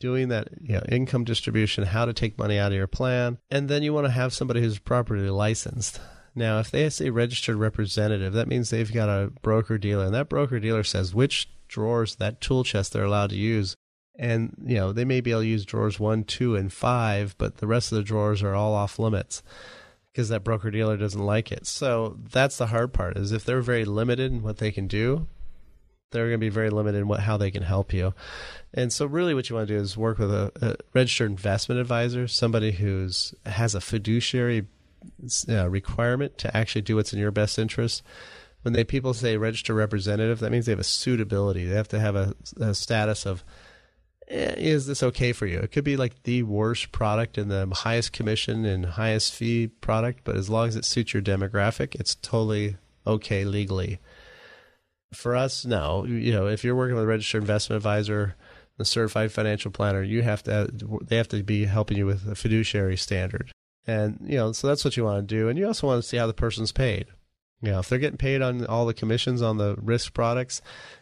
doing 0.00 0.28
that 0.28 0.48
you 0.60 0.74
know, 0.74 0.82
income 0.88 1.24
distribution, 1.24 1.84
how 1.84 2.04
to 2.04 2.12
take 2.12 2.38
money 2.38 2.58
out 2.58 2.72
of 2.72 2.76
your 2.76 2.86
plan, 2.86 3.38
and 3.50 3.68
then 3.68 3.82
you 3.82 3.92
want 3.92 4.06
to 4.06 4.12
have 4.12 4.32
somebody 4.32 4.60
who's 4.60 4.78
properly 4.78 5.30
licensed. 5.30 6.00
Now, 6.38 6.60
if 6.60 6.70
they 6.70 6.88
say 6.88 7.10
registered 7.10 7.56
representative, 7.56 8.32
that 8.32 8.46
means 8.46 8.70
they've 8.70 8.92
got 8.92 9.08
a 9.08 9.32
broker 9.42 9.76
dealer, 9.76 10.04
and 10.04 10.14
that 10.14 10.28
broker 10.28 10.60
dealer 10.60 10.84
says 10.84 11.12
which 11.14 11.48
drawers, 11.66 12.14
that 12.16 12.40
tool 12.40 12.62
chest 12.62 12.92
they're 12.92 13.04
allowed 13.04 13.30
to 13.30 13.36
use. 13.36 13.74
And, 14.16 14.56
you 14.64 14.76
know, 14.76 14.92
they 14.92 15.04
may 15.04 15.20
be 15.20 15.32
able 15.32 15.42
to 15.42 15.46
use 15.48 15.64
drawers 15.64 15.98
one, 15.98 16.24
two, 16.24 16.54
and 16.54 16.72
five, 16.72 17.34
but 17.38 17.58
the 17.58 17.66
rest 17.66 17.90
of 17.90 17.96
the 17.96 18.04
drawers 18.04 18.42
are 18.42 18.54
all 18.54 18.74
off 18.74 18.98
limits 18.98 19.42
because 20.12 20.28
that 20.28 20.44
broker 20.44 20.70
dealer 20.70 20.96
doesn't 20.96 21.20
like 21.20 21.52
it. 21.52 21.66
So 21.66 22.16
that's 22.30 22.56
the 22.56 22.66
hard 22.66 22.92
part 22.92 23.16
is 23.16 23.32
if 23.32 23.44
they're 23.44 23.60
very 23.60 23.84
limited 23.84 24.32
in 24.32 24.42
what 24.42 24.58
they 24.58 24.72
can 24.72 24.86
do, 24.86 25.26
they're 26.10 26.28
going 26.28 26.40
to 26.40 26.44
be 26.44 26.48
very 26.48 26.70
limited 26.70 26.98
in 26.98 27.08
what 27.08 27.20
how 27.20 27.36
they 27.36 27.50
can 27.50 27.62
help 27.62 27.92
you. 27.92 28.14
And 28.72 28.92
so 28.92 29.06
really 29.06 29.34
what 29.34 29.50
you 29.50 29.56
want 29.56 29.68
to 29.68 29.74
do 29.74 29.80
is 29.80 29.96
work 29.96 30.18
with 30.18 30.32
a, 30.32 30.50
a 30.62 30.76
registered 30.94 31.30
investment 31.30 31.80
advisor, 31.80 32.26
somebody 32.26 32.72
who's 32.72 33.34
has 33.44 33.74
a 33.74 33.80
fiduciary 33.80 34.66
uh, 35.48 35.68
requirement 35.68 36.38
to 36.38 36.56
actually 36.56 36.82
do 36.82 36.96
what's 36.96 37.12
in 37.12 37.18
your 37.18 37.30
best 37.30 37.58
interest. 37.58 38.02
When 38.62 38.74
they 38.74 38.84
people 38.84 39.14
say 39.14 39.36
register 39.36 39.74
representative, 39.74 40.40
that 40.40 40.50
means 40.50 40.66
they 40.66 40.72
have 40.72 40.78
a 40.78 40.84
suitability. 40.84 41.64
They 41.64 41.76
have 41.76 41.88
to 41.88 42.00
have 42.00 42.16
a, 42.16 42.34
a 42.60 42.74
status 42.74 43.24
of 43.24 43.44
eh, 44.28 44.54
is 44.56 44.86
this 44.86 45.02
okay 45.02 45.32
for 45.32 45.46
you? 45.46 45.58
It 45.60 45.72
could 45.72 45.84
be 45.84 45.96
like 45.96 46.22
the 46.24 46.42
worst 46.42 46.92
product 46.92 47.38
and 47.38 47.50
the 47.50 47.68
highest 47.72 48.12
commission 48.12 48.64
and 48.64 48.84
highest 48.84 49.32
fee 49.34 49.68
product, 49.68 50.20
but 50.24 50.36
as 50.36 50.50
long 50.50 50.68
as 50.68 50.76
it 50.76 50.84
suits 50.84 51.14
your 51.14 51.22
demographic, 51.22 51.94
it's 51.94 52.14
totally 52.16 52.76
okay 53.06 53.44
legally. 53.44 54.00
For 55.14 55.34
us, 55.34 55.64
no. 55.64 56.04
You 56.04 56.32
know, 56.32 56.48
if 56.48 56.64
you're 56.64 56.74
working 56.74 56.96
with 56.96 57.04
a 57.04 57.08
registered 57.08 57.42
investment 57.42 57.78
advisor, 57.78 58.36
a 58.78 58.84
certified 58.84 59.32
financial 59.32 59.70
planner, 59.70 60.02
you 60.02 60.22
have 60.22 60.42
to 60.44 60.70
they 61.02 61.16
have 61.16 61.28
to 61.28 61.42
be 61.42 61.64
helping 61.64 61.96
you 61.96 62.06
with 62.06 62.28
a 62.28 62.34
fiduciary 62.34 62.96
standard. 62.96 63.50
And, 63.88 64.18
you 64.22 64.36
know, 64.36 64.52
so 64.52 64.68
that's 64.68 64.84
what 64.84 64.98
you 64.98 65.04
want 65.04 65.26
to 65.26 65.34
do. 65.34 65.48
And 65.48 65.58
you 65.58 65.66
also 65.66 65.86
want 65.86 66.02
to 66.02 66.06
see 66.06 66.18
how 66.18 66.26
the 66.26 66.34
person's 66.34 66.72
paid. 66.72 67.06
You 67.62 67.70
know, 67.72 67.78
if 67.78 67.88
they're 67.88 67.98
getting 67.98 68.18
paid 68.18 68.42
on 68.42 68.66
all 68.66 68.84
the 68.84 68.92
commissions 68.92 69.40
on 69.40 69.56
the 69.56 69.76
risk 69.82 70.12
products, 70.12 70.60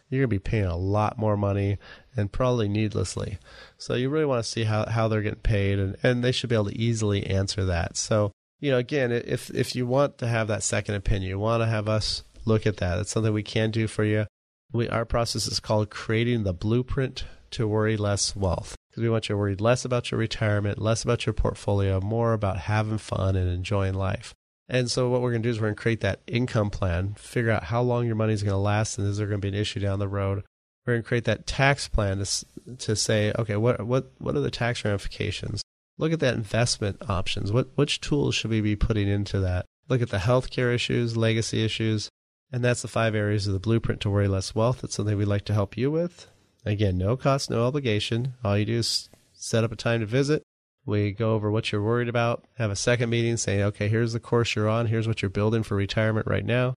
you're 0.09 0.21
going 0.21 0.29
to 0.29 0.35
be 0.35 0.39
paying 0.39 0.65
a 0.65 0.77
lot 0.77 1.17
more 1.17 1.35
money 1.35 1.79
and 2.15 2.31
probably 2.31 2.69
needlessly. 2.69 3.39
So 3.77 3.95
you 3.95 4.09
really 4.09 4.25
want 4.25 4.43
to 4.43 4.49
see 4.49 4.63
how, 4.63 4.85
how 4.85 5.09
they're 5.09 5.21
getting 5.21 5.41
paid 5.41 5.79
and, 5.79 5.97
and 6.01 6.23
they 6.23 6.31
should 6.31 6.49
be 6.49 6.55
able 6.55 6.69
to 6.69 6.79
easily 6.79 7.27
answer 7.27 7.65
that. 7.65 7.97
So, 7.97 8.31
you 8.61 8.71
know, 8.71 8.77
again, 8.77 9.11
if, 9.11 9.49
if 9.51 9.75
you 9.75 9.85
want 9.85 10.17
to 10.19 10.27
have 10.27 10.47
that 10.47 10.63
second 10.63 10.95
opinion, 10.95 11.29
you 11.29 11.37
want 11.37 11.61
to 11.61 11.67
have 11.67 11.89
us 11.89 12.23
look 12.45 12.65
at 12.65 12.77
that. 12.77 12.99
It's 12.99 13.11
something 13.11 13.33
we 13.33 13.43
can 13.43 13.69
do 13.69 13.85
for 13.85 14.05
you. 14.05 14.27
We, 14.71 14.87
our 14.87 15.03
process 15.03 15.45
is 15.45 15.59
called 15.59 15.89
creating 15.89 16.43
the 16.43 16.53
blueprint 16.53 17.25
to 17.51 17.67
worry 17.67 17.97
less 17.97 18.33
wealth 18.33 18.76
because 18.97 19.03
we 19.03 19.11
want 19.11 19.29
you 19.29 19.33
to 19.33 19.37
worry 19.37 19.55
less 19.55 19.85
about 19.85 20.09
your 20.09 20.19
retirement, 20.19 20.81
less 20.81 21.03
about 21.03 21.27
your 21.27 21.33
portfolio, 21.33 22.01
more 22.01 22.33
about 22.33 22.57
having 22.57 22.97
fun 22.97 23.35
and 23.35 23.47
enjoying 23.47 23.93
life. 23.93 24.33
And 24.67 24.89
so 24.89 25.07
what 25.07 25.21
we're 25.21 25.29
going 25.29 25.43
to 25.43 25.47
do 25.47 25.51
is 25.51 25.61
we're 25.61 25.67
going 25.67 25.75
to 25.75 25.81
create 25.81 26.01
that 26.01 26.21
income 26.25 26.71
plan, 26.71 27.13
figure 27.13 27.51
out 27.51 27.65
how 27.65 27.83
long 27.83 28.07
your 28.07 28.15
money 28.15 28.33
is 28.33 28.41
going 28.41 28.55
to 28.55 28.57
last, 28.57 28.97
and 28.97 29.07
is 29.07 29.19
there 29.19 29.27
going 29.27 29.39
to 29.39 29.45
be 29.45 29.55
an 29.55 29.61
issue 29.61 29.79
down 29.79 29.99
the 29.99 30.07
road. 30.07 30.43
We're 30.85 30.93
going 30.93 31.03
to 31.03 31.07
create 31.07 31.25
that 31.25 31.45
tax 31.45 31.87
plan 31.87 32.17
to, 32.17 32.45
to 32.75 32.95
say, 32.95 33.31
okay, 33.37 33.55
what 33.55 33.85
what 33.85 34.11
what 34.17 34.35
are 34.35 34.39
the 34.39 34.49
tax 34.49 34.83
ramifications? 34.83 35.61
Look 35.99 36.11
at 36.11 36.19
that 36.21 36.33
investment 36.33 36.97
options. 37.07 37.51
What 37.51 37.69
which 37.75 38.01
tools 38.01 38.33
should 38.33 38.49
we 38.49 38.61
be 38.61 38.75
putting 38.75 39.07
into 39.07 39.39
that? 39.41 39.67
Look 39.89 40.01
at 40.01 40.09
the 40.09 40.17
healthcare 40.17 40.73
issues, 40.73 41.15
legacy 41.15 41.63
issues, 41.63 42.09
and 42.51 42.63
that's 42.63 42.81
the 42.81 42.87
five 42.87 43.13
areas 43.13 43.45
of 43.45 43.53
the 43.53 43.59
blueprint 43.59 44.01
to 44.01 44.09
worry 44.09 44.27
less 44.27 44.55
wealth. 44.55 44.83
It's 44.83 44.95
something 44.95 45.15
we'd 45.15 45.25
like 45.25 45.45
to 45.45 45.53
help 45.53 45.77
you 45.77 45.91
with. 45.91 46.27
Again, 46.67 46.97
no 46.97 47.15
cost, 47.15 47.49
no 47.49 47.65
obligation. 47.65 48.33
All 48.43 48.57
you 48.57 48.65
do 48.65 48.77
is 48.77 49.09
set 49.33 49.63
up 49.63 49.71
a 49.71 49.75
time 49.75 50.01
to 50.01 50.05
visit. 50.05 50.43
We 50.85 51.11
go 51.11 51.33
over 51.33 51.49
what 51.49 51.71
you're 51.71 51.81
worried 51.83 52.09
about, 52.09 52.45
have 52.55 52.71
a 52.71 52.75
second 52.75 53.09
meeting 53.09 53.37
saying, 53.37 53.61
okay, 53.61 53.87
here's 53.87 54.13
the 54.13 54.19
course 54.19 54.55
you're 54.55 54.69
on, 54.69 54.87
here's 54.87 55.07
what 55.07 55.21
you're 55.21 55.29
building 55.29 55.63
for 55.63 55.75
retirement 55.75 56.27
right 56.27 56.45
now, 56.45 56.73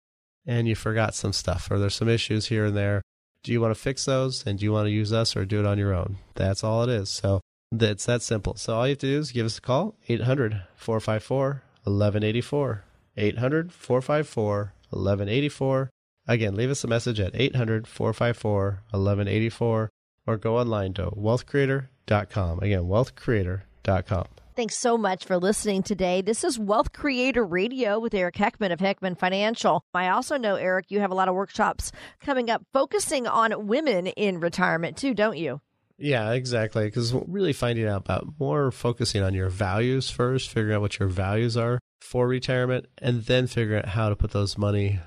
and 0.47 0.67
you 0.67 0.75
forgot 0.75 1.15
some 1.15 1.33
stuff, 1.33 1.71
or 1.71 1.79
there's 1.79 1.95
some 1.95 2.09
issues 2.09 2.47
here 2.47 2.67
and 2.67 2.77
there. 2.77 3.03
Do 3.45 3.53
you 3.53 3.61
want 3.61 3.75
to 3.75 3.81
fix 3.81 4.05
those, 4.05 4.45
and 4.47 4.59
do 4.59 4.65
you 4.65 4.73
want 4.73 4.87
to 4.87 4.93
use 4.93 5.13
us 5.13 5.37
or 5.37 5.45
do 5.45 5.61
it 5.61 5.67
on 5.67 5.79
your 5.79 5.95
own? 5.95 6.19
That's 6.35 6.65
all 6.65 6.83
it 6.83 6.89
is. 6.89 7.09
So 7.09 7.41
it's 7.73 8.07
that 8.07 8.23
simple. 8.23 8.57
So 8.57 8.75
all 8.75 8.87
you 8.87 8.93
have 8.93 8.99
to 8.99 9.07
do 9.07 9.19
is 9.19 9.33
give 9.33 9.47
us 9.47 9.59
a 9.59 9.61
call, 9.61 9.97
800 10.09 10.63
454 10.75 11.63
1184. 11.85 12.85
800 13.17 13.73
454 13.73 14.73
1184. 14.91 15.91
Again, 16.31 16.55
leave 16.55 16.71
us 16.71 16.85
a 16.85 16.87
message 16.87 17.19
at 17.19 17.33
800 17.35 17.89
454 17.89 18.85
1184 18.91 19.91
or 20.29 20.37
go 20.37 20.59
online 20.59 20.95
to 20.95 21.11
wealthcreator.com. 21.11 22.61
Again, 22.61 22.83
wealthcreator.com. 22.83 24.27
Thanks 24.55 24.79
so 24.79 24.97
much 24.97 25.25
for 25.25 25.39
listening 25.39 25.83
today. 25.83 26.23
This 26.23 26.45
is 26.45 26.57
Wealth 26.57 26.93
Creator 26.93 27.45
Radio 27.45 27.99
with 27.99 28.15
Eric 28.15 28.37
Heckman 28.37 28.73
of 28.73 28.79
Heckman 28.79 29.19
Financial. 29.19 29.83
I 29.93 30.11
also 30.11 30.37
know, 30.37 30.55
Eric, 30.55 30.87
you 30.91 31.01
have 31.01 31.11
a 31.11 31.17
lot 31.17 31.27
of 31.27 31.35
workshops 31.35 31.91
coming 32.21 32.49
up 32.49 32.63
focusing 32.73 33.27
on 33.27 33.67
women 33.67 34.07
in 34.07 34.39
retirement 34.39 34.97
too, 34.97 35.15
don't 35.15 35.37
you? 35.37 35.61
Yeah, 35.99 36.31
exactly. 36.31 36.85
Because 36.85 37.13
really 37.13 37.53
finding 37.53 37.89
out 37.89 38.03
about 38.03 38.35
more 38.39 38.71
focusing 38.71 39.25
on 39.25 39.35
your 39.35 39.49
values 39.49 40.11
first, 40.11 40.49
figuring 40.49 40.77
out 40.77 40.81
what 40.81 41.01
your 41.01 41.09
values 41.09 41.57
are 41.57 41.81
for 42.01 42.29
retirement, 42.29 42.87
and 42.99 43.25
then 43.25 43.49
figuring 43.49 43.81
out 43.83 43.89
how 43.89 44.09
to 44.09 44.15
put 44.15 44.31
those 44.31 44.57
money 44.57 45.01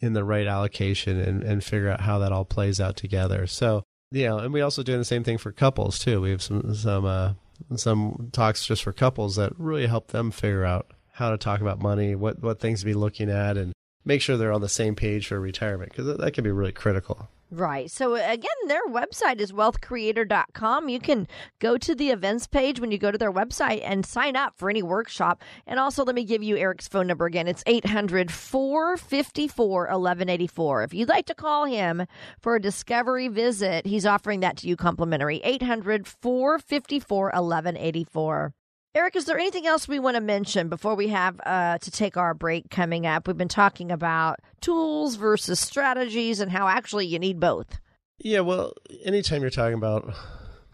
in 0.00 0.12
the 0.12 0.24
right 0.24 0.46
allocation 0.46 1.18
and, 1.20 1.42
and 1.42 1.64
figure 1.64 1.88
out 1.88 2.02
how 2.02 2.18
that 2.18 2.32
all 2.32 2.44
plays 2.44 2.80
out 2.80 2.96
together. 2.96 3.46
So, 3.46 3.84
you 4.10 4.26
know, 4.26 4.38
and 4.38 4.52
we 4.52 4.60
also 4.60 4.82
doing 4.82 4.98
the 4.98 5.04
same 5.04 5.24
thing 5.24 5.38
for 5.38 5.52
couples 5.52 5.98
too. 5.98 6.20
We 6.20 6.30
have 6.30 6.42
some 6.42 6.74
some 6.74 7.04
uh, 7.04 7.34
some 7.76 8.30
talks 8.32 8.66
just 8.66 8.82
for 8.82 8.92
couples 8.92 9.36
that 9.36 9.52
really 9.58 9.86
help 9.86 10.08
them 10.08 10.30
figure 10.30 10.64
out 10.64 10.92
how 11.12 11.30
to 11.30 11.38
talk 11.38 11.60
about 11.60 11.80
money, 11.80 12.14
what 12.14 12.40
what 12.40 12.60
things 12.60 12.80
to 12.80 12.86
be 12.86 12.94
looking 12.94 13.30
at, 13.30 13.56
and 13.56 13.72
make 14.04 14.22
sure 14.22 14.36
they're 14.36 14.52
on 14.52 14.60
the 14.60 14.68
same 14.68 14.94
page 14.94 15.26
for 15.26 15.40
retirement 15.40 15.90
because 15.90 16.16
that 16.16 16.32
can 16.32 16.44
be 16.44 16.50
really 16.50 16.72
critical. 16.72 17.28
Right. 17.50 17.90
So 17.90 18.14
again, 18.14 18.50
their 18.66 18.86
website 18.88 19.40
is 19.40 19.52
wealthcreator.com. 19.52 20.88
You 20.90 21.00
can 21.00 21.26
go 21.60 21.78
to 21.78 21.94
the 21.94 22.10
events 22.10 22.46
page 22.46 22.78
when 22.78 22.90
you 22.90 22.98
go 22.98 23.10
to 23.10 23.16
their 23.16 23.32
website 23.32 23.80
and 23.84 24.04
sign 24.04 24.36
up 24.36 24.58
for 24.58 24.68
any 24.68 24.82
workshop. 24.82 25.42
And 25.66 25.80
also, 25.80 26.04
let 26.04 26.14
me 26.14 26.24
give 26.24 26.42
you 26.42 26.58
Eric's 26.58 26.88
phone 26.88 27.06
number 27.06 27.24
again. 27.24 27.48
It's 27.48 27.64
800 27.66 28.30
454 28.30 29.80
1184. 29.80 30.82
If 30.82 30.92
you'd 30.92 31.08
like 31.08 31.26
to 31.26 31.34
call 31.34 31.64
him 31.64 32.04
for 32.42 32.54
a 32.54 32.60
discovery 32.60 33.28
visit, 33.28 33.86
he's 33.86 34.04
offering 34.04 34.40
that 34.40 34.58
to 34.58 34.68
you 34.68 34.76
complimentary. 34.76 35.40
800 35.42 36.06
454 36.06 37.24
1184. 37.28 38.52
Eric, 38.94 39.16
is 39.16 39.26
there 39.26 39.38
anything 39.38 39.66
else 39.66 39.86
we 39.86 39.98
want 39.98 40.16
to 40.16 40.20
mention 40.20 40.68
before 40.68 40.94
we 40.94 41.08
have 41.08 41.40
uh, 41.44 41.78
to 41.78 41.90
take 41.90 42.16
our 42.16 42.32
break 42.34 42.70
coming 42.70 43.06
up? 43.06 43.26
We've 43.26 43.36
been 43.36 43.46
talking 43.46 43.90
about 43.92 44.40
tools 44.60 45.16
versus 45.16 45.60
strategies 45.60 46.40
and 46.40 46.50
how 46.50 46.68
actually 46.68 47.06
you 47.06 47.18
need 47.18 47.38
both. 47.38 47.78
Yeah, 48.18 48.40
well, 48.40 48.72
anytime 49.04 49.42
you're 49.42 49.50
talking 49.50 49.74
about 49.74 50.12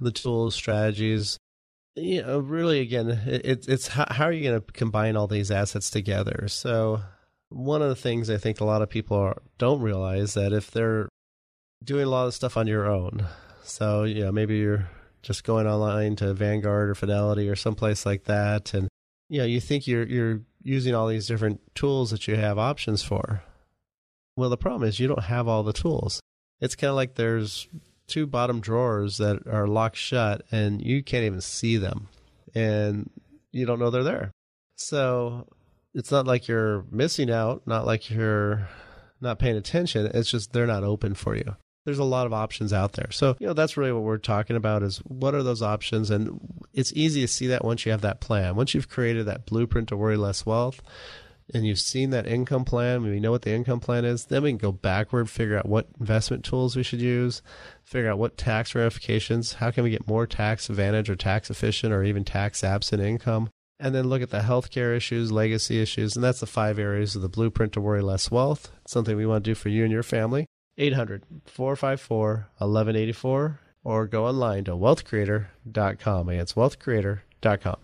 the 0.00 0.12
tools, 0.12 0.54
strategies, 0.54 1.38
you 1.96 2.22
know, 2.22 2.38
really, 2.38 2.80
again, 2.80 3.10
it, 3.26 3.68
it's 3.68 3.88
how, 3.88 4.06
how 4.08 4.24
are 4.24 4.32
you 4.32 4.48
going 4.48 4.60
to 4.60 4.72
combine 4.72 5.16
all 5.16 5.26
these 5.26 5.50
assets 5.50 5.90
together? 5.90 6.46
So, 6.48 7.02
one 7.50 7.82
of 7.82 7.88
the 7.88 7.96
things 7.96 8.30
I 8.30 8.38
think 8.38 8.60
a 8.60 8.64
lot 8.64 8.82
of 8.82 8.88
people 8.88 9.16
are, 9.16 9.42
don't 9.58 9.80
realize 9.80 10.34
that 10.34 10.52
if 10.52 10.70
they're 10.70 11.08
doing 11.82 12.06
a 12.06 12.10
lot 12.10 12.26
of 12.26 12.34
stuff 12.34 12.56
on 12.56 12.66
your 12.66 12.86
own, 12.86 13.26
so 13.62 14.04
you 14.04 14.24
know, 14.24 14.32
maybe 14.32 14.56
you're 14.56 14.88
just 15.24 15.42
going 15.42 15.66
online 15.66 16.14
to 16.16 16.34
Vanguard 16.34 16.90
or 16.90 16.94
Fidelity 16.94 17.48
or 17.48 17.56
someplace 17.56 18.06
like 18.06 18.24
that, 18.24 18.74
and 18.74 18.88
you 19.28 19.38
know 19.38 19.46
you 19.46 19.60
think 19.60 19.86
you're 19.86 20.06
you're 20.06 20.42
using 20.62 20.94
all 20.94 21.08
these 21.08 21.26
different 21.26 21.60
tools 21.74 22.10
that 22.10 22.28
you 22.28 22.36
have 22.36 22.58
options 22.58 23.02
for. 23.02 23.42
Well, 24.36 24.50
the 24.50 24.56
problem 24.56 24.88
is 24.88 25.00
you 25.00 25.08
don't 25.08 25.24
have 25.24 25.48
all 25.48 25.62
the 25.62 25.72
tools. 25.72 26.20
It's 26.60 26.76
kind 26.76 26.90
of 26.90 26.96
like 26.96 27.14
there's 27.14 27.68
two 28.06 28.26
bottom 28.26 28.60
drawers 28.60 29.16
that 29.16 29.46
are 29.46 29.66
locked 29.66 29.96
shut 29.96 30.42
and 30.52 30.82
you 30.82 31.02
can't 31.02 31.24
even 31.24 31.40
see 31.40 31.76
them 31.76 32.08
and 32.54 33.08
you 33.50 33.64
don't 33.64 33.78
know 33.78 33.90
they're 33.90 34.02
there. 34.02 34.30
So 34.76 35.46
it's 35.94 36.10
not 36.10 36.26
like 36.26 36.48
you're 36.48 36.84
missing 36.90 37.30
out, 37.30 37.66
not 37.66 37.86
like 37.86 38.10
you're 38.10 38.68
not 39.20 39.38
paying 39.38 39.56
attention. 39.56 40.10
It's 40.12 40.30
just 40.30 40.52
they're 40.52 40.66
not 40.66 40.84
open 40.84 41.14
for 41.14 41.34
you 41.34 41.56
there's 41.84 41.98
a 41.98 42.04
lot 42.04 42.26
of 42.26 42.32
options 42.32 42.72
out 42.72 42.92
there. 42.94 43.10
So, 43.10 43.36
you 43.38 43.46
know, 43.46 43.52
that's 43.52 43.76
really 43.76 43.92
what 43.92 44.02
we're 44.02 44.18
talking 44.18 44.56
about 44.56 44.82
is 44.82 44.98
what 44.98 45.34
are 45.34 45.42
those 45.42 45.62
options? 45.62 46.10
And 46.10 46.40
it's 46.72 46.92
easy 46.94 47.20
to 47.20 47.28
see 47.28 47.48
that 47.48 47.64
once 47.64 47.84
you 47.84 47.92
have 47.92 48.00
that 48.00 48.20
plan. 48.20 48.56
Once 48.56 48.74
you've 48.74 48.88
created 48.88 49.26
that 49.26 49.46
blueprint 49.46 49.88
to 49.88 49.96
worry 49.96 50.16
less 50.16 50.46
wealth 50.46 50.80
and 51.52 51.66
you've 51.66 51.78
seen 51.78 52.10
that 52.10 52.26
income 52.26 52.64
plan, 52.64 53.02
we 53.02 53.20
know 53.20 53.30
what 53.30 53.42
the 53.42 53.52
income 53.52 53.80
plan 53.80 54.06
is, 54.06 54.24
then 54.26 54.42
we 54.42 54.50
can 54.50 54.58
go 54.58 54.72
backward, 54.72 55.28
figure 55.28 55.58
out 55.58 55.68
what 55.68 55.88
investment 56.00 56.42
tools 56.42 56.74
we 56.74 56.82
should 56.82 57.02
use, 57.02 57.42
figure 57.82 58.10
out 58.10 58.18
what 58.18 58.38
tax 58.38 58.74
ramifications, 58.74 59.54
how 59.54 59.70
can 59.70 59.84
we 59.84 59.90
get 59.90 60.08
more 60.08 60.26
tax 60.26 60.70
advantage 60.70 61.10
or 61.10 61.16
tax 61.16 61.50
efficient 61.50 61.92
or 61.92 62.02
even 62.02 62.24
tax 62.24 62.64
absent 62.64 63.02
income. 63.02 63.50
And 63.78 63.94
then 63.94 64.08
look 64.08 64.22
at 64.22 64.30
the 64.30 64.38
healthcare 64.38 64.96
issues, 64.96 65.32
legacy 65.32 65.82
issues, 65.82 66.14
and 66.14 66.24
that's 66.24 66.40
the 66.40 66.46
five 66.46 66.78
areas 66.78 67.16
of 67.16 67.22
the 67.22 67.28
blueprint 67.28 67.74
to 67.74 67.80
worry 67.80 68.00
less 68.00 68.30
wealth. 68.30 68.70
It's 68.82 68.92
something 68.92 69.16
we 69.16 69.26
want 69.26 69.44
to 69.44 69.50
do 69.50 69.54
for 69.54 69.68
you 69.68 69.82
and 69.82 69.92
your 69.92 70.04
family. 70.04 70.46
800 70.78 71.22
454 71.46 72.48
1184 72.58 73.60
or 73.84 74.06
go 74.06 74.26
online 74.26 74.64
to 74.64 74.72
wealthcreator.com. 74.72 76.28
It's 76.30 76.54
wealthcreator.com. 76.54 77.76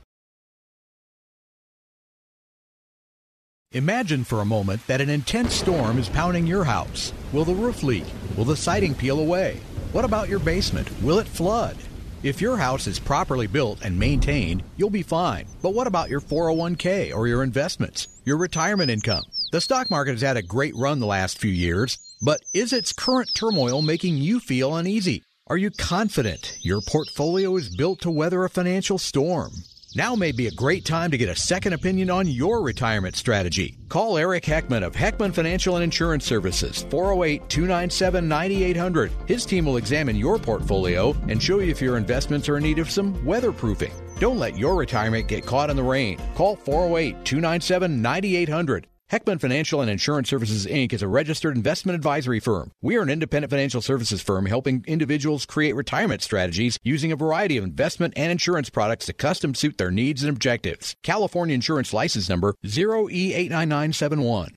Imagine 3.72 4.24
for 4.24 4.40
a 4.40 4.44
moment 4.44 4.84
that 4.88 5.00
an 5.00 5.08
intense 5.08 5.54
storm 5.54 5.98
is 5.98 6.08
pounding 6.08 6.44
your 6.44 6.64
house. 6.64 7.12
Will 7.32 7.44
the 7.44 7.54
roof 7.54 7.84
leak? 7.84 8.02
Will 8.36 8.44
the 8.44 8.56
siding 8.56 8.96
peel 8.96 9.20
away? 9.20 9.60
What 9.92 10.04
about 10.04 10.28
your 10.28 10.40
basement? 10.40 10.90
Will 11.02 11.20
it 11.20 11.28
flood? 11.28 11.76
If 12.24 12.40
your 12.40 12.56
house 12.56 12.88
is 12.88 12.98
properly 12.98 13.46
built 13.46 13.84
and 13.84 13.96
maintained, 13.96 14.64
you'll 14.76 14.90
be 14.90 15.04
fine. 15.04 15.46
But 15.62 15.72
what 15.72 15.86
about 15.86 16.10
your 16.10 16.20
401k 16.20 17.14
or 17.14 17.28
your 17.28 17.44
investments? 17.44 18.08
Your 18.24 18.38
retirement 18.38 18.90
income? 18.90 19.22
The 19.52 19.60
stock 19.60 19.90
market 19.90 20.12
has 20.12 20.22
had 20.22 20.36
a 20.36 20.42
great 20.42 20.76
run 20.76 21.00
the 21.00 21.06
last 21.06 21.38
few 21.38 21.50
years. 21.50 21.98
But 22.22 22.40
is 22.54 22.72
its 22.72 22.92
current 22.92 23.30
turmoil 23.34 23.82
making 23.82 24.18
you 24.18 24.38
feel 24.38 24.76
uneasy? 24.76 25.24
Are 25.48 25.56
you 25.56 25.72
confident 25.72 26.56
your 26.60 26.80
portfolio 26.80 27.56
is 27.56 27.74
built 27.74 28.00
to 28.02 28.12
weather 28.12 28.44
a 28.44 28.50
financial 28.50 28.96
storm? 28.96 29.50
Now 29.96 30.14
may 30.14 30.30
be 30.30 30.46
a 30.46 30.52
great 30.52 30.84
time 30.84 31.10
to 31.10 31.18
get 31.18 31.28
a 31.28 31.34
second 31.34 31.72
opinion 31.72 32.10
on 32.10 32.28
your 32.28 32.62
retirement 32.62 33.16
strategy. 33.16 33.76
Call 33.88 34.16
Eric 34.16 34.44
Heckman 34.44 34.84
of 34.84 34.94
Heckman 34.94 35.34
Financial 35.34 35.74
and 35.74 35.82
Insurance 35.82 36.24
Services, 36.24 36.86
408 36.88 37.48
297 37.48 38.28
9800. 38.28 39.10
His 39.26 39.44
team 39.44 39.64
will 39.64 39.78
examine 39.78 40.14
your 40.14 40.38
portfolio 40.38 41.16
and 41.26 41.42
show 41.42 41.58
you 41.58 41.72
if 41.72 41.82
your 41.82 41.96
investments 41.96 42.48
are 42.48 42.58
in 42.58 42.62
need 42.62 42.78
of 42.78 42.88
some 42.88 43.16
weatherproofing. 43.24 43.90
Don't 44.20 44.38
let 44.38 44.56
your 44.56 44.76
retirement 44.76 45.26
get 45.26 45.44
caught 45.44 45.70
in 45.70 45.76
the 45.76 45.82
rain. 45.82 46.20
Call 46.36 46.54
408 46.54 47.24
297 47.24 48.00
9800. 48.00 48.86
Heckman 49.10 49.40
Financial 49.40 49.80
and 49.80 49.90
Insurance 49.90 50.28
Services 50.28 50.66
Inc. 50.66 50.92
is 50.92 51.02
a 51.02 51.08
registered 51.08 51.56
investment 51.56 51.96
advisory 51.96 52.38
firm. 52.38 52.70
We 52.80 52.96
are 52.96 53.02
an 53.02 53.10
independent 53.10 53.50
financial 53.50 53.82
services 53.82 54.22
firm 54.22 54.46
helping 54.46 54.84
individuals 54.86 55.46
create 55.46 55.74
retirement 55.74 56.22
strategies 56.22 56.78
using 56.84 57.10
a 57.10 57.16
variety 57.16 57.56
of 57.56 57.64
investment 57.64 58.14
and 58.16 58.30
insurance 58.30 58.70
products 58.70 59.06
to 59.06 59.12
custom 59.12 59.56
suit 59.56 59.78
their 59.78 59.90
needs 59.90 60.22
and 60.22 60.30
objectives. 60.30 60.94
California 61.02 61.56
Insurance 61.56 61.92
License 61.92 62.28
Number 62.28 62.54
0E89971. 62.64 64.50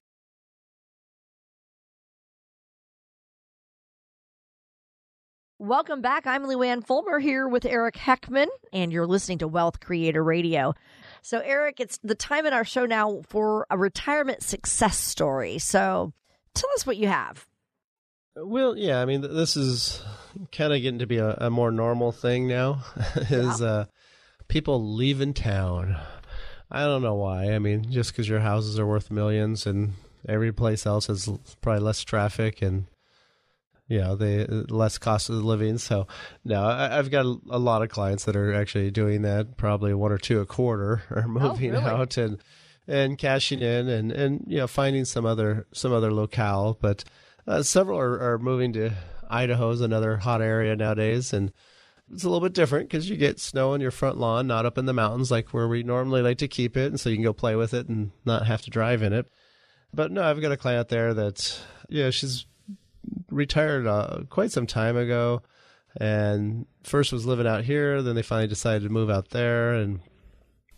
Welcome 5.57 6.01
back. 6.01 6.27
I'm 6.27 6.43
Luann 6.43 6.85
Fulmer 6.85 7.17
here 7.17 7.47
with 7.47 7.65
Eric 7.65 7.95
Heckman, 7.95 8.47
and 8.71 8.91
you're 8.91 9.07
listening 9.07 9.39
to 9.39 9.47
Wealth 9.47 9.79
Creator 9.79 10.23
Radio. 10.23 10.75
So, 11.23 11.39
Eric, 11.39 11.79
it's 11.79 11.97
the 12.03 12.15
time 12.15 12.45
in 12.45 12.51
our 12.51 12.65
show 12.65 12.85
now 12.85 13.21
for 13.29 13.65
a 13.69 13.77
retirement 13.77 14.43
success 14.43 14.97
story. 14.97 15.57
So, 15.57 16.11
tell 16.53 16.69
us 16.75 16.85
what 16.85 16.97
you 16.97 17.07
have. 17.07 17.47
Well, 18.35 18.77
yeah, 18.77 19.01
I 19.01 19.05
mean, 19.05 19.21
this 19.21 19.55
is 19.55 20.03
kind 20.51 20.73
of 20.73 20.81
getting 20.81 20.99
to 20.99 21.07
be 21.07 21.19
a, 21.19 21.33
a 21.35 21.49
more 21.49 21.71
normal 21.71 22.11
thing 22.11 22.47
now. 22.47 22.83
is 23.15 23.61
yeah. 23.61 23.67
uh, 23.67 23.85
people 24.49 24.95
leaving 24.95 25.33
town? 25.33 25.95
I 26.69 26.81
don't 26.81 27.01
know 27.01 27.15
why. 27.15 27.53
I 27.53 27.59
mean, 27.59 27.89
just 27.89 28.11
because 28.11 28.27
your 28.27 28.41
houses 28.41 28.77
are 28.77 28.85
worth 28.85 29.09
millions 29.09 29.65
and 29.65 29.93
every 30.27 30.51
place 30.51 30.85
else 30.85 31.07
has 31.07 31.29
probably 31.61 31.83
less 31.83 32.03
traffic 32.03 32.61
and 32.61 32.87
you 33.87 33.99
know 33.99 34.15
the 34.15 34.65
less 34.69 34.97
cost 34.97 35.29
of 35.29 35.43
living. 35.43 35.77
So 35.77 36.07
no, 36.45 36.63
I, 36.65 36.95
have 36.95 37.11
got 37.11 37.25
a, 37.25 37.37
a, 37.49 37.59
lot 37.59 37.81
of 37.81 37.89
clients 37.89 38.25
that 38.25 38.35
are 38.35 38.53
actually 38.53 38.91
doing 38.91 39.23
that. 39.23 39.57
Probably 39.57 39.93
one 39.93 40.11
or 40.11 40.17
two 40.17 40.39
a 40.39 40.45
quarter 40.45 41.03
are 41.09 41.25
oh, 41.25 41.27
moving 41.27 41.75
oh, 41.75 41.79
really? 41.79 41.91
out 41.91 42.17
and 42.17 42.37
and 42.87 43.17
cashing 43.17 43.61
in 43.61 43.87
and 43.87 44.11
and 44.11 44.45
you 44.47 44.57
know 44.57 44.67
finding 44.67 45.05
some 45.05 45.25
other 45.25 45.67
some 45.73 45.93
other 45.93 46.11
locale. 46.11 46.77
But 46.79 47.03
uh, 47.47 47.63
several 47.63 47.99
are, 47.99 48.33
are 48.33 48.39
moving 48.39 48.73
to 48.73 48.91
Idaho's 49.29 49.81
another 49.81 50.17
hot 50.17 50.41
area 50.41 50.75
nowadays 50.75 51.33
and. 51.33 51.51
It's 52.11 52.25
a 52.25 52.29
little 52.29 52.45
bit 52.45 52.53
different 52.53 52.89
because 52.89 53.09
you 53.09 53.15
get 53.15 53.39
snow 53.39 53.71
on 53.73 53.81
your 53.81 53.89
front 53.89 54.17
lawn, 54.17 54.45
not 54.45 54.65
up 54.65 54.77
in 54.77 54.85
the 54.85 54.93
mountains 54.93 55.31
like 55.31 55.49
where 55.49 55.69
we 55.69 55.83
normally 55.83 56.21
like 56.21 56.37
to 56.39 56.49
keep 56.49 56.75
it, 56.75 56.87
and 56.87 56.99
so 56.99 57.09
you 57.09 57.15
can 57.15 57.23
go 57.23 57.33
play 57.33 57.55
with 57.55 57.73
it 57.73 57.87
and 57.87 58.11
not 58.25 58.45
have 58.45 58.61
to 58.63 58.69
drive 58.69 59.01
in 59.01 59.13
it. 59.13 59.25
But 59.93 60.11
no, 60.11 60.21
I've 60.21 60.41
got 60.41 60.51
a 60.51 60.57
client 60.57 60.89
there 60.89 61.13
that 61.13 61.59
yeah, 61.89 62.09
she's 62.09 62.45
retired 63.33 63.87
uh, 63.87 64.23
quite 64.29 64.51
some 64.51 64.67
time 64.67 64.97
ago, 64.97 65.41
and 65.99 66.65
first 66.83 67.11
was 67.11 67.25
living 67.25 67.47
out 67.47 67.63
here. 67.63 68.01
Then 68.01 68.15
they 68.15 68.21
finally 68.21 68.47
decided 68.47 68.83
to 68.83 68.89
move 68.89 69.09
out 69.09 69.29
there, 69.29 69.73
and 69.73 70.01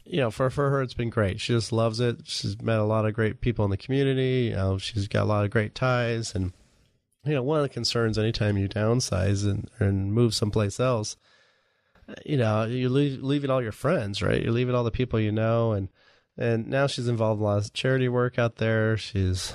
you 0.06 0.18
know, 0.18 0.32
for 0.32 0.50
for 0.50 0.70
her, 0.70 0.82
it's 0.82 0.94
been 0.94 1.10
great. 1.10 1.40
She 1.40 1.54
just 1.54 1.72
loves 1.72 2.00
it. 2.00 2.22
She's 2.26 2.62
met 2.62 2.80
a 2.80 2.84
lot 2.84 3.06
of 3.06 3.14
great 3.14 3.42
people 3.42 3.66
in 3.66 3.72
the 3.72 3.78
community. 3.78 4.50
You 4.50 4.56
know, 4.56 4.78
she's 4.78 5.08
got 5.08 5.24
a 5.24 5.26
lot 5.26 5.46
of 5.46 5.52
great 5.52 5.76
ties, 5.76 6.36
and 6.36 6.54
you 7.26 7.34
know, 7.34 7.44
one 7.44 7.60
of 7.60 7.64
the 7.64 7.70
concerns 7.70 8.18
anytime 8.18 8.58
you 8.58 8.70
downsize 8.70 9.46
and 9.46 9.70
and 9.80 10.14
move 10.14 10.36
someplace 10.36 10.80
else, 10.80 11.18
you 12.26 12.38
know, 12.38 12.66
you're 12.66 12.90
leave, 12.90 13.22
leaving 13.22 13.50
all 13.50 13.62
your 13.62 13.72
friends, 13.72 14.22
right? 14.22 14.42
You're 14.42 14.52
leaving 14.52 14.76
all 14.76 14.84
the 14.84 14.92
people 14.92 15.20
you 15.20 15.32
know, 15.32 15.72
and 15.72 15.90
and 16.38 16.68
now 16.68 16.88
she's 16.88 17.08
involved 17.08 17.40
in 17.40 17.46
a 17.46 17.50
lot 17.50 17.66
of 17.66 17.74
charity 17.74 18.10
work 18.10 18.38
out 18.38 18.58
there. 18.58 18.98
She's 18.98 19.54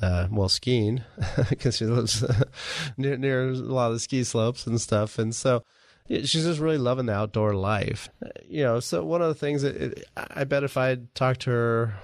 uh, 0.00 0.28
well, 0.30 0.48
skiing 0.48 1.02
because 1.48 1.76
she 1.76 1.86
lives 1.86 2.24
near, 2.96 3.16
near 3.16 3.50
a 3.50 3.54
lot 3.54 3.88
of 3.88 3.94
the 3.94 4.00
ski 4.00 4.24
slopes 4.24 4.66
and 4.66 4.80
stuff. 4.80 5.18
And 5.18 5.34
so 5.34 5.62
she's 6.08 6.44
just 6.44 6.60
really 6.60 6.78
loving 6.78 7.06
the 7.06 7.14
outdoor 7.14 7.54
life. 7.54 8.08
You 8.48 8.64
know, 8.64 8.80
so 8.80 9.04
one 9.04 9.22
of 9.22 9.28
the 9.28 9.34
things 9.34 9.62
that 9.62 9.76
it, 9.76 10.04
I 10.16 10.44
bet 10.44 10.64
if 10.64 10.76
I 10.76 10.98
talked 11.14 11.42
to 11.42 11.50
her, 11.50 11.94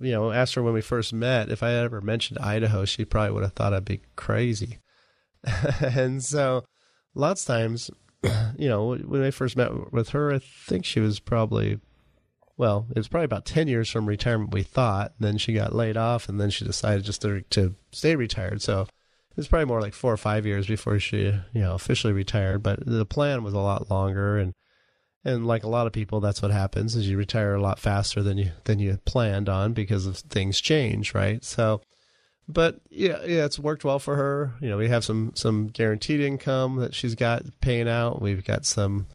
you 0.00 0.12
know, 0.12 0.30
asked 0.30 0.54
her 0.54 0.62
when 0.62 0.74
we 0.74 0.80
first 0.80 1.12
met, 1.12 1.50
if 1.50 1.62
I 1.62 1.70
had 1.70 1.84
ever 1.84 2.00
mentioned 2.00 2.38
Idaho, 2.38 2.84
she 2.84 3.04
probably 3.04 3.32
would 3.32 3.42
have 3.42 3.52
thought 3.52 3.74
I'd 3.74 3.84
be 3.84 4.02
crazy. 4.16 4.78
and 5.80 6.22
so 6.22 6.64
lots 7.14 7.42
of 7.42 7.46
times, 7.48 7.90
you 8.56 8.68
know, 8.68 8.94
when 8.94 9.22
I 9.22 9.30
first 9.30 9.56
met 9.56 9.92
with 9.92 10.10
her, 10.10 10.32
I 10.32 10.38
think 10.38 10.84
she 10.84 11.00
was 11.00 11.20
probably 11.20 11.80
well, 12.58 12.86
it 12.90 12.98
was 12.98 13.06
probably 13.06 13.24
about 13.24 13.46
10 13.46 13.68
years 13.68 13.88
from 13.88 14.06
retirement, 14.06 14.52
we 14.52 14.64
thought. 14.64 15.12
Then 15.20 15.38
she 15.38 15.52
got 15.52 15.74
laid 15.74 15.96
off, 15.96 16.28
and 16.28 16.40
then 16.40 16.50
she 16.50 16.64
decided 16.64 17.04
just 17.04 17.22
to, 17.22 17.42
to 17.50 17.76
stay 17.92 18.16
retired. 18.16 18.60
So 18.60 18.82
it 18.82 19.36
was 19.36 19.46
probably 19.46 19.66
more 19.66 19.80
like 19.80 19.94
four 19.94 20.12
or 20.12 20.16
five 20.16 20.44
years 20.44 20.66
before 20.66 20.98
she, 20.98 21.26
you 21.26 21.60
know, 21.60 21.74
officially 21.74 22.12
retired. 22.12 22.64
But 22.64 22.84
the 22.84 23.06
plan 23.06 23.44
was 23.44 23.54
a 23.54 23.60
lot 23.60 23.92
longer. 23.92 24.38
And, 24.38 24.54
and 25.24 25.46
like 25.46 25.62
a 25.62 25.68
lot 25.68 25.86
of 25.86 25.92
people, 25.92 26.18
that's 26.18 26.42
what 26.42 26.50
happens 26.50 26.96
is 26.96 27.08
you 27.08 27.16
retire 27.16 27.54
a 27.54 27.62
lot 27.62 27.78
faster 27.78 28.24
than 28.24 28.38
you, 28.38 28.50
than 28.64 28.80
you 28.80 28.98
planned 29.04 29.48
on 29.48 29.72
because 29.72 30.04
of 30.04 30.16
things 30.16 30.60
change, 30.60 31.14
right? 31.14 31.44
So, 31.44 31.80
but 32.48 32.80
yeah, 32.90 33.24
yeah, 33.24 33.44
it's 33.44 33.60
worked 33.60 33.84
well 33.84 34.00
for 34.00 34.16
her. 34.16 34.54
You 34.60 34.70
know, 34.70 34.78
we 34.78 34.88
have 34.88 35.04
some, 35.04 35.30
some 35.36 35.68
guaranteed 35.68 36.20
income 36.20 36.76
that 36.76 36.92
she's 36.92 37.14
got 37.14 37.44
paying 37.60 37.88
out. 37.88 38.20
We've 38.20 38.44
got 38.44 38.66
some, 38.66 39.06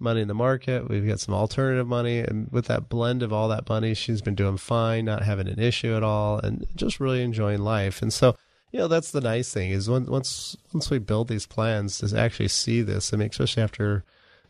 money 0.00 0.20
in 0.20 0.28
the 0.28 0.34
market. 0.34 0.88
We've 0.88 1.06
got 1.06 1.20
some 1.20 1.34
alternative 1.34 1.86
money. 1.86 2.18
And 2.20 2.50
with 2.50 2.66
that 2.66 2.88
blend 2.88 3.22
of 3.22 3.32
all 3.32 3.48
that 3.48 3.68
money, 3.68 3.94
she's 3.94 4.22
been 4.22 4.34
doing 4.34 4.56
fine, 4.56 5.04
not 5.04 5.22
having 5.22 5.48
an 5.48 5.58
issue 5.58 5.94
at 5.94 6.02
all, 6.02 6.38
and 6.38 6.66
just 6.74 7.00
really 7.00 7.22
enjoying 7.22 7.60
life. 7.60 8.02
And 8.02 8.12
so, 8.12 8.36
you 8.72 8.78
know, 8.78 8.88
that's 8.88 9.10
the 9.10 9.20
nice 9.20 9.52
thing 9.52 9.70
is 9.70 9.88
when, 9.88 10.06
once 10.06 10.56
once 10.72 10.90
we 10.90 10.98
build 10.98 11.28
these 11.28 11.46
plans 11.46 11.98
to 11.98 12.18
actually 12.18 12.48
see 12.48 12.82
this, 12.82 13.12
I 13.12 13.16
mean, 13.16 13.28
especially 13.30 13.62
after, 13.62 14.04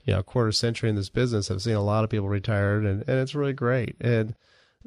you 0.04 0.12
know, 0.12 0.20
a 0.20 0.24
quarter 0.24 0.52
century 0.52 0.90
in 0.90 0.96
this 0.96 1.08
business, 1.08 1.50
I've 1.50 1.62
seen 1.62 1.74
a 1.74 1.82
lot 1.82 2.04
of 2.04 2.10
people 2.10 2.28
retired 2.28 2.84
and, 2.84 3.02
and 3.08 3.18
it's 3.18 3.34
really 3.34 3.54
great. 3.54 3.96
And, 4.00 4.34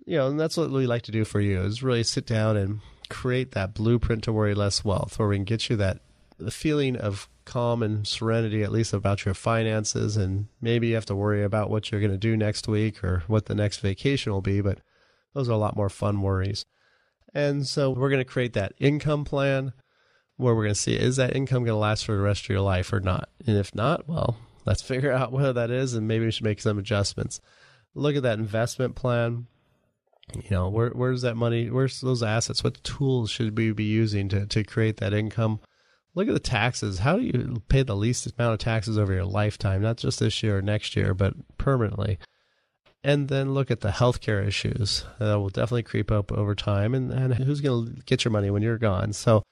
you 0.05 0.17
know, 0.17 0.27
and 0.27 0.39
that's 0.39 0.57
what 0.57 0.71
we 0.71 0.87
like 0.87 1.03
to 1.03 1.11
do 1.11 1.25
for 1.25 1.41
you 1.41 1.61
is 1.61 1.83
really 1.83 2.03
sit 2.03 2.25
down 2.25 2.57
and 2.57 2.79
create 3.09 3.51
that 3.51 3.73
blueprint 3.73 4.23
to 4.23 4.33
worry 4.33 4.55
less 4.55 4.83
wealth 4.83 5.19
where 5.19 5.27
we 5.27 5.35
can 5.35 5.45
get 5.45 5.69
you 5.69 5.75
that 5.75 5.99
the 6.37 6.51
feeling 6.51 6.95
of 6.95 7.27
calm 7.45 7.83
and 7.83 8.07
serenity, 8.07 8.63
at 8.63 8.71
least 8.71 8.93
about 8.93 9.25
your 9.25 9.33
finances. 9.33 10.17
And 10.17 10.47
maybe 10.61 10.87
you 10.87 10.95
have 10.95 11.05
to 11.07 11.15
worry 11.15 11.43
about 11.43 11.69
what 11.69 11.91
you're 11.91 12.01
going 12.01 12.11
to 12.11 12.17
do 12.17 12.37
next 12.37 12.67
week 12.67 13.03
or 13.03 13.23
what 13.27 13.45
the 13.45 13.55
next 13.55 13.77
vacation 13.77 14.31
will 14.31 14.41
be. 14.41 14.61
But 14.61 14.79
those 15.33 15.49
are 15.49 15.53
a 15.53 15.57
lot 15.57 15.75
more 15.75 15.89
fun 15.89 16.21
worries. 16.21 16.65
And 17.33 17.67
so 17.67 17.89
we're 17.89 18.09
going 18.09 18.19
to 18.19 18.25
create 18.25 18.53
that 18.53 18.73
income 18.79 19.25
plan 19.25 19.73
where 20.37 20.55
we're 20.55 20.63
going 20.63 20.75
to 20.75 20.79
see 20.79 20.95
is 20.95 21.15
that 21.17 21.35
income 21.35 21.63
going 21.63 21.75
to 21.75 21.79
last 21.79 22.05
for 22.05 22.15
the 22.15 22.21
rest 22.21 22.43
of 22.43 22.49
your 22.49 22.61
life 22.61 22.91
or 22.93 22.99
not? 22.99 23.29
And 23.45 23.57
if 23.57 23.73
not, 23.73 24.07
well, 24.07 24.37
let's 24.65 24.81
figure 24.83 25.11
out 25.11 25.31
what 25.31 25.53
that 25.53 25.71
is 25.71 25.93
and 25.93 26.07
maybe 26.07 26.25
we 26.25 26.31
should 26.31 26.45
make 26.45 26.61
some 26.61 26.77
adjustments. 26.77 27.39
Look 27.95 28.15
at 28.15 28.23
that 28.23 28.39
investment 28.39 28.95
plan. 28.95 29.47
You 30.35 30.49
know, 30.49 30.69
where, 30.69 30.89
where's 30.89 31.21
that 31.23 31.35
money? 31.35 31.69
Where's 31.69 31.99
those 32.01 32.23
assets? 32.23 32.63
What 32.63 32.83
tools 32.83 33.29
should 33.29 33.57
we 33.57 33.71
be 33.71 33.83
using 33.83 34.29
to, 34.29 34.45
to 34.45 34.63
create 34.63 34.97
that 34.97 35.13
income? 35.13 35.59
Look 36.15 36.27
at 36.27 36.33
the 36.33 36.39
taxes. 36.39 36.99
How 36.99 37.17
do 37.17 37.23
you 37.23 37.61
pay 37.67 37.83
the 37.83 37.95
least 37.95 38.27
amount 38.27 38.53
of 38.53 38.59
taxes 38.59 38.97
over 38.97 39.13
your 39.13 39.25
lifetime, 39.25 39.81
not 39.81 39.97
just 39.97 40.19
this 40.19 40.43
year 40.43 40.59
or 40.59 40.61
next 40.61 40.95
year, 40.95 41.13
but 41.13 41.33
permanently? 41.57 42.19
And 43.03 43.27
then 43.27 43.53
look 43.53 43.69
at 43.69 43.81
the 43.81 43.89
healthcare 43.89 44.45
issues 44.45 45.03
that 45.19 45.35
will 45.35 45.49
definitely 45.49 45.83
creep 45.83 46.11
up 46.11 46.31
over 46.31 46.55
time. 46.55 46.93
And, 46.93 47.11
and 47.11 47.33
who's 47.33 47.59
going 47.59 47.95
to 47.95 48.01
get 48.03 48.23
your 48.23 48.31
money 48.31 48.49
when 48.49 48.61
you're 48.61 48.77
gone? 48.77 49.11
So, 49.11 49.43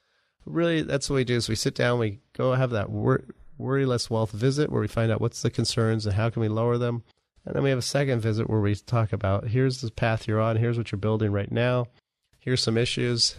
really, 0.46 0.84
that's 0.84 1.10
what 1.10 1.18
we 1.18 1.24
do: 1.26 1.36
is 1.36 1.50
we 1.50 1.56
sit 1.56 1.76
down, 1.76 2.00
we 2.00 2.20
go 2.34 2.54
have 2.54 2.70
that 2.70 2.90
wor- 2.90 3.26
worry 3.58 3.86
less 3.86 4.10
wealth 4.10 4.32
visit, 4.32 4.72
where 4.72 4.82
we 4.82 4.88
find 4.88 5.12
out 5.12 5.20
what's 5.20 5.42
the 5.42 5.50
concerns 5.50 6.06
and 6.06 6.16
how 6.16 6.30
can 6.30 6.42
we 6.42 6.48
lower 6.48 6.78
them. 6.78 7.04
And 7.46 7.56
then 7.56 7.64
we 7.64 7.72
have 7.72 7.80
a 7.80 7.84
second 7.84 8.22
visit 8.22 8.50
where 8.50 8.62
we 8.62 8.76
talk 8.76 9.12
about 9.12 9.48
here's 9.48 9.82
the 9.82 9.92
path 9.92 10.28
you're 10.28 10.40
on, 10.40 10.56
here's 10.56 10.78
what 10.78 10.92
you're 10.92 11.00
building 11.00 11.32
right 11.32 11.52
now, 11.52 11.88
here's 12.40 12.64
some 12.64 12.78
issues, 12.78 13.36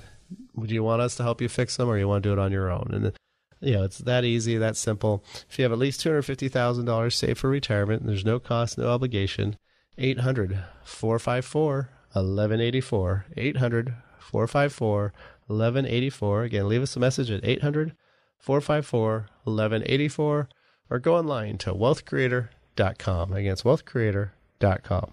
would 0.54 0.70
you 0.70 0.82
want 0.82 1.02
us 1.02 1.16
to 1.16 1.22
help 1.22 1.40
you 1.40 1.48
fix 1.48 1.76
them 1.76 1.88
or 1.88 1.98
you 1.98 2.08
want 2.08 2.22
to 2.22 2.28
do 2.28 2.32
it 2.32 2.38
on 2.38 2.52
your 2.52 2.70
own? 2.70 2.90
And 2.92 3.12
you 3.60 3.74
know, 3.74 3.84
it's 3.84 3.98
that 3.98 4.24
easy, 4.24 4.58
that 4.58 4.76
simple. 4.76 5.24
If 5.48 5.58
you 5.58 5.62
have 5.62 5.72
at 5.72 5.78
least 5.78 6.04
$250,000 6.04 7.12
saved 7.12 7.38
for 7.38 7.48
retirement, 7.48 8.04
there's 8.04 8.24
no 8.24 8.40
cost, 8.40 8.76
no 8.76 8.88
obligation. 8.88 9.56
800 9.98 10.64
454 10.84 11.90
1184. 12.12 13.26
800 13.36 13.94
454 14.18 15.12
1184. 15.46 16.42
Again, 16.42 16.68
leave 16.68 16.82
us 16.82 16.96
a 16.96 17.00
message 17.00 17.30
at 17.30 17.44
800 17.44 17.94
454 18.38 19.28
1184 19.44 20.48
or 20.90 20.98
go 20.98 21.16
online 21.16 21.56
to 21.58 21.72
wealthcreator.com. 21.72 23.32
Again, 23.32 23.52
it's 23.52 23.62
wealthcreator.com. 23.62 25.12